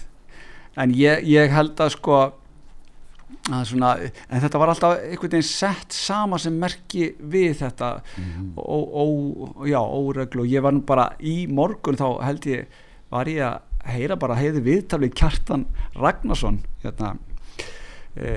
en 0.77 0.95
ég, 0.97 1.23
ég 1.29 1.53
held 1.53 1.75
að 1.85 1.93
sko 1.99 2.17
að 3.53 3.63
svona, 3.67 3.91
en 4.29 4.39
þetta 4.43 4.59
var 4.61 4.71
alltaf 4.71 4.93
einhvern 5.03 5.33
veginn 5.35 5.47
sett 5.47 5.91
sama 5.95 6.37
sem 6.39 6.55
merki 6.59 7.09
við 7.19 7.57
þetta 7.59 7.89
Mhm. 8.17 8.53
ó, 8.57 8.77
ó, 9.03 9.05
já, 9.67 9.79
óreglu 9.83 10.41
og 10.45 10.47
ég 10.47 10.61
var 10.63 10.71
nú 10.71 10.81
bara 10.85 11.09
í 11.19 11.47
morgun 11.47 11.95
þá 11.99 12.23
held 12.23 12.41
ég 12.47 12.65
var 13.11 13.25
ég 13.27 13.43
að 13.43 13.59
heyra 13.89 14.15
bara 14.19 14.35
heiði 14.39 14.61
viðtalið 14.63 15.13
Kjartan 15.19 15.65
Ragnarsson 15.99 16.59
hérna 16.83 17.15
e, 18.15 18.33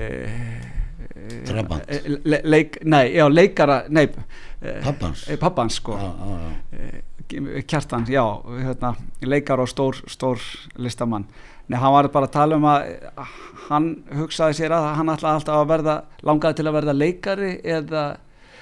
Trabant. 1.45 1.83
le, 2.25 2.41
leik, 2.43 2.79
nei, 2.85 3.13
já, 3.15 3.27
leikara 3.29 3.83
nei, 3.89 4.07
eh, 4.61 4.81
Pabbans. 4.83 5.27
eh, 5.29 5.37
pabbans 5.37 5.77
sko 5.79 5.97
Já, 5.97 6.13
já. 6.29 6.79
Eh, 6.79 7.63
Kjartan, 7.67 8.05
já, 8.07 8.23
hérna, 8.47 8.93
leikar 9.21 9.59
og 9.59 9.67
stór, 9.67 9.97
stór 10.07 10.39
listamann 10.79 11.25
Nei, 11.67 11.75
hann 11.81 11.91
var 11.91 12.07
bara 12.07 12.29
að 12.29 12.31
tala 12.31 12.55
um 12.55 12.63
að 12.63 12.85
hann 13.67 13.87
hugsaði 14.15 14.55
sér 14.55 14.71
að 14.71 14.85
hann 14.95 15.09
ætlaði 15.11 15.35
alltaf 15.41 15.57
að 15.59 15.65
verða, 15.73 15.95
langaði 16.23 16.55
til 16.61 16.67
að 16.69 16.75
verða 16.77 16.93
leikari 16.95 17.49
eða, 17.67 18.03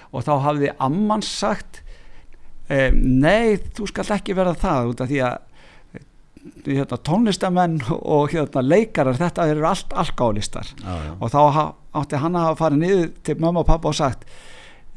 og 0.09 0.23
þá 0.25 0.31
hafði 0.41 0.71
amman 0.81 1.21
sagt 1.21 1.83
e, 2.65 2.89
nei, 2.89 3.59
þú 3.77 3.85
skalt 3.91 4.15
ekki 4.17 4.33
verða 4.33 4.55
það 4.57 4.89
út 4.95 5.03
af 5.05 5.11
því 5.11 5.21
að 5.27 5.37
hérna, 6.65 6.99
tónlistamenn 7.07 7.79
og 7.95 8.33
hérna, 8.33 8.63
leikarar, 8.65 9.17
þetta 9.19 9.47
eru 9.51 9.65
allt 9.69 9.95
alkálistar 9.95 10.73
og 11.19 11.31
þá 11.33 11.39
átti 11.95 12.19
hann 12.21 12.35
að 12.35 12.49
hafa 12.49 12.59
farið 12.63 12.83
niður 12.83 13.07
til 13.25 13.39
mamma 13.41 13.63
og 13.63 13.69
pappa 13.69 13.91
og 13.91 13.97
sagt 13.97 14.27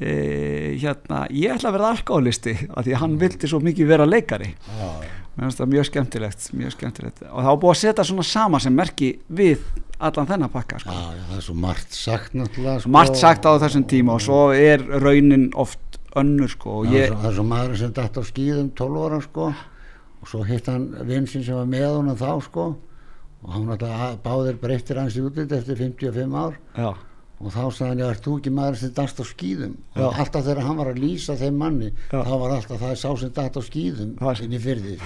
e, 0.00 0.12
hérna, 0.80 1.24
ég 1.34 1.54
ætla 1.54 1.70
að 1.70 1.78
verða 1.78 1.94
alkoholisti 1.96 2.56
af 2.68 2.86
því 2.86 3.00
hann 3.02 3.16
vildi 3.20 3.50
svo 3.50 3.62
mikið 3.64 3.90
vera 3.92 4.08
leikari. 4.08 4.52
Mér 5.38 5.46
finnst 5.46 5.60
það 5.60 5.74
mjög 5.74 5.88
skemmtilegt 5.88 6.48
mjög 6.58 6.74
skemmtilegt. 6.74 7.20
Og 7.30 7.46
var 7.46 7.60
búið 7.62 7.76
að 7.76 7.82
setja 7.84 8.06
svona 8.08 8.26
sama 8.26 8.60
sem 8.62 8.74
merki 8.74 9.12
við 9.30 9.62
allan 10.02 10.26
þennan 10.26 10.50
pakka 10.50 10.80
sko. 10.82 10.94
Já, 10.94 11.14
já, 11.14 11.22
það 11.28 11.40
er 11.40 11.44
svo 11.46 11.56
margt 11.58 11.98
sagt 11.98 12.38
náttúrulega 12.38 12.82
sko. 12.82 12.92
margt 12.94 13.18
sagt 13.18 13.46
á 13.46 13.52
þessum 13.62 13.86
tíma 13.90 14.14
og 14.14 14.22
svo 14.22 14.40
er 14.54 14.82
raunin 15.02 15.48
oft 15.58 15.98
önnur 16.18 16.50
sko, 16.50 16.82
Já, 16.88 16.94
ég, 16.94 17.14
það 17.14 17.28
er 17.30 17.36
svo 17.38 17.46
maður 17.46 17.80
sem 17.82 17.94
dætt 17.94 18.18
á 18.18 18.22
skýðum 18.26 18.70
12 18.78 19.02
ára 19.06 19.20
sko 19.22 19.48
og 20.20 20.30
svo 20.30 20.44
hitt 20.46 20.70
hann 20.70 20.90
vinsinn 21.08 21.44
sem 21.46 21.58
var 21.58 21.68
með 21.70 21.88
honum 21.96 22.18
þá 22.18 22.30
sko. 22.46 22.68
Og 23.44 23.52
hann 23.54 23.68
alltaf 23.70 24.18
báðir 24.24 24.58
breyttir 24.58 24.98
hans 24.98 25.16
í 25.18 25.22
útlit 25.22 25.52
eftir 25.54 25.78
55 25.78 26.34
ár. 26.34 26.56
Já, 26.74 26.90
og 27.38 27.52
þá 27.54 27.60
sagði 27.70 27.88
hann, 27.88 28.00
já, 28.02 28.06
ert 28.10 28.24
þú 28.24 28.32
ekki 28.40 28.52
maður 28.54 28.78
sem 28.80 28.92
dast 28.96 29.20
á 29.22 29.24
skýðum 29.28 29.74
Já. 29.94 30.00
og 30.02 30.16
alltaf 30.24 30.46
þegar 30.48 30.64
hann 30.66 30.80
var 30.80 30.90
að 30.90 31.00
lýsa 31.04 31.36
þeim 31.38 31.60
manni 31.60 31.90
Já. 32.10 32.18
þá 32.26 32.32
var 32.42 32.54
alltaf 32.56 32.80
það 32.80 32.94
er 32.94 32.98
sá 32.98 33.08
sem 33.20 33.32
dast 33.36 33.58
á 33.58 33.62
skýðum 33.68 34.10
inn 34.42 34.56
í 34.56 34.60
fyrði 34.64 34.96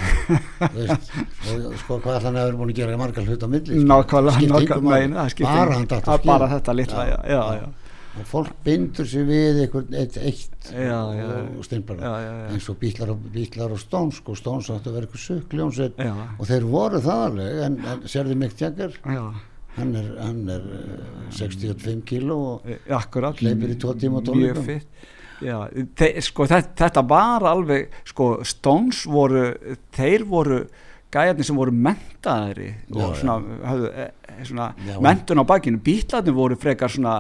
og 0.63 1.77
sko 1.83 1.99
hvað 1.99 2.17
ætla 2.17 2.31
hann 2.31 2.41
hefur 2.41 2.59
búin 2.63 2.73
að 2.73 2.81
gera 2.81 3.01
margar 3.03 3.29
hlut 3.29 3.45
á 3.45 3.49
milli 3.53 3.77
sko. 3.77 3.89
nákvæmlega, 3.93 4.49
nákvæmlega 4.55 5.27
bara 5.45 5.77
hann 5.77 5.89
dast 5.93 6.09
á 6.09 6.15
skýðum 6.17 6.33
bara 6.33 6.51
þetta 6.55 6.77
litla, 6.79 7.07
já, 7.11 7.19
já, 7.29 7.69
og 8.13 8.27
fólk 8.29 8.53
bindur 8.65 9.07
sig 9.09 9.25
við 9.25 9.63
einhvern 9.65 9.95
eitt, 9.97 10.19
eitt 10.21 10.69
Já, 10.73 10.99
já, 11.17 11.29
og 11.57 12.03
já. 12.03 12.33
eins 12.53 12.69
og 12.69 12.77
bítlar 12.83 13.15
og, 13.15 13.73
og 13.73 13.81
stóns 13.81 14.21
sko, 14.21 14.35
stóns 14.37 14.69
áttu 14.71 14.91
að 14.91 14.99
vera 14.99 15.09
eitthvað 15.09 15.25
sukkljónsveit. 15.25 15.97
Já. 15.97 16.13
og 16.39 16.51
þeir 16.51 16.69
voru 16.69 17.01
það 17.03 17.25
alveg 17.29 17.65
en, 17.67 17.81
en 17.89 18.05
sérðu 18.13 18.37
Mick 18.43 18.61
Jagger? 18.61 18.99
Hann 19.73 19.95
er, 19.97 20.13
hann 20.21 20.45
er 20.53 20.65
eh, 20.77 21.33
65 21.33 22.03
kíló 22.05 22.37
og 22.51 22.67
e, 22.69 22.77
akkurat. 22.93 23.39
Hleypur 23.41 23.73
í 23.73 23.79
tvo 23.81 23.95
tíma 23.97 24.21
á 24.21 24.23
mjög 24.23 24.29
tónleikum. 24.29 24.67
fitt 24.69 25.21
já, 25.43 25.57
þe 25.99 26.09
sko, 26.23 26.47
þetta, 26.51 26.75
þetta 26.85 27.03
var 27.09 27.47
alveg 27.51 27.95
sko, 28.07 28.27
Stones 28.47 29.07
voru 29.09 29.47
þeir 29.97 30.27
voru 30.29 30.61
gæjarnir 31.13 31.45
sem 31.49 31.57
voru 31.59 31.73
mentaðari 31.77 32.69
og 32.93 33.01
Já, 33.01 33.09
svona, 33.21 33.57
höfðu, 33.69 33.89
e, 33.93 34.07
e, 34.29 34.45
svona 34.49 34.69
Já, 34.87 34.95
mentun 35.05 35.43
á 35.43 35.45
bakinu, 35.49 35.81
bítlarnir 35.85 36.37
voru 36.37 36.57
frekar 36.61 36.93
svona, 36.93 37.17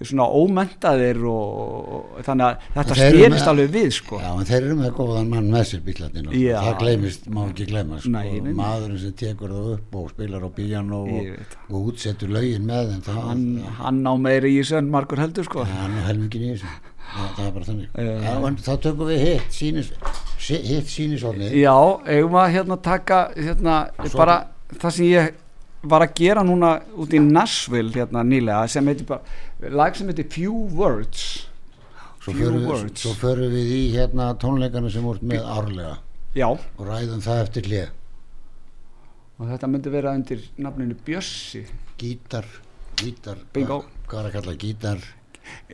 svona 0.00 0.24
ómentaðir 0.32 1.18
og, 1.28 1.90
og 2.16 2.22
þannig 2.26 2.46
að 2.46 2.68
þetta 2.76 2.96
styrist 2.98 3.50
alveg 3.52 3.72
við 3.74 3.88
sko. 3.98 4.20
Já, 4.22 4.30
en 4.32 4.48
þeir 4.48 4.58
eru 4.62 4.76
með 4.80 4.94
góðan 4.96 5.28
mann 5.32 5.50
með 5.52 5.66
sér 5.68 5.82
bílarnir 5.86 6.30
Já. 6.38 6.56
það 6.64 6.78
gleymist, 6.82 7.26
má 7.28 7.42
ekki 7.44 7.66
gleyma 7.70 8.00
sko. 8.00 8.12
Nei, 8.14 8.54
maðurinn 8.62 9.02
sem 9.02 9.16
tekur 9.22 9.52
það 9.52 9.68
upp 9.76 9.98
og 10.00 10.08
spilar 10.14 10.46
á 10.46 10.50
bíjano 10.56 11.02
Ég 11.12 11.34
og, 11.36 11.58
og 11.68 11.90
útsettur 11.92 12.32
lögin 12.32 12.64
með 12.68 12.94
þeim 12.94 13.04
það, 13.08 13.20
hann, 13.28 13.44
hann 13.82 14.00
á 14.08 14.14
meiri 14.26 14.54
í 14.56 14.64
en 14.78 14.90
margur 14.92 15.20
heldur 15.22 15.46
sko. 15.48 15.66
Hann 15.68 15.98
er 16.00 16.08
helmingin 16.08 16.48
í 16.48 16.54
þessu. 16.54 16.72
Það, 17.12 17.28
það 17.36 17.44
er 17.44 17.52
bara 17.52 17.68
þannig. 17.68 17.88
Já. 17.92 18.12
Já, 18.24 18.34
en 18.48 18.56
þá 18.62 18.72
tökum 18.86 19.10
við 19.10 19.22
hitt 19.26 19.52
sínis, 19.52 19.92
sí- 20.40 20.62
hitt 20.64 20.88
sínisofni 20.88 21.50
Já, 21.60 21.74
eigum 22.08 22.38
að 22.40 22.52
hérna 22.56 22.78
taka 22.80 23.18
hérna 23.36 23.76
Svo- 24.06 24.16
bara 24.22 24.36
það 24.78 24.94
sem 24.96 25.06
ég 25.10 25.34
var 25.82 26.06
að 26.06 26.14
gera 26.18 26.44
núna 26.46 26.74
út 27.00 27.14
í 27.14 27.20
Nashville 27.22 27.94
hérna 27.94 28.22
nýlega 28.26 28.68
sem 28.70 28.86
heitir 28.90 29.08
bara 29.08 29.72
lag 29.72 29.96
sem 29.98 30.10
heitir 30.10 30.28
Few 30.30 30.52
Words. 30.76 31.48
Svo 32.22 32.36
Few 32.36 32.46
förum, 32.46 32.92
förum 33.18 33.50
við 33.50 33.72
í 33.74 33.82
hérna 33.96 34.32
tónleikana 34.38 34.92
sem 34.94 35.02
voru 35.02 35.26
með 35.26 35.42
árlega. 35.42 35.96
Já, 36.38 36.46
og 36.52 36.86
ræðum 36.86 37.20
það 37.24 37.42
eftir 37.46 37.66
hlið 37.68 37.90
og 39.42 39.48
þetta 39.50 39.70
myndi 39.70 39.90
vera 39.90 40.12
undir 40.14 40.44
nafninu 40.62 40.94
Bjössi. 41.06 41.64
Gítar, 41.98 42.46
gítar 43.00 43.40
Bingo. 43.54 43.82
hvað, 44.06 44.20
er 44.20 44.28
að 44.28 44.36
kalla 44.36 44.54
gítar? 44.58 45.04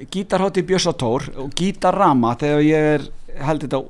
Gítarhátti 0.08 0.64
Bjössatór 0.64 1.28
og 1.42 1.52
Gítarrama 1.56 2.32
þegar 2.40 2.64
ég 2.64 2.90
er 2.94 3.06
held 3.44 3.66
þetta 3.66 3.82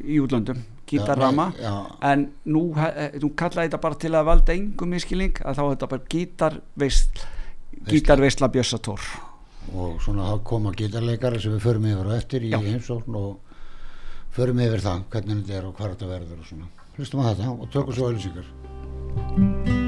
í 0.00 0.16
útlöndum 0.22 0.62
Gítarrama. 0.88 1.46
Já, 1.60 1.72
nei, 2.02 2.12
en 2.12 2.22
nú, 2.46 2.62
he- 2.76 3.10
nú 3.22 3.30
kalla 3.36 3.64
ég 3.66 3.70
þetta 3.70 3.80
bara 3.80 3.94
til 3.94 4.12
að 4.16 4.24
valda 4.30 4.54
engum 4.56 4.88
miskilning 4.94 5.40
að 5.44 5.58
þá 5.58 5.62
er 5.64 5.74
þetta 5.76 5.88
bara 5.94 6.06
gítarveist 6.14 7.24
gítarveistla 7.88 8.48
Bjössatór 8.52 9.00
og 9.74 9.98
svona 10.00 10.30
þá 10.32 10.42
koma 10.48 10.72
gítarleikari 10.72 11.40
sem 11.42 11.52
við 11.52 11.60
förum 11.66 11.84
yfir 11.90 12.08
á 12.08 12.12
eftir 12.16 12.46
í 12.48 12.52
heimsókn 12.54 13.14
og 13.20 13.38
förum 14.36 14.60
yfir 14.64 14.80
það 14.80 15.02
hvernig 15.12 15.42
þetta 15.44 15.58
er 15.58 15.66
og 15.68 15.74
hvað 15.76 15.92
þetta 15.96 16.12
verður 16.14 16.40
og 16.40 16.48
svona. 16.48 16.70
Hlustum 16.96 17.20
að 17.20 17.34
þetta 17.36 17.50
og 17.52 17.68
tökum 17.74 17.94
svo 17.94 18.08
auðlýsingar 18.08 18.48
spoke 18.48 19.87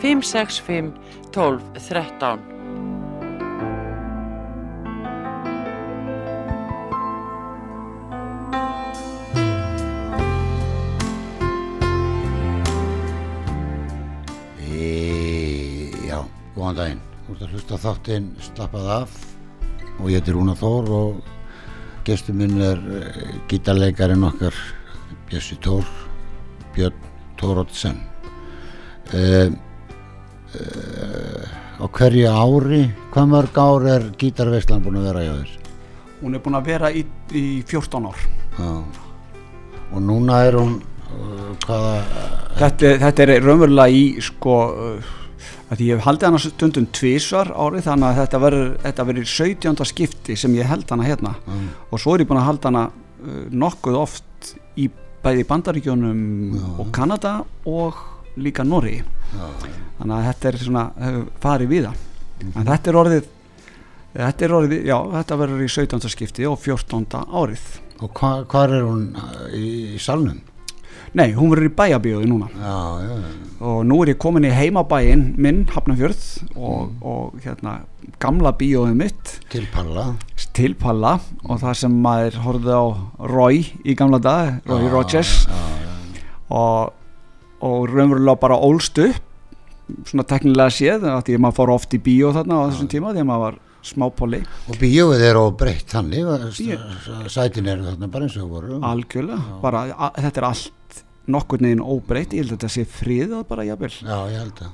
565 0.00 0.92
12 1.32 1.62
13 1.76 2.40
E, 14.60 15.90
já, 16.08 16.24
góðan 16.56 16.78
daginn. 16.78 17.02
Þú 17.26 17.34
ert 17.34 17.42
að 17.44 17.52
hlusta 17.54 17.78
þáttinn 17.84 18.30
Slappað 18.40 18.90
af 18.94 19.18
og 20.00 20.08
ég 20.08 20.22
heiti 20.22 20.32
Rúna 20.32 20.56
Þór 20.56 20.92
og 20.96 21.20
gestur 22.08 22.38
minn 22.38 22.56
er 22.64 22.80
eh, 22.96 23.34
gítarleikarin 23.50 24.24
okkar 24.24 24.56
Bjössi 25.28 25.58
Tór, 25.60 25.84
Björn 26.74 26.96
Tórótsen. 27.36 28.00
Uh, 29.10 29.20
uh, 29.20 29.69
á 30.54 31.86
hverju 31.88 32.26
ári, 32.28 32.82
hvað 33.14 33.30
mörg 33.30 33.60
ár 33.62 33.86
er 33.94 34.08
gítarveislan 34.20 34.82
búin 34.84 34.98
að 35.00 35.06
vera 35.10 35.22
hjá 35.24 35.32
þér? 35.38 35.54
Hún 36.20 36.34
er 36.36 36.42
búin 36.44 36.58
að 36.58 36.66
vera 36.68 36.90
í, 36.92 37.04
í 37.32 37.44
14 37.64 38.08
ár. 38.10 38.18
Já. 38.58 38.72
Og 39.90 40.02
núna 40.04 40.42
er 40.46 40.58
hún, 40.60 40.74
uh, 41.08 41.48
hvaða, 41.64 41.94
Þetta, 42.60 42.90
þetta 43.00 43.24
er 43.24 43.32
raunverulega 43.46 43.94
í 43.94 44.02
sko 44.22 44.56
að 45.70 45.80
ég 45.86 45.94
hef 45.96 46.04
haldið 46.04 46.26
hana 46.28 46.40
stundum 46.42 46.86
tvísvar 46.92 47.52
árið 47.54 47.86
þannig 47.86 48.08
að 48.10 48.18
þetta 48.20 48.40
verður, 48.42 48.70
þetta 48.82 49.04
verður 49.06 49.28
17. 49.30 49.84
skipti 49.86 50.36
sem 50.36 50.56
ég 50.58 50.66
held 50.68 50.90
hana 50.90 51.06
hérna 51.06 51.36
Mm. 51.46 51.68
og 51.90 52.02
svo 52.02 52.14
er 52.14 52.24
ég 52.24 52.28
búin 52.28 52.40
að 52.42 52.48
halda 52.50 52.68
hana 52.72 52.84
nokkuð 53.54 53.96
oft 54.00 54.54
í 54.76 54.88
bæði 55.22 55.44
Bandaríkjónum 55.46 56.80
og 56.80 56.90
Kanada 56.92 57.44
og 57.68 57.94
líka 58.36 58.64
Norri 58.66 59.00
þannig 59.98 60.14
að 60.16 60.26
þetta 60.30 60.48
er 60.52 60.58
svona 60.64 60.84
farið 61.42 61.72
við 61.74 61.88
það 61.88 62.06
en 62.56 62.66
þetta 62.70 62.90
er 62.92 62.98
orðið 63.04 63.28
þetta 64.10 64.44
er 64.46 64.54
orðið, 64.58 64.84
já, 64.90 64.96
þetta 65.16 65.36
verður 65.44 65.64
í 65.64 65.70
17. 65.70 66.08
skipti 66.10 66.46
og 66.50 66.58
14. 66.58 67.04
árið 67.30 67.66
og 68.00 68.14
hva, 68.16 68.30
hvar 68.48 68.72
er 68.74 68.86
hún 68.86 69.02
uh, 69.14 69.42
í, 69.54 69.98
salnum? 70.00 70.40
nei, 71.14 71.32
hún 71.34 71.50
verður 71.52 71.68
í 71.68 71.74
bæjabíóði 71.78 72.28
núna 72.30 72.48
Já, 72.54 72.74
já, 73.04 73.14
já. 73.20 73.30
og 73.66 73.80
nú 73.86 73.98
er 74.04 74.12
ég 74.14 74.18
komin 74.22 74.46
í 74.48 74.52
heimabæinn 74.54 75.24
minn, 75.42 75.64
Hafnarfjörð 75.74 76.22
og, 76.56 76.92
og 77.02 77.40
hérna 77.44 77.80
gamla 78.22 78.52
bíóið 78.56 78.94
mitt 78.98 79.34
til 79.52 79.66
Palla. 79.74 80.08
til 80.56 80.74
Palla 80.78 81.16
og 81.44 81.60
það 81.62 81.76
sem 81.82 81.98
maður 82.02 82.38
horfði 82.46 82.78
á 82.78 82.84
Roy 83.30 83.60
í 83.84 83.94
gamla 83.98 84.18
dag, 84.22 84.58
Roy 84.70 84.86
Já, 84.86 84.92
Rogers 84.94 85.34
já, 85.44 85.60
já. 85.84 86.24
og, 86.56 86.96
og 87.60 87.88
raunverulega 87.90 88.40
bara 88.40 88.56
ólst 88.56 88.98
upp 89.04 89.26
svona 90.06 90.22
teknilega 90.30 90.70
séð 90.70 91.02
því 91.26 91.34
að 91.36 91.42
maður 91.42 91.56
fór 91.58 91.72
oft 91.74 91.94
í 91.96 91.98
bíó 92.02 92.30
þarna 92.36 92.60
á 92.62 92.66
þessum 92.70 92.88
tíma 92.92 93.12
því 93.14 93.24
að 93.24 93.28
maður 93.30 93.44
var 93.46 93.58
smápóli 93.90 94.42
Og 94.70 94.76
bíóið 94.78 95.22
er 95.30 95.38
óbreytt 95.40 95.88
þannig, 95.94 96.26
Bíó- 96.58 96.76
s- 97.26 97.32
sætin 97.34 97.66
eru 97.72 97.86
þarna 97.88 98.10
bara 98.12 98.26
eins 98.28 98.36
og 98.36 98.50
voru. 98.52 98.78
algjörlega, 98.84 99.60
bara 99.62 99.86
þetta 100.20 100.36
er 100.42 100.46
allt 100.50 101.00
nokkur 101.30 101.60
neginn 101.62 101.80
óbreytt, 101.84 102.32
ég 102.34 102.42
held 102.42 102.52
að 102.52 102.58
þetta 102.58 102.68
sé 102.74 102.84
friðað 102.90 103.42
bara 103.48 103.62
jafnvel. 103.64 103.90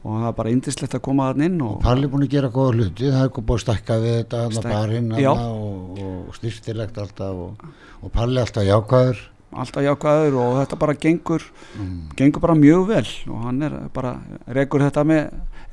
Og 0.05 0.13
það 0.17 0.29
er 0.29 0.33
bara 0.39 0.51
indislegt 0.55 0.95
að 0.97 1.03
koma 1.05 1.27
þann 1.33 1.45
inn 1.45 1.61
og 1.63 1.81
Palli 1.83 2.05
er 2.07 2.09
búin 2.13 2.25
að 2.25 2.31
gera 2.33 2.49
góða 2.55 2.73
hluti, 2.79 3.11
það 3.13 3.25
er 3.25 3.29
búin 3.37 3.57
að 3.59 3.65
stakka 3.65 3.99
við 4.01 4.15
þetta 4.25 4.41
Stækka- 4.57 4.73
barinn 4.73 5.13
og, 5.13 5.99
og 6.01 6.35
styrtilegt 6.39 6.99
alltaf 6.99 7.43
og, 7.47 7.67
og 8.03 8.13
Palli 8.13 8.41
alltaf 8.41 8.65
jákvæður. 8.65 9.17
Alltaf 9.53 9.85
jákvæður 9.87 10.39
og 10.43 10.55
þetta 10.63 10.79
bara 10.83 10.95
gengur 10.95 11.45
Mm. 11.77 12.09
gengur 12.17 12.41
bara 12.41 12.55
mjög 12.57 12.87
vel 12.89 13.07
og 13.29 13.43
hann 13.45 13.63
er 13.63 13.75
bara 13.93 14.15
rekur 14.49 14.81
þetta 14.81 15.03
með 15.05 15.27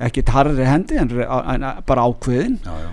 ekki 0.04 0.22
tarri 0.28 0.66
hendi 0.68 0.98
en, 1.00 1.08
en 1.24 1.64
bara 1.86 2.04
ákveðin 2.04 2.58
Já, 2.64 2.74
já. 2.84 2.90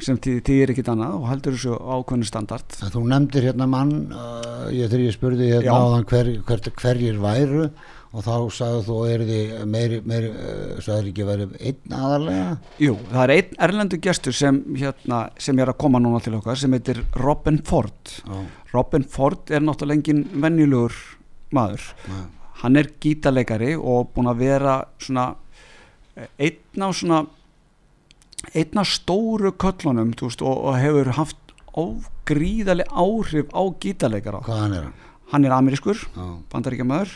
sem 0.00 0.16
þýðir 0.18 0.72
ekkit 0.72 0.88
annað 0.88 1.18
og 1.18 1.26
heldur 1.28 1.52
þessu 1.58 1.74
ákveðinu 1.76 2.24
standard 2.30 2.78
En 2.82 2.90
þú 2.94 3.02
nefndir 3.12 3.46
hérna 3.50 3.66
mann, 3.68 3.92
uh, 4.16 4.70
ég 4.72 4.88
þegar 4.88 5.04
ég 5.04 5.12
spurði 5.18 5.50
hérna 5.52 5.68
Já. 5.68 5.76
áðan 5.76 6.08
hver, 6.08 6.32
hver, 6.48 6.64
hverjir 6.80 7.20
væru 7.20 7.68
og 8.14 8.22
þá 8.22 8.34
sagði 8.54 8.82
þú 8.88 8.96
er 9.10 9.22
þið 9.28 9.54
meiri, 9.76 10.00
meiri 10.06 10.28
uh, 10.32 10.80
sagði 10.80 11.12
ekki 11.12 11.24
verið 11.28 11.54
einn 11.60 11.96
aðarlega? 12.00 12.50
Jú, 12.80 12.96
það 13.12 13.22
er 13.26 13.32
einn 13.36 13.56
erlendu 13.68 14.00
gestur 14.08 14.32
sem, 14.40 14.60
hérna, 14.80 15.24
sem 15.36 15.58
er 15.60 15.72
að 15.74 15.80
koma 15.84 16.00
núna 16.00 16.20
til 16.24 16.36
okkar 16.40 16.56
sem 16.56 16.72
heitir 16.78 17.04
Robin 17.20 17.60
Ford 17.66 18.14
Já, 18.24 18.44
Robin 18.74 19.06
Ford 19.06 19.52
er 19.54 19.62
náttúrulega 19.64 20.00
engin 20.00 20.24
venjulegur 20.42 20.96
maður. 21.54 21.86
Já, 22.08 22.20
hann 22.64 22.80
er 22.80 22.90
gítarleikari 23.02 23.74
og 23.76 24.12
búin 24.14 24.30
að 24.30 24.44
vera 24.44 24.76
svona 25.02 25.30
eh, 26.16 26.28
einn 26.48 26.84
á 26.84 26.88
svona 26.90 27.24
einn 28.52 28.80
af 28.80 28.90
stóru 28.90 29.54
köllunum 29.56 30.12
þú 30.18 30.28
veist, 30.28 30.44
og, 30.44 30.66
og 30.68 30.78
hefur 30.78 31.14
haft 31.16 31.54
ógríðaleg 31.74 32.90
áhrif 32.92 33.50
á 33.50 33.62
gítarleikara. 33.82 34.42
Hvaðan 34.46 34.78
er? 34.78 34.88
Hann? 34.88 35.04
hann 35.32 35.44
er 35.44 35.54
amerískur, 35.56 36.00
Já, 36.14 36.26
bandaríkjamaður 36.52 37.14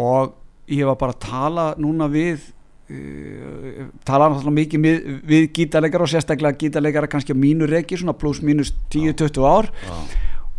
og 0.00 0.34
ég 0.70 0.86
var 0.88 0.98
bara 1.00 1.14
að 1.14 1.22
tala 1.24 1.64
núna 1.80 2.08
við 2.10 2.50
uh, 2.90 3.88
tala 4.06 4.30
náttúrulega 4.30 4.58
mikið 4.58 4.84
við, 4.84 5.08
við 5.30 5.48
gítarleikara 5.58 6.06
og 6.06 6.12
sérstaklega 6.12 6.60
gítarleikara 6.60 7.10
kannski 7.10 7.36
á 7.36 7.38
mínu 7.38 7.68
reki, 7.70 7.98
svona 8.00 8.16
pluss 8.18 8.42
mínus 8.44 8.74
10-20 8.92 9.48
ár. 9.48 9.70
Já, 9.84 9.96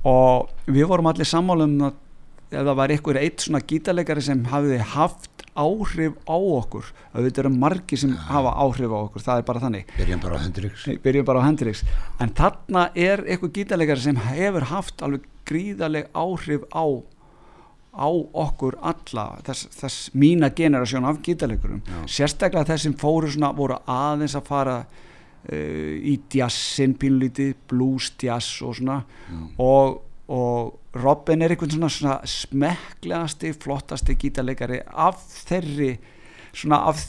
og 0.06 0.52
við 0.70 0.90
vorum 0.90 1.10
allir 1.12 1.30
sammála 1.30 1.68
um 1.70 1.80
að 1.90 2.02
ef 2.56 2.62
það 2.62 2.76
var 2.78 2.94
einhver 2.94 3.20
eitt 3.20 3.44
svona 3.44 3.62
gítarleikari 3.66 4.24
sem 4.24 4.44
hafiði 4.52 4.84
haft 4.94 5.44
áhrif 5.56 6.18
á 6.28 6.36
okkur 6.36 6.90
að 7.16 7.28
þetta 7.28 7.42
eru 7.42 7.52
margir 7.56 8.00
sem 8.00 8.14
hafa 8.28 8.52
áhrif 8.60 8.92
á 8.92 9.00
okkur 9.00 9.24
það 9.24 9.42
er 9.42 9.48
bara 9.48 9.64
þannig 9.64 9.94
byrjum 9.96 10.22
bara 10.26 10.38
á 10.38 10.44
Hendrix. 10.44 10.86
Bara 11.26 11.42
á 11.42 11.48
Hendrix 11.48 11.84
en 12.22 12.34
þarna 12.36 12.86
er 12.94 13.24
einhver 13.24 13.54
gítarleikari 13.56 14.04
sem 14.04 14.20
hefur 14.28 14.68
haft 14.72 15.04
alveg 15.06 15.28
gríðaleg 15.48 16.10
áhrif 16.14 16.68
á 16.76 16.86
á 17.96 18.10
okkur 18.12 18.76
alla 18.84 19.26
þess, 19.48 19.70
þess 19.72 20.10
mína 20.14 20.52
generasjón 20.52 21.08
af 21.08 21.22
gítarleikurum 21.24 21.82
Já. 21.88 22.00
sérstaklega 22.18 22.68
þess 22.74 22.90
sem 22.90 22.98
fóru 23.00 23.32
svona 23.32 23.54
voru 23.56 23.80
aðeins 23.88 24.36
að 24.36 24.50
fara 24.50 24.78
í 25.54 26.16
jazzin 26.34 26.96
pínlítið, 27.00 27.54
blues 27.70 28.12
jazz 28.22 28.62
og 28.66 28.76
svona. 28.80 29.02
Og, 29.62 30.02
og 30.32 30.98
Robin 31.04 31.44
er 31.46 31.54
einhvern 31.54 31.74
svona, 31.76 31.90
svona 31.92 32.18
smekklegasti, 32.26 33.54
flottasti 33.62 34.16
gítarleikari 34.20 34.80
af 34.88 35.20
þeirri 35.46 35.92
svona 36.56 36.80
af, 36.90 37.04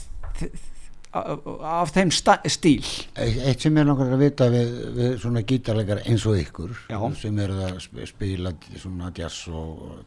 af, 1.15 1.47
af 1.63 1.93
þeim 1.95 2.11
stíl. 2.11 2.83
Eitt 3.15 3.63
sem 3.63 3.79
ég 3.79 3.87
langar 3.87 4.11
að 4.13 4.23
vita 4.25 4.49
við, 4.53 4.75
við 4.97 5.17
svona 5.23 5.43
gítarleikar 5.47 6.03
eins 6.05 6.27
og 6.27 6.37
ykkur 6.43 6.75
Já. 6.91 6.99
sem 7.21 7.39
eru 7.39 7.61
að 7.63 7.79
sp- 7.81 8.05
spila 8.11 8.53
svona 8.75 9.11
jazz 9.15 9.47
og 9.47 10.03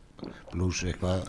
blues 0.52 0.84
eitthvað 0.84 1.24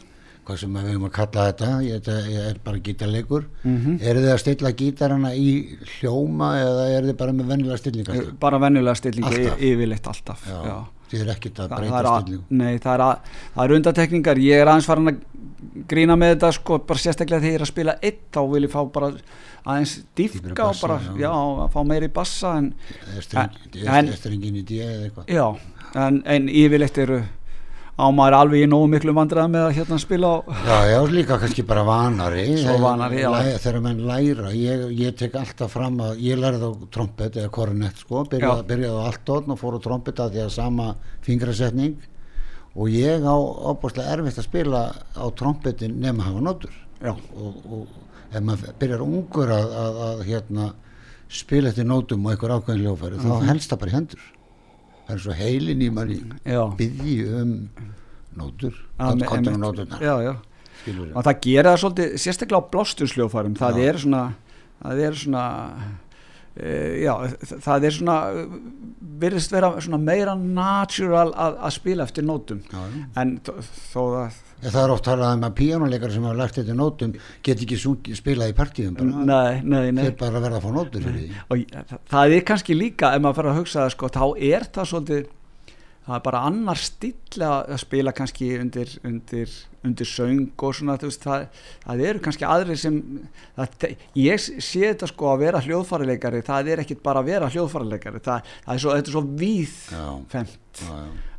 hvað 0.46 0.58
sem 0.58 0.74
við 0.74 0.88
höfum 0.90 1.06
að 1.08 1.12
kalla 1.18 1.44
þetta 1.52 1.68
ég, 1.86 2.08
ég 2.32 2.48
er 2.52 2.58
bara 2.66 2.80
gítarleikur 2.88 3.44
Mhm. 3.64 4.00
eru 4.02 4.20
þið 4.24 4.32
að 4.34 4.40
stilla 4.44 4.72
gítarana 4.72 5.34
í 5.38 5.52
hljóma 6.00 6.50
eða 6.62 6.86
eru 6.98 7.08
þið 7.12 7.18
bara 7.18 7.32
með 7.38 7.52
vennilega 7.54 7.78
stillingar 7.78 8.32
bara 8.40 8.58
venjulega 8.60 8.96
stillingu 8.96 9.28
Alltaf? 9.30 9.60
y- 9.62 9.70
yfirleitt 9.72 10.08
alltaf 10.08 10.48
já, 10.48 10.58
já. 10.66 10.78
þið 11.12 11.22
eru 11.22 11.32
ekkert 11.36 11.60
að 11.60 11.70
það, 11.70 11.78
breyta 11.78 12.00
er 12.02 12.10
stillingu 12.24 12.44
nei, 12.50 12.78
það, 12.80 12.94
er 12.94 13.06
að, 13.06 13.18
það 13.56 13.64
er 13.66 13.76
undatekningar 13.78 14.38
ég 14.48 14.62
er 14.62 14.68
aðeins 14.74 14.86
farin 14.90 15.08
að 15.14 15.22
grína 15.88 16.16
með 16.18 16.34
þetta 16.36 16.52
sko, 16.58 16.78
bara 16.90 17.00
sérstaklega 17.00 17.42
þegar 17.42 17.52
ég 17.52 17.60
er 17.62 17.66
að 17.68 17.72
spila 17.72 17.96
eitt 18.02 18.22
þá 18.34 18.42
vil 18.52 18.64
ég 18.66 18.72
fá 18.74 18.82
bara 18.92 19.12
aðeins 19.62 19.92
dýfka 20.18 20.50
og 20.50 20.58
bassa, 20.58 20.88
bara, 20.88 21.00
já. 21.00 21.22
já, 21.22 21.70
fá 21.70 21.84
meiri 21.86 22.08
bassa 22.10 22.56
en, 22.58 22.74
En- 23.36 24.10
en, 25.96 26.24
en 26.26 26.48
yfirleitt 26.50 26.98
eru 26.98 27.22
á 28.02 28.08
maður 28.10 28.36
alveg 28.40 28.64
í 28.66 28.68
nógu 28.72 28.88
miklu 28.90 29.14
vandræða 29.14 29.52
með 29.54 29.66
að 29.68 29.76
hérna 29.78 29.98
spila 30.02 30.32
á 30.34 30.38
Já, 30.66 30.78
já, 30.92 31.00
líka 31.14 31.38
kannski 31.42 31.64
bara 31.70 31.84
vanari. 31.86 32.46
Svo 32.58 32.78
vanari, 32.82 33.22
já. 33.22 33.30
Læ, 33.32 33.58
Þegar 33.62 33.82
menn 33.86 34.02
læra, 34.10 34.52
ég, 34.58 34.86
ég 34.98 35.16
tek 35.20 35.36
alltaf 35.38 35.72
fram 35.78 36.00
að 36.02 36.18
ég 36.26 36.40
lærði 36.42 36.66
á 36.66 36.72
trompet 36.98 37.38
eða 37.38 37.52
kornett 37.54 38.02
sko, 38.02 38.24
byrjaði, 38.32 38.66
byrjaði 38.72 38.98
á 38.98 39.06
allt 39.12 39.30
og 39.38 39.60
fór 39.62 39.78
á 39.78 39.80
trompet 39.86 40.20
að 40.26 40.34
því 40.36 40.44
að 40.48 40.54
sama 40.58 40.90
fingrasetning. 41.28 41.96
Og 42.76 42.88
ég 42.90 43.22
á 43.28 43.36
opaslega 43.36 44.14
erfitt 44.18 44.40
að 44.40 44.48
spila 44.48 44.82
á 45.14 45.26
trompetin 45.36 45.98
nema 46.02 46.24
að 46.24 46.30
hafa 46.32 46.46
notur. 46.50 46.76
Já, 47.04 47.12
og, 47.36 47.64
og 47.68 47.88
ef 48.32 48.42
maður 48.48 48.76
byrjar 48.80 49.02
ungur 49.04 49.50
að, 49.52 49.74
að, 49.86 49.98
að 50.10 50.22
hérna 50.30 50.68
spila 51.32 51.70
eftir 51.72 51.88
nótum 51.88 52.26
og 52.28 52.32
einhver 52.34 52.54
ákveðin 52.58 52.86
hljófæri 52.86 53.18
Mhm. 53.20 53.28
þá 53.28 53.50
helst 53.52 53.72
það 53.72 53.80
bara 53.82 53.92
í 53.92 53.96
hendur 53.96 54.24
það 55.12 55.18
er 55.18 55.24
svo 55.26 55.36
heilin 55.36 55.82
í 55.84 55.90
manni. 55.94 56.20
Já. 56.48 56.62
byggji 56.80 57.18
um 57.42 57.56
nótur 58.40 58.78
kontur 58.98 59.58
og 59.58 59.60
nóturnar. 59.60 60.04
Já, 60.04 60.16
já. 60.24 60.36
og 61.14 61.26
það 61.26 61.42
gera 61.44 61.74
það 61.74 61.82
svolítið 61.84 62.14
sérstaklega 62.24 62.62
á 62.64 62.72
blástursljófarum. 62.72 63.58
Það 63.60 63.82
Já. 63.82 63.90
er 63.90 64.00
svona 64.06 64.22
það 64.82 65.04
er 65.08 65.18
svona 65.20 65.44
e, 66.56 66.72
já, 67.04 67.14
það 67.68 67.88
er 67.90 67.98
svona 67.98 68.18
virðist 69.22 69.54
vera 69.54 69.74
svona 69.84 70.00
meira 70.02 70.36
natural 70.40 71.30
að, 71.36 71.60
að 71.60 71.76
spila 71.76 72.08
eftir 72.08 72.26
nótum. 72.26 72.64
En 73.20 73.36
þó, 73.92 74.02
að 74.24 74.40
það 74.62 74.80
er 74.84 74.94
oft 74.96 75.06
talað 75.08 75.36
um 75.38 75.46
að 75.48 75.58
píjónuleikar 75.60 76.14
sem 76.14 76.28
hafa 76.30 76.40
lært 76.42 76.60
þetta 76.60 76.78
nótum 76.78 77.14
get 77.44 77.66
ekki 77.66 77.82
spilað 78.18 78.54
í 78.54 78.58
partíum 78.58 78.96
bara. 78.98 79.26
nei, 79.32 79.62
nei, 79.64 79.92
nei. 79.92 80.08
Þeir 80.08 80.18
bara 80.22 80.44
verða 80.46 80.62
að 80.62 80.66
fá 80.66 80.72
nótur 80.78 81.06
fyrir 81.06 81.20
því. 81.20 81.44
Og 81.50 82.02
það- 82.12 82.36
er 82.38 82.48
kannski 82.52 82.78
líka 82.78 83.16
ef 83.16 83.22
maður 83.22 83.36
fer 83.42 83.52
að 83.52 83.62
hugsa 83.62 83.86
það 83.86 83.94
sko, 83.96 84.10
þá 84.10 84.26
er 84.38 84.68
það 84.72 84.92
svolítið 84.94 85.30
það 86.02 86.16
er 86.18 86.24
bara 86.26 86.40
annar 86.50 86.80
stíl 86.82 87.44
að 87.46 87.76
spila 87.82 88.14
kannski 88.16 88.48
undir, 88.60 88.90
undir, 89.08 89.52
undir 89.86 90.10
söng 90.10 90.48
og 90.58 90.74
svona 90.76 90.98
þú 91.02 91.10
veist, 91.12 91.26
það, 91.26 91.44
það 91.86 92.04
eru 92.10 92.24
kannski 92.26 92.48
aðrir 92.50 92.80
sem 92.82 92.98
það, 93.58 93.86
ég 94.18 94.42
sé 94.42 94.82
þetta 94.88 95.12
sko 95.12 95.30
að 95.34 95.44
vera 95.46 95.62
hljóðfærileikari 95.62 96.42
það 96.48 96.72
er 96.74 96.84
ekkit 96.86 97.04
bara 97.06 97.22
að 97.22 97.30
vera 97.36 97.52
hljóðfærileikari 97.54 98.24
það, 98.26 98.50
það 98.66 98.74
er 98.74 98.84
svo, 98.86 98.96
þetta 98.98 99.14
er 99.14 99.18
svo 99.18 99.24
víðfemt 99.44 100.84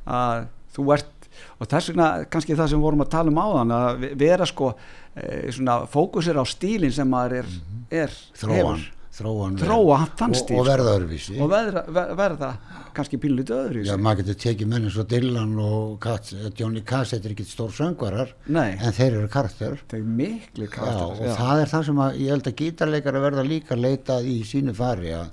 að 0.07 0.47
þú 0.77 0.87
ert 0.97 1.22
og 1.59 1.69
þess 1.71 1.93
vegna 1.93 2.09
kannski 2.33 2.57
það 2.59 2.73
sem 2.75 2.83
vorum 2.83 3.05
að 3.07 3.13
tala 3.17 3.33
um 3.35 3.43
áðan 3.45 3.77
að 3.77 4.01
ve- 4.07 4.15
vera 4.25 4.49
sko 4.49 4.73
e, 5.17 5.53
svona 5.53 5.81
fókusir 5.93 6.37
á 6.41 6.45
stílinn 6.49 6.93
sem 6.95 7.09
maður 7.09 7.39
er, 7.43 7.55
er 8.05 8.19
þróan, 8.41 8.83
þróan 9.13 9.59
Þróa 9.61 9.97
þann 10.17 10.33
og, 10.33 10.39
stíl, 10.41 10.57
og 10.57 10.65
verða 10.71 10.93
öðruvísi. 10.97 11.35
Og 11.45 11.51
verða, 11.53 11.83
ver- 11.93 12.15
verða 12.17 12.53
kannski 12.97 13.19
pínlítið 13.21 13.59
öðru 13.59 13.83
í 13.83 13.87
Já, 13.89 13.95
maður 14.01 14.23
getur 14.23 14.39
tekið 14.47 14.71
menn 14.73 14.87
eins 14.89 14.97
og 15.01 15.07
Dylan 15.09 15.53
og 15.61 15.95
Katz, 16.05 16.33
Johnny 16.59 16.81
Cass, 16.85 17.13
þetta 17.15 17.29
er 17.29 17.35
ekki 17.37 17.47
stór 17.49 17.73
söngvarar 17.77 18.33
Nei, 18.53 18.75
en 18.81 18.93
þeir 18.97 19.19
eru 19.21 19.29
karakter. 19.33 19.79
Það 19.89 19.99
er 20.01 20.09
miklu 20.21 20.67
já, 20.69 20.73
karakter 20.77 21.29
og 21.29 21.37
það 21.41 21.63
er 21.65 21.73
það 21.73 21.87
sem 21.89 22.03
að, 22.07 22.19
ég 22.25 22.35
held 22.35 22.49
að 22.53 22.57
gítarleikar 22.63 23.21
verða 23.25 23.45
líka 23.49 23.77
leitað 23.81 24.29
í 24.33 24.39
sínu 24.49 24.75
fari 24.77 25.13
að 25.17 25.29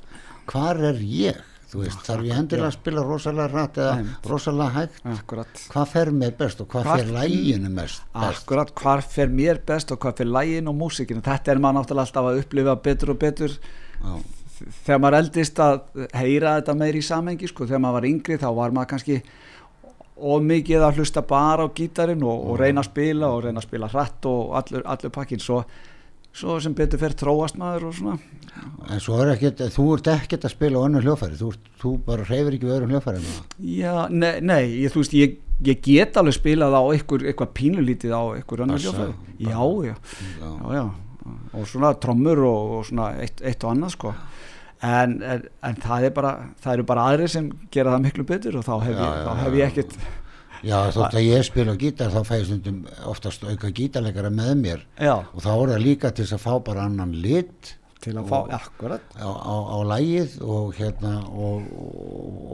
hvar 0.52 0.80
er 0.91 1.00
ég 1.04 1.41
þú 1.70 1.84
veist, 1.84 1.99
þarf 2.07 2.24
ég 2.26 2.38
endilega 2.39 2.67
að 2.72 2.76
spila 2.80 3.03
rosalega 3.05 3.47
rætt 3.53 3.78
eða 3.78 3.91
Einmitt. 3.99 4.30
rosalega 4.32 4.70
hægt? 4.80 4.99
Akkurat, 5.13 5.61
hvað 5.74 5.88
fer 5.93 6.11
mér 6.22 6.32
best 6.39 6.61
og 6.63 6.67
hvað 6.72 6.88
Hvar- 6.89 7.03
fer 7.03 7.11
læginu 7.20 7.70
mest 7.70 8.01
best? 8.13 8.30
Akkurat, 8.30 8.74
hvar 8.82 9.01
fer 9.05 9.28
mér 9.30 9.59
best 9.65 9.91
og 9.93 9.99
hvað 9.99 10.17
fer 10.24 10.26
lægin 10.34 10.67
og 10.72 10.76
músikinu 10.82 11.22
þetta 11.22 11.51
er 11.53 11.61
maður 11.61 11.80
náttúrulega 11.82 12.07
alltaf 12.07 12.30
að 12.32 12.41
upplifa 12.43 12.76
betur 12.89 13.13
og 13.13 13.20
betur. 13.22 13.53
Já, 13.99 14.15
þegar 14.86 14.99
maður 14.99 15.17
eldist 15.22 15.59
að 15.63 16.07
heyra 16.20 16.55
þetta 16.61 16.76
meir 16.82 16.97
í 16.99 17.03
samengi 17.05 17.47
sko, 17.47 17.65
þegar 17.70 17.80
maður 17.86 17.93
var 17.99 18.09
yngri 18.09 18.38
þá 18.41 18.49
var 18.55 18.72
maður 18.76 18.89
kannski 18.95 19.22
of 20.20 20.41
mikið 20.43 20.82
að 20.84 20.97
hlusta 20.99 21.22
bara 21.24 21.63
á 21.63 21.67
gítarinn 21.72 22.24
og, 22.28 22.41
og 22.51 22.57
reyna 22.59 22.82
að 22.84 22.89
spila 22.89 23.30
og 23.32 23.45
reyna 23.45 23.61
að 23.61 23.67
spila 23.70 23.88
hratt 23.88 24.26
og 24.28 24.49
allur, 24.59 24.84
allur 24.86 25.13
pakkin 25.15 25.39
svo, 25.39 25.61
svo 26.34 26.60
sem 26.62 26.74
betur 26.78 27.00
fer 27.02 27.16
tróast 27.18 27.58
maður 27.60 27.90
og 27.90 27.96
svona. 27.98 28.18
En 28.90 29.00
svo 29.04 29.18
er 29.24 29.34
ekkert, 29.36 29.62
þú 29.74 29.86
ert 29.96 30.08
ekkert 30.12 30.46
að 30.48 30.54
spila 30.56 30.80
á 30.82 30.86
önnur 30.88 31.06
hljófæri, 31.06 31.38
þú, 31.40 31.52
ert- 31.54 31.70
þú 31.82 31.92
bara 32.06 32.26
hreyfir 32.28 32.56
ekki 32.58 32.68
við 32.68 32.76
öðrum 32.78 32.94
hljófæri 32.94 33.22
Já, 33.80 33.94
nei, 34.12 34.40
nei 34.42 34.64
ég, 34.84 34.92
þú 34.94 35.04
veist, 35.04 35.14
ég, 35.16 35.38
ég 35.68 35.82
get 35.86 36.18
alveg 36.20 36.36
spilað 36.38 36.76
á 36.76 36.82
einhver, 36.92 37.24
eitthvað 37.30 37.54
pínulítið 37.60 38.16
á 38.16 38.22
einhver 38.36 38.64
annar 38.66 38.82
hljófæri 38.84 39.14
já, 39.40 39.60
já, 39.88 39.96
já, 40.42 40.52
já, 40.80 40.84
og 41.54 41.68
svona 41.70 41.94
trommur 42.02 42.42
og, 42.50 42.74
og 42.80 42.86
svona 42.90 43.12
eitt, 43.24 43.42
eitt 43.46 43.64
og 43.64 43.74
annað 43.76 43.96
sko. 43.96 44.14
En, 44.80 45.18
en, 45.28 45.42
en 45.68 45.76
það 45.84 46.06
er 46.08 46.14
bara 46.16 46.30
það 46.64 46.74
eru 46.78 46.84
bara 46.88 47.08
aðrir 47.12 47.32
sem 47.34 47.50
gera 47.72 47.98
það 47.98 48.06
miklu 48.06 48.24
betur 48.30 48.56
og 48.62 48.64
þá 48.64 48.76
hef 48.86 48.94
Já, 48.96 49.02
ég, 49.04 49.10
já, 49.18 49.24
þá 49.28 49.42
hef 49.44 49.58
ég 49.60 49.66
ekkert 49.74 49.98
já 50.66 50.78
þótt 50.95 51.18
að 51.18 51.26
ég 51.26 51.43
spila 51.47 51.76
gítar 51.80 52.14
þá 52.14 52.22
fæ 52.28 52.36
ég 52.38 52.47
stundum 52.49 52.80
oftast 53.10 53.43
auka 53.47 53.74
gítarleikara 53.76 54.32
með 54.34 54.53
mér. 54.64 54.86
Já, 54.99 55.16
og 55.20 55.43
þá 55.43 55.51
er 55.55 55.74
það 55.74 55.84
líka 55.86 56.14
til 56.16 56.30
að 56.30 56.45
fá 56.45 56.53
bara 56.70 56.88
annan 56.89 57.14
lit. 57.24 57.76
Til 57.99 58.14
að 58.16 58.30
fá, 58.32 58.38
akkurat. 58.55 59.16
Á, 59.20 59.28
á, 59.28 59.55
á 59.76 59.78
lægið 59.89 60.38
og 60.47 60.78
hérna 60.78 61.18
og, 61.28 61.66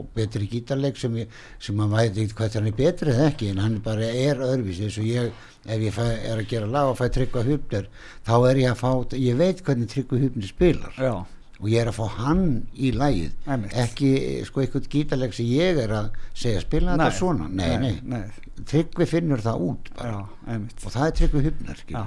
betri 0.16 0.48
gítarleik 0.50 0.98
sem, 0.98 1.20
ég, 1.22 1.36
sem 1.62 1.76
maður 1.78 2.00
veit 2.00 2.18
eitthvað 2.18 2.40
hvað 2.40 2.56
hann 2.58 2.66
er 2.72 2.74
betri 2.80 3.12
eða 3.12 3.28
ekki 3.30 3.52
en 3.52 3.62
hann 3.62 3.76
bara 3.84 4.08
er 4.10 4.42
öðruvísi. 4.42 4.88
Eins 4.88 4.98
og 4.98 5.06
ég 5.06 5.30
ef 5.62 5.86
ég 5.86 5.94
fæ, 5.94 6.02
er 6.02 6.42
að 6.42 6.50
gera 6.50 6.70
lag 6.70 6.90
og 6.90 6.98
fæ 6.98 7.06
tryggva 7.14 7.44
hupnir 7.46 7.86
þá 8.26 8.34
er 8.50 8.60
ég 8.64 8.74
að 8.74 8.82
fá, 8.82 8.90
ég 9.22 9.38
veit 9.38 9.62
hvernig 9.62 9.92
tryggva 9.94 10.20
hupnir 10.24 10.50
spilar. 10.50 10.98
Já, 10.98 11.14
og 11.60 11.68
ég 11.72 11.80
er 11.80 11.88
að 11.88 11.96
fá 11.96 12.06
hann 12.18 12.66
í 12.76 12.90
lægið 12.92 13.32
ekki 13.72 14.10
sko 14.44 14.60
eitthvað 14.60 14.88
gítarleik 14.92 15.32
sem 15.36 15.46
ég 15.46 15.78
er 15.86 15.94
að 16.02 16.10
segja 16.36 16.60
spila 16.60 16.96
Nei, 16.96 17.06
þetta 17.06 17.18
svona. 17.18 17.48
Nei, 17.48 17.76
nei, 17.80 17.94
nei, 18.04 18.22
tryggvi 18.68 19.06
finnur 19.08 19.40
það 19.44 19.64
út 19.70 19.90
bara. 19.96 20.12
Já, 20.46 20.60
og 20.84 20.92
það 20.92 21.06
er 21.06 21.16
tryggvi 21.20 21.44
hupnir 21.48 21.82
Já. 21.88 22.02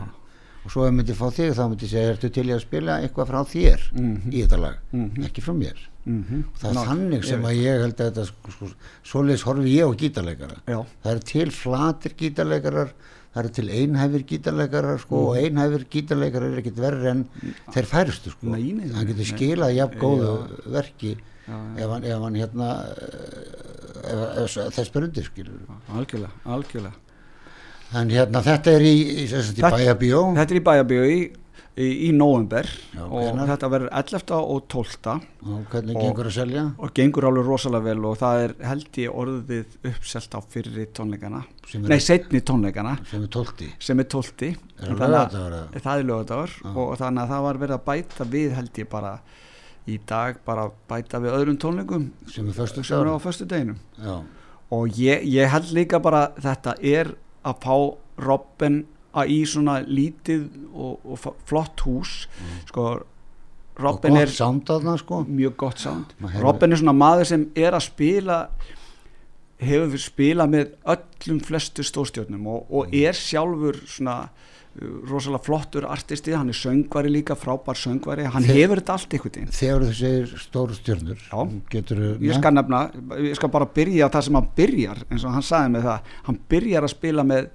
og 0.66 0.72
svo 0.74 0.84
ef 0.86 0.92
ég 0.92 0.98
myndi 1.00 1.16
fá 1.18 1.28
þig 1.34 1.54
þá 1.58 1.64
myndi 1.72 1.88
ég 1.88 1.94
segja 1.96 2.14
ertu 2.14 2.30
til 2.36 2.48
að 2.54 2.62
spila 2.66 3.00
eitthvað 3.02 3.30
frá 3.32 3.40
þér 3.48 3.86
Mhm. 3.94 4.30
í 4.32 4.42
þetta 4.44 4.60
lag, 4.60 4.76
Mhm. 4.94 5.24
ekki 5.26 5.42
frá 5.42 5.54
mér. 5.58 5.78
Mm 6.06 6.44
það 6.58 6.70
er 6.70 6.86
þannig 6.88 7.24
sem 7.26 7.42
að 7.44 7.56
ég 7.64 7.82
held 7.82 7.96
að 7.98 8.12
þetta 8.12 8.26
sko, 8.26 8.52
sko, 8.52 8.68
svoleiðis 9.04 9.44
horfi 9.44 9.74
ég 9.76 9.86
á 9.86 9.92
gítarleikara. 9.96 10.58
Það 10.66 11.12
eru 11.12 11.20
til 11.20 11.50
flatir 11.52 12.14
gítarleikarar 12.18 12.92
það 13.34 13.42
eru 13.44 13.52
til 13.60 13.68
einhæfir 13.70 14.24
gítarleikarar 14.32 15.02
sko, 15.04 15.24
og 15.30 15.38
einhæfir 15.42 15.86
gítarleikarar 15.96 16.54
er 16.56 16.62
ekkit 16.64 16.80
verri 16.82 17.12
en 17.12 17.26
þeir 17.74 17.90
færustu 17.90 18.34
sko. 18.34 18.54
Hann 18.54 19.10
getur 19.12 19.30
skilað 19.34 19.76
jafn 19.78 20.00
góðu 20.02 20.32
verki 20.74 21.18
Já, 21.50 21.58
ef 21.82 21.90
hann, 21.90 22.04
ef 22.06 22.20
hann 22.22 22.36
hérna 22.38 22.66
eh, 22.94 23.70
ef, 24.06 24.44
ef, 24.46 24.58
þess 24.76 24.92
ber 24.94 25.06
undir 25.08 25.26
skilur 25.26 25.62
algjörlega, 25.98 26.30
algjörlega. 26.46 27.00
En 27.98 28.12
hérna 28.14 28.42
þetta 28.46 28.76
er 28.78 28.86
í, 28.86 28.92
í, 28.94 29.24
í, 29.24 29.24
í 29.26 29.40
Þetta- 29.58 29.72
er 30.44 30.60
í 30.60 30.66
bæjabíu 30.68 31.08
í, 31.10 31.20
í, 31.80 31.88
í 32.08 32.10
november 32.16 32.68
Já, 32.68 33.04
og 33.06 33.24
hvenær? 33.24 33.50
þetta 33.54 33.70
verður 33.74 33.92
11. 34.02 34.40
og 34.40 34.64
12. 34.72 35.14
og 35.46 35.66
hvernig 35.72 35.96
Og- 35.96 36.04
gengur 36.04 36.30
að 36.30 36.36
selja 36.36 36.64
og 36.78 36.94
gengur 36.98 37.28
alveg 37.30 37.48
rosalega 37.48 37.86
vel 37.88 38.06
og 38.10 38.18
það 38.20 38.44
er 38.46 38.56
held 38.70 39.00
ég 39.04 39.20
orðið 39.24 39.78
uppselt 39.94 40.36
á 40.36 40.40
fyrri 40.44 40.88
tónleikana 41.00 41.44
er, 41.44 41.80
nei, 41.88 42.00
setni 42.04 42.42
tónleikana 42.42 42.98
sem 43.10 43.24
er 43.24 43.32
tólti 43.34 43.70
sem 43.80 44.00
er 44.00 44.10
12. 44.12 44.50
er 44.80 44.96
það 45.00 45.14
lögadagur 45.16 45.80
það 45.80 45.94
er 46.04 46.10
lögadagur 46.10 46.58
og 46.76 46.98
þannig 47.00 47.24
að 47.24 47.34
það 47.36 47.46
var 47.48 47.62
verið 47.64 47.78
að 47.78 47.86
bæta 47.92 48.30
við 48.36 48.58
held 48.60 48.84
ég 48.84 48.90
bara 48.90 49.14
í 49.90 50.00
dag 50.06 50.44
bara 50.46 50.68
bæta 50.90 51.22
við 51.24 51.38
öðrum 51.38 51.58
tónleikum 51.62 52.12
sem 52.28 52.48
er 52.48 52.54
sem 52.84 53.00
eru 53.00 53.16
á 53.16 53.20
föstu 53.24 53.48
deginum 53.48 53.80
og 54.70 54.88
ég, 55.00 55.24
ég 55.26 55.50
held 55.50 55.72
líka 55.74 56.00
bara 56.04 56.28
þetta 56.38 56.76
er 56.84 57.16
að 57.48 57.64
fá 57.64 57.76
að 58.20 58.84
í 59.28 59.46
svona 59.46 59.80
lítið 59.86 60.48
og, 60.74 61.00
og 61.06 61.36
flott 61.46 61.80
hús 61.86 62.28
sko 62.68 62.86
og 62.94 63.06
Robin 63.80 64.12
gott 64.12 64.22
er 64.22 64.28
sánd 64.28 64.66
þarna 64.68 64.98
sko. 65.00 65.22
mjög 65.24 65.54
gott 65.58 65.80
sound. 65.80 66.06
Hefur- 66.22 66.42
Robin 66.44 66.72
er 66.74 66.78
svona 66.82 66.94
maður 67.00 67.26
sem 67.26 67.46
er 67.56 67.72
að 67.72 67.86
spila 67.88 68.50
hefur 69.60 69.98
spilað 70.00 70.50
með 70.54 70.74
öllum 70.86 71.40
flestu 71.44 71.84
stórstjórnum 71.84 72.46
og, 72.48 72.66
og 72.72 72.88
Mm. 72.88 72.94
er 73.08 73.14
sjálfur 73.14 73.80
svona 73.88 74.30
rosalega 75.10 75.42
flottur 75.44 75.86
artisti, 75.90 76.32
hann 76.38 76.50
er 76.52 76.56
söngvari 76.56 77.10
líka 77.12 77.36
frábær 77.36 77.76
söngvari, 77.76 78.24
hann 78.32 78.44
Þe- 78.46 78.54
hefur 78.60 78.80
þetta 78.80 78.94
allt 78.96 79.14
einhvern 79.16 79.34
veginn. 79.36 79.52
Þegar 79.58 79.82
þú 79.88 79.96
segir 79.98 80.28
stóru 80.40 80.78
stjörnur 80.78 81.18
Já. 81.26 81.40
getur 81.74 82.02
ég 82.22 82.36
skal 82.38 82.54
nefna, 82.54 82.82
ég 83.18 83.36
skal 83.36 83.50
bara 83.50 83.66
byrja 83.66 84.10
það 84.14 84.22
sem 84.28 84.36
hann 84.40 84.50
byrjar, 84.56 85.04
eins 85.10 85.26
og 85.26 85.34
hann 85.34 85.42
sagði 85.50 85.74
með 85.76 85.84
það. 85.90 86.00
Hann 86.30 86.40
byrjar 86.54 86.84
að 86.88 86.94
spila 86.94 87.24
með 87.24 87.50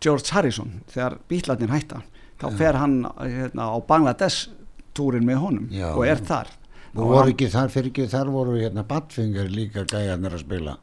George 0.00 0.30
Harrison 0.36 0.70
þegar 0.92 1.18
bítlarnir 1.28 1.68
hætta. 1.72 2.02
Þá 2.38 2.46
fer 2.60 2.74
hann 2.78 3.00
hérna, 3.18 3.64
á 3.74 3.76
Bangladesh 3.88 4.48
túrin 4.94 5.24
með 5.26 5.40
honum 5.42 5.68
Já. 5.72 5.90
og 5.96 6.04
er 6.06 6.16
þar. 6.22 6.46
Og 6.94 7.08
voru 7.10 7.32
ekki 7.32 7.48
þar 7.50 7.68
fyrir 7.70 7.90
ekki 7.90 8.06
þar 8.10 8.30
voru 8.30 8.54
hérna 8.60 8.84
Badfinger 8.86 9.48
líka 9.50 9.84
gæjarnir 9.86 10.34
að 10.36 10.44
spila. 10.44 10.76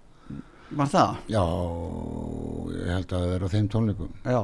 Var 0.75 0.87
það? 0.91 1.15
já, 1.29 1.41
ég 2.75 2.87
held 2.91 3.05
að 3.13 3.19
það 3.21 3.31
vera 3.31 3.45
á 3.47 3.53
þeim 3.53 3.67
tónleikum. 3.69 4.09
Já, 4.25 4.41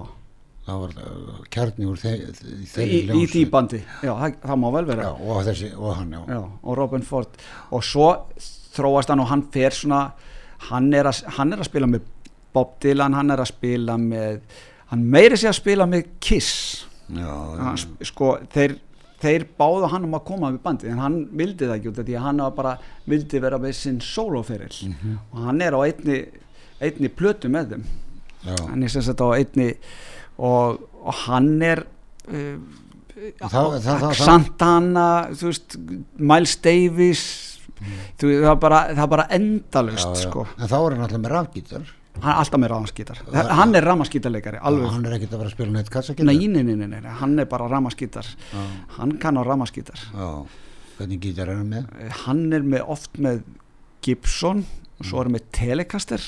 það 0.72 0.82
var 0.82 0.95
uh, 1.03 1.43
kjarni 1.53 1.86
úr 1.91 1.99
þeir, 2.01 2.24
í, 2.24 2.65
þeirri 2.72 2.97
í 2.97 3.03
hljómsveit. 3.05 3.32
því 3.36 3.43
bandi. 3.53 3.82
Já, 4.07 4.11
það, 4.24 4.36
það 4.47 4.59
má 4.63 4.67
vel 4.78 4.86
vera. 4.89 5.05
Já, 5.07 5.11
og 5.36 5.41
þessi, 5.49 5.72
og 5.78 5.95
hann 5.99 6.11
já, 6.17 6.22
Já, 6.32 6.41
og 6.63 6.78
Robin 6.82 7.05
Ford. 7.07 7.39
Og 7.76 7.84
svo 7.86 8.09
þróast 8.76 9.11
hann 9.11 9.24
og 9.26 9.30
hann 9.32 9.45
fer 9.53 9.76
svona 9.76 10.01
hann 10.72 10.91
er 10.93 11.09
að, 11.09 11.24
hann 11.38 11.51
er 11.55 11.61
að 11.63 11.67
spila 11.72 11.88
með 11.89 12.07
Bob 12.53 12.76
Dylan, 12.84 13.13
hann 13.17 13.32
er 13.34 13.41
að 13.41 13.49
spila 13.53 13.95
með 13.97 14.41
hann 14.91 15.03
meiri 15.11 15.38
sig 15.39 15.49
að 15.51 15.59
spila 15.61 15.86
með 15.89 16.07
Kiss. 16.24 16.51
Já, 17.11 17.28
hann, 17.59 17.80
sko, 18.07 18.34
þeir, 18.53 18.76
þeir 19.24 19.45
báðu 19.59 19.88
hann 19.91 20.05
um 20.07 20.15
að 20.19 20.24
koma 20.28 20.49
við 20.53 20.61
bandið 20.65 20.91
en 20.93 21.01
hann 21.03 21.17
vildi 21.39 21.67
það 21.67 21.76
ekki 21.80 21.89
út 21.91 21.99
af 22.03 22.07
því 22.07 22.15
að 22.19 22.26
hann 22.28 22.43
var 22.45 22.53
bara 22.59 22.76
vildi 23.11 23.41
vera 23.43 23.59
með 23.63 23.76
sinn 23.80 23.99
sólóferill 24.03 24.78
Mhm. 24.88 25.17
og 25.32 25.43
hann 25.47 25.61
er 25.61 25.76
á 25.76 25.80
einni 25.86 26.19
einni 26.82 27.09
plötu 27.13 27.49
með 27.53 27.74
þeim. 27.76 27.84
Já, 28.45 28.55
hann 28.69 28.84
er 28.84 28.89
sem 28.89 29.03
sagt 29.05 29.22
á 29.22 29.28
einni 29.36 29.67
og, 30.38 30.82
og 31.01 31.13
hann 31.25 31.51
er 31.65 31.84
uh, 32.29 32.57
þá- 33.41 34.13
Santana 34.17 35.07
þú 35.38 35.53
Miles 36.17 36.55
Davis 36.63 37.23
þú, 37.82 38.27
veist, 38.29 38.43
það, 38.43 38.51
er 38.51 38.59
bara, 38.61 38.84
það 38.97 39.09
bara 39.15 39.25
endalust 39.38 40.21
sko. 40.21 40.45
En 40.57 40.69
þá 40.69 40.77
er 40.77 40.95
hann 40.95 41.03
alltaf 41.07 41.21
með 41.21 41.34
rafgítar. 41.36 41.89
Hann 42.21 42.34
er 42.34 42.41
alltaf 42.43 42.59
með 42.61 42.71
rámaskítar 42.73 43.21
hann 43.61 43.75
er 43.77 43.86
rámaskítarleikari 43.88 44.59
alveg. 44.61 44.89
Hann 44.91 45.05
er 45.07 45.15
ekkert 45.15 45.32
að 45.32 45.39
fara 45.41 45.49
að 45.49 45.55
spila 45.55 45.75
neitt 45.77 45.91
kassagítar? 45.93 46.27
Nei, 46.27 46.47
nei, 46.51 46.75
nei, 46.75 46.99
hann 47.21 47.39
er 47.39 47.47
bara 47.49 47.69
ramaskítar 47.71 48.27
hann 48.97 49.15
kann 49.21 49.39
á 49.39 49.43
ramaskítar 49.47 50.03
hvernig 50.97 51.23
gítar 51.23 51.49
er 51.49 51.61
hann 51.61 51.71
með? 51.71 51.88
hann 52.25 52.43
er 52.53 52.67
með 52.67 52.84
oft 52.93 53.17
með 53.17 53.41
Gibson 54.05 54.65
og 54.99 55.07
svo 55.07 55.21
er 55.21 55.29
hann 55.29 55.38
með 55.39 55.47
Telecaster 55.55 56.25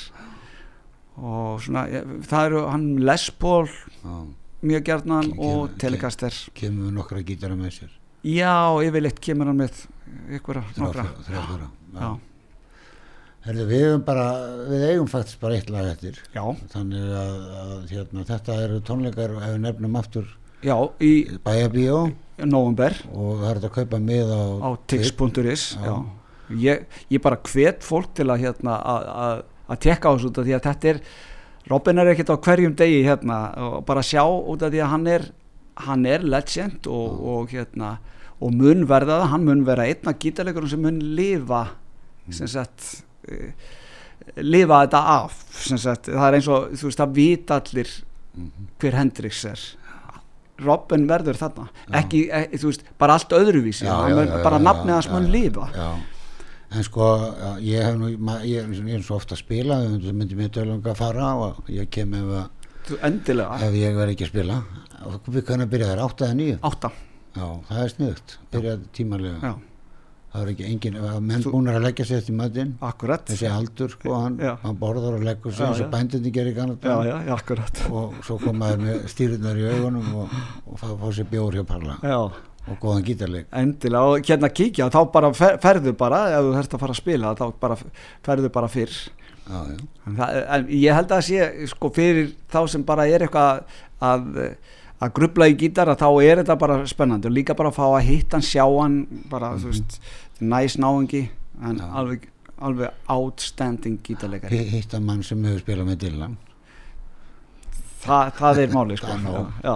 og 1.17 1.61
svona 1.61 1.85
það 2.25 2.45
eru 2.49 2.61
hann 2.71 2.87
Les 3.05 3.29
Paul 3.39 3.67
Já, 3.67 4.15
mjög 4.63 4.83
Ke- 4.87 5.33
og 5.43 5.77
Telecaster. 5.77 6.33
Kemur 6.55 6.91
nokkra 6.95 7.21
gítara 7.23 7.55
með 7.59 7.71
sér. 7.81 7.89
Já, 8.23 8.53
yfirleitt 8.87 9.19
kemur 9.19 9.49
hann 9.51 9.57
með 9.59 9.81
ykkur 10.37 10.61
nokkra. 10.79 11.03
Þrjá, 11.27 11.41
fjóra 11.47 11.67
já, 11.93 12.11
Herðu, 13.43 13.63
við 13.67 13.81
eigum 13.89 14.03
bara, 14.07 14.25
við 14.71 14.83
eigum 14.93 15.07
faktisk 15.11 15.41
bara 15.43 15.57
eitt 15.59 15.69
lag 15.73 15.89
eftir. 15.91 16.15
Já, 16.31 16.45
Þannig 16.71 17.09
að, 17.19 17.33
að 17.59 17.73
hérna, 17.91 18.23
þetta 18.29 18.55
eru 18.63 18.77
tónleikar 18.87 19.33
ef 19.35 19.49
við 19.49 19.57
nefnum 19.65 19.97
aftur 19.99 20.29
já, 20.63 20.77
í 21.03 21.11
bæjabíó 21.43 21.97
november 22.47 22.95
og 23.11 23.41
það 23.41 23.49
er 23.49 23.57
hægt 23.59 23.67
að 23.67 23.73
kaupa 23.75 23.99
mið 23.99 24.31
á, 24.31 24.43
á 24.63 24.69
tix.is. 24.87 25.65
Ég, 26.53 26.85
ég 27.11 27.21
bara 27.23 27.35
hvet 27.51 27.83
fólk 27.83 28.13
til 28.15 28.29
að 28.31 28.45
hérna 28.45 28.77
að- 28.79 29.43
að 29.69 29.83
tekka 29.87 30.11
á 30.11 30.13
þessu 30.15 30.31
út 30.31 30.41
af 30.41 30.47
því 30.47 30.57
að 30.57 30.65
þetta 30.69 30.91
er 30.93 31.03
Robin 31.71 32.01
er 32.01 32.11
ekkert 32.11 32.33
á 32.35 32.43
hverjum 32.43 32.73
degi 32.75 33.03
hérna 33.05 33.37
og 33.55 33.77
bara 33.87 34.03
sjá 34.03 34.23
út 34.25 34.65
af 34.65 34.73
því 34.73 34.81
að 34.83 34.91
hann 34.95 35.07
er 35.07 35.29
hann 35.83 36.03
er 36.05 36.25
legend 36.27 36.89
og, 36.91 37.21
og 37.33 37.53
hérna 37.53 37.95
og 38.43 38.51
mun 38.51 38.83
verða 38.89 39.21
það, 39.21 39.29
hann 39.31 39.45
mun 39.47 39.63
vera 39.65 39.87
einna 39.87 40.13
gítarleikurum 40.19 40.69
sem 40.69 40.83
mun 40.83 40.99
lifa 41.15 41.63
sem 42.29 42.49
sagt 42.51 42.89
uh, 43.31 43.53
lifa 44.43 44.83
þetta 44.83 45.03
af 45.13 45.37
sem 45.63 45.79
sagt, 45.79 46.11
það 46.11 46.27
er 46.27 46.37
eins 46.39 46.49
og 46.51 46.75
þú 46.75 46.89
veist 46.89 47.01
það 47.01 47.15
vita 47.17 47.59
allir 47.61 47.95
hver 48.81 48.97
Hendrix 48.97 49.43
er. 49.45 49.63
Robin 50.63 51.05
verður 51.09 51.37
þarna. 51.37 51.67
Ekki, 51.97 52.23
ekki, 52.33 52.59
þú 52.61 52.69
veist, 52.69 52.83
bara 53.01 53.17
allt 53.17 53.33
öðruvísi. 53.35 53.85
Já, 53.87 53.93
já, 54.09 54.15
mun, 54.15 54.29
já, 54.29 54.35
bara 54.45 54.59
nafnið 54.61 54.93
hans 54.95 55.09
mun 55.11 55.29
lifa. 55.33 55.67
Já, 55.73 55.87
en 56.73 56.85
sko 56.87 57.07
ég 57.61 57.85
hef 57.85 57.97
nú, 57.99 58.11
ég, 58.47 58.69
ég 58.73 58.97
er 58.97 59.05
svo 59.05 59.19
ofta 59.19 59.37
að 59.37 59.43
spila 59.43 59.79
það 59.83 60.11
myndi 60.13 60.37
mér 60.39 60.51
dölunga 60.55 60.93
að 60.93 61.01
fara 61.01 61.31
og 61.47 61.69
ég 61.71 61.89
kem 61.93 62.13
ef, 62.17 62.33
Þú 62.83 62.97
ef 62.99 63.75
ég 63.79 63.95
verð 63.95 64.11
ekki 64.11 64.25
að 64.25 64.31
spila. 64.33 64.55
Og 65.07 65.27
við 65.31 65.45
kannan 65.47 65.69
byrja 65.71 65.91
þær, 65.93 66.01
átta 66.03 66.25
eða 66.27 66.39
nýju 66.39 66.57
átta. 66.67 66.89
Já, 67.33 67.45
það 67.67 67.83
er 67.83 67.93
sniðugt, 67.93 68.33
byrja 68.53 68.73
tímalega. 68.95 69.39
Já, 69.39 69.53
það 70.33 70.43
er 70.43 70.51
ekki 70.53 70.67
engin, 70.69 70.97
menn 71.29 71.45
búnar 71.47 71.79
að 71.79 71.85
leggja 71.87 72.05
sér 72.09 72.21
eftir 72.21 72.37
matinn. 72.37 72.73
Akkurat. 72.83 73.25
Þessi 73.31 73.49
aldur, 73.49 73.95
sko, 73.95 74.15
hann, 74.19 74.37
hann 74.63 74.79
borðar 74.79 75.17
og 75.17 75.25
leggur 75.25 75.55
Já, 75.55 75.65
eins 75.69 75.83
og 75.83 75.91
bændinni 75.93 76.33
gerir 76.35 76.55
kannan 76.57 76.79
og 77.89 78.17
svo 78.23 78.39
koma 78.43 78.73
þær 78.73 78.83
með 78.83 79.05
stýrurnar 79.15 79.59
í 79.59 79.67
augunum 79.71 80.15
og, 80.23 80.39
og 80.67 80.83
fá 80.83 81.07
sér 81.15 81.29
bjór 81.31 81.59
hjá 81.59 81.67
Parla. 81.71 81.97
Já, 82.03 82.19
og 82.67 82.77
góðan 82.79 83.03
gítarleik. 83.07 83.47
Endilega 83.59 84.03
og 84.13 84.23
hérna 84.29 84.49
kíkja 84.55 84.87
þá 84.93 84.99
bara 85.11 85.33
fer, 85.35 85.57
ferðu 85.63 85.93
bara, 85.99 86.21
ef 86.31 86.45
þú 86.45 86.53
þarfst 86.57 86.75
að 86.77 86.83
fara 86.85 86.95
að 86.95 87.01
spila 87.01 87.33
þá 87.35 87.45
bara 87.59 87.77
ferðu 88.23 88.51
bara 88.55 88.69
fyrr. 88.71 88.93
Já, 89.43 89.57
já. 89.67 89.77
en, 90.07 90.15
það, 90.15 90.37
en 90.55 90.67
ég 90.79 90.95
held 90.95 91.11
að 91.11 91.25
sé 91.27 91.47
sko 91.67 91.89
fyrir 91.91 92.29
þá 92.53 92.61
sem 92.71 92.85
bara 92.87 93.07
er 93.11 93.25
eitthvað 93.25 93.65
að, 93.99 94.29
að 95.03 95.11
grubla 95.17 95.49
í 95.51 95.57
gítara 95.59 95.97
þá 95.99 96.07
er 96.23 96.39
þetta 96.39 96.55
bara 96.61 96.77
spennandi 96.87 97.27
og 97.27 97.35
líka 97.35 97.55
bara 97.59 97.73
að 97.73 97.75
fá 97.81 97.83
að 97.89 98.05
hitta 98.07 98.39
hann, 98.39 98.45
sjá 98.47 98.63
hann 98.63 98.95
bara, 99.31 99.49
þú 99.59 99.73
veist, 99.73 99.97
næs 100.39 100.77
náungi 100.79 101.25
en 101.67 101.81
Já. 101.83 101.89
alveg, 101.99 102.29
alveg 102.63 102.95
outstanding 103.11 103.99
gítarleikari. 104.07 104.55
Hi- 104.63 104.77
hitta 104.77 105.03
mann 105.03 105.19
sem 105.27 105.43
hefur 105.43 105.59
spilað 105.65 105.91
með 105.91 105.99
Dylan. 106.05 106.37
Þa, 108.03 108.17
það 108.39 108.63
er 108.63 108.73
máli 108.73 108.97
sko. 108.99 109.75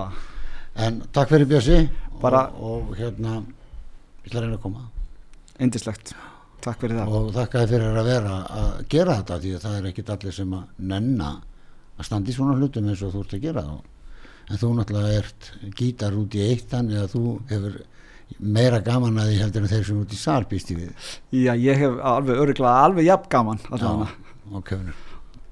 En 0.78 0.98
takk 1.16 1.32
fyrir 1.32 1.48
Bjössi 1.50 1.78
Bara- 2.22 2.48
og, 2.58 2.90
og 2.92 2.96
hérna 2.98 3.42
ég 3.42 4.30
ætla 4.30 4.40
að 4.40 4.46
reyna 4.46 4.58
að 4.58 4.64
koma. 4.64 4.86
Indislegt 5.60 6.14
takk 6.62 6.82
fyrir 6.82 6.98
það. 7.00 7.14
Og 7.18 7.28
þakka 7.36 7.62
þér 7.64 7.74
fyrir 7.74 8.00
að 8.02 8.10
vera 8.12 8.38
að 8.62 8.72
gera 8.94 9.20
þetta 9.20 9.42
því 9.44 9.52
að 9.56 9.62
það 9.66 9.78
er 9.78 9.92
ekkit 9.92 10.10
allir 10.16 10.36
sem 10.38 10.56
að 10.58 10.64
nenna 10.94 11.30
að 11.98 12.10
standa 12.10 12.32
í 12.32 12.36
svona 12.38 12.58
hlutum 12.58 12.90
eins 12.90 13.04
og 13.06 13.14
þú 13.14 13.22
ert 13.26 13.38
að 13.38 13.46
gera. 13.48 13.64
En 14.48 14.62
þú 14.62 14.72
náttúrulega 14.78 15.22
ert 15.22 15.52
gítar 15.80 16.18
út 16.18 16.36
í 16.38 16.44
eitt 16.46 16.68
þannig 16.72 17.02
að 17.04 17.14
þú 17.16 17.24
hefur 17.52 17.80
meira 18.40 18.80
gaman 18.84 19.20
að 19.22 19.32
því 19.32 19.40
heldur 19.42 19.66
en 19.66 19.72
þeir 19.72 19.86
sem 19.88 20.02
út 20.04 20.14
í 20.14 20.20
sal 20.20 20.44
býst 20.50 20.72
í 20.74 20.78
við. 20.80 20.92
Já, 21.32 21.54
ég 21.56 21.82
hef 21.84 22.00
alveg 22.12 22.44
öruglega 22.44 22.84
alveg 22.88 23.08
jafn 23.08 23.32
gaman 23.32 23.64
allavega, 23.72 24.12
ok, 24.60 24.76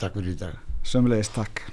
takk 0.01 0.19
fyrir 0.19 0.35
í 0.35 0.39
dag. 0.43 0.59
Sömulegist 0.85 1.35
takk 1.35 1.63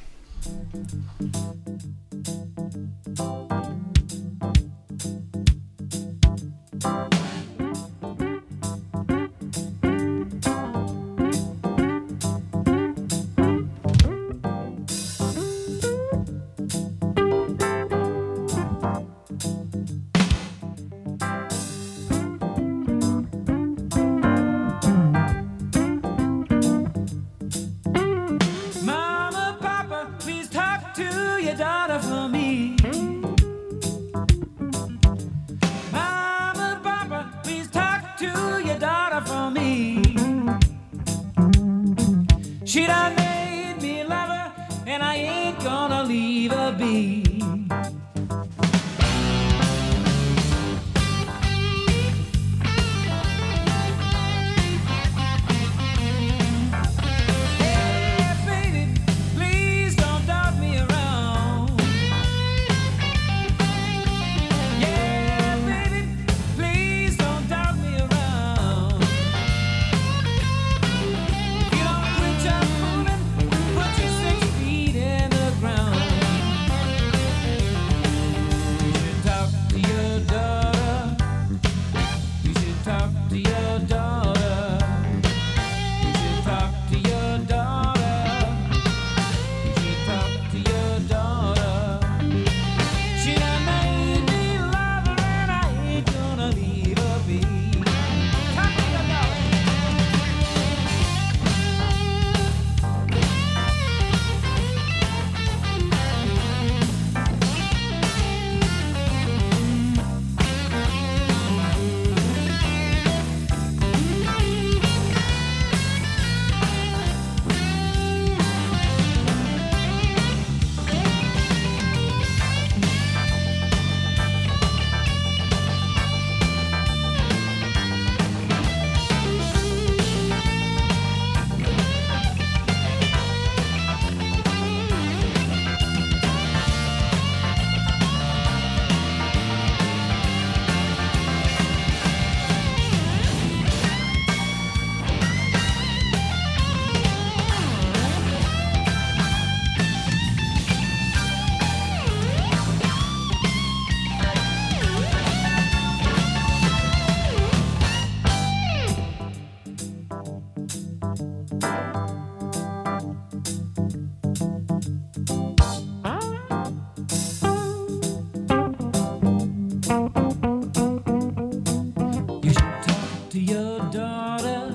daughter. 173.91 174.71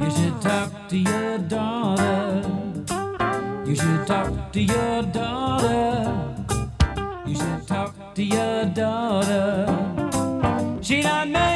You 0.00 0.10
should 0.10 0.40
talk 0.40 0.88
to 0.88 0.96
your 0.96 1.38
daughter. 1.38 2.42
You 3.66 3.74
should 3.74 4.06
talk 4.06 4.52
to 4.52 4.60
your 4.62 5.02
daughter. 5.02 6.12
You 7.26 7.34
should 7.34 7.66
talk 7.66 8.14
to 8.14 8.22
your 8.22 8.64
daughter. 8.66 9.66
She 10.80 11.02
done 11.02 11.32
made 11.32 11.55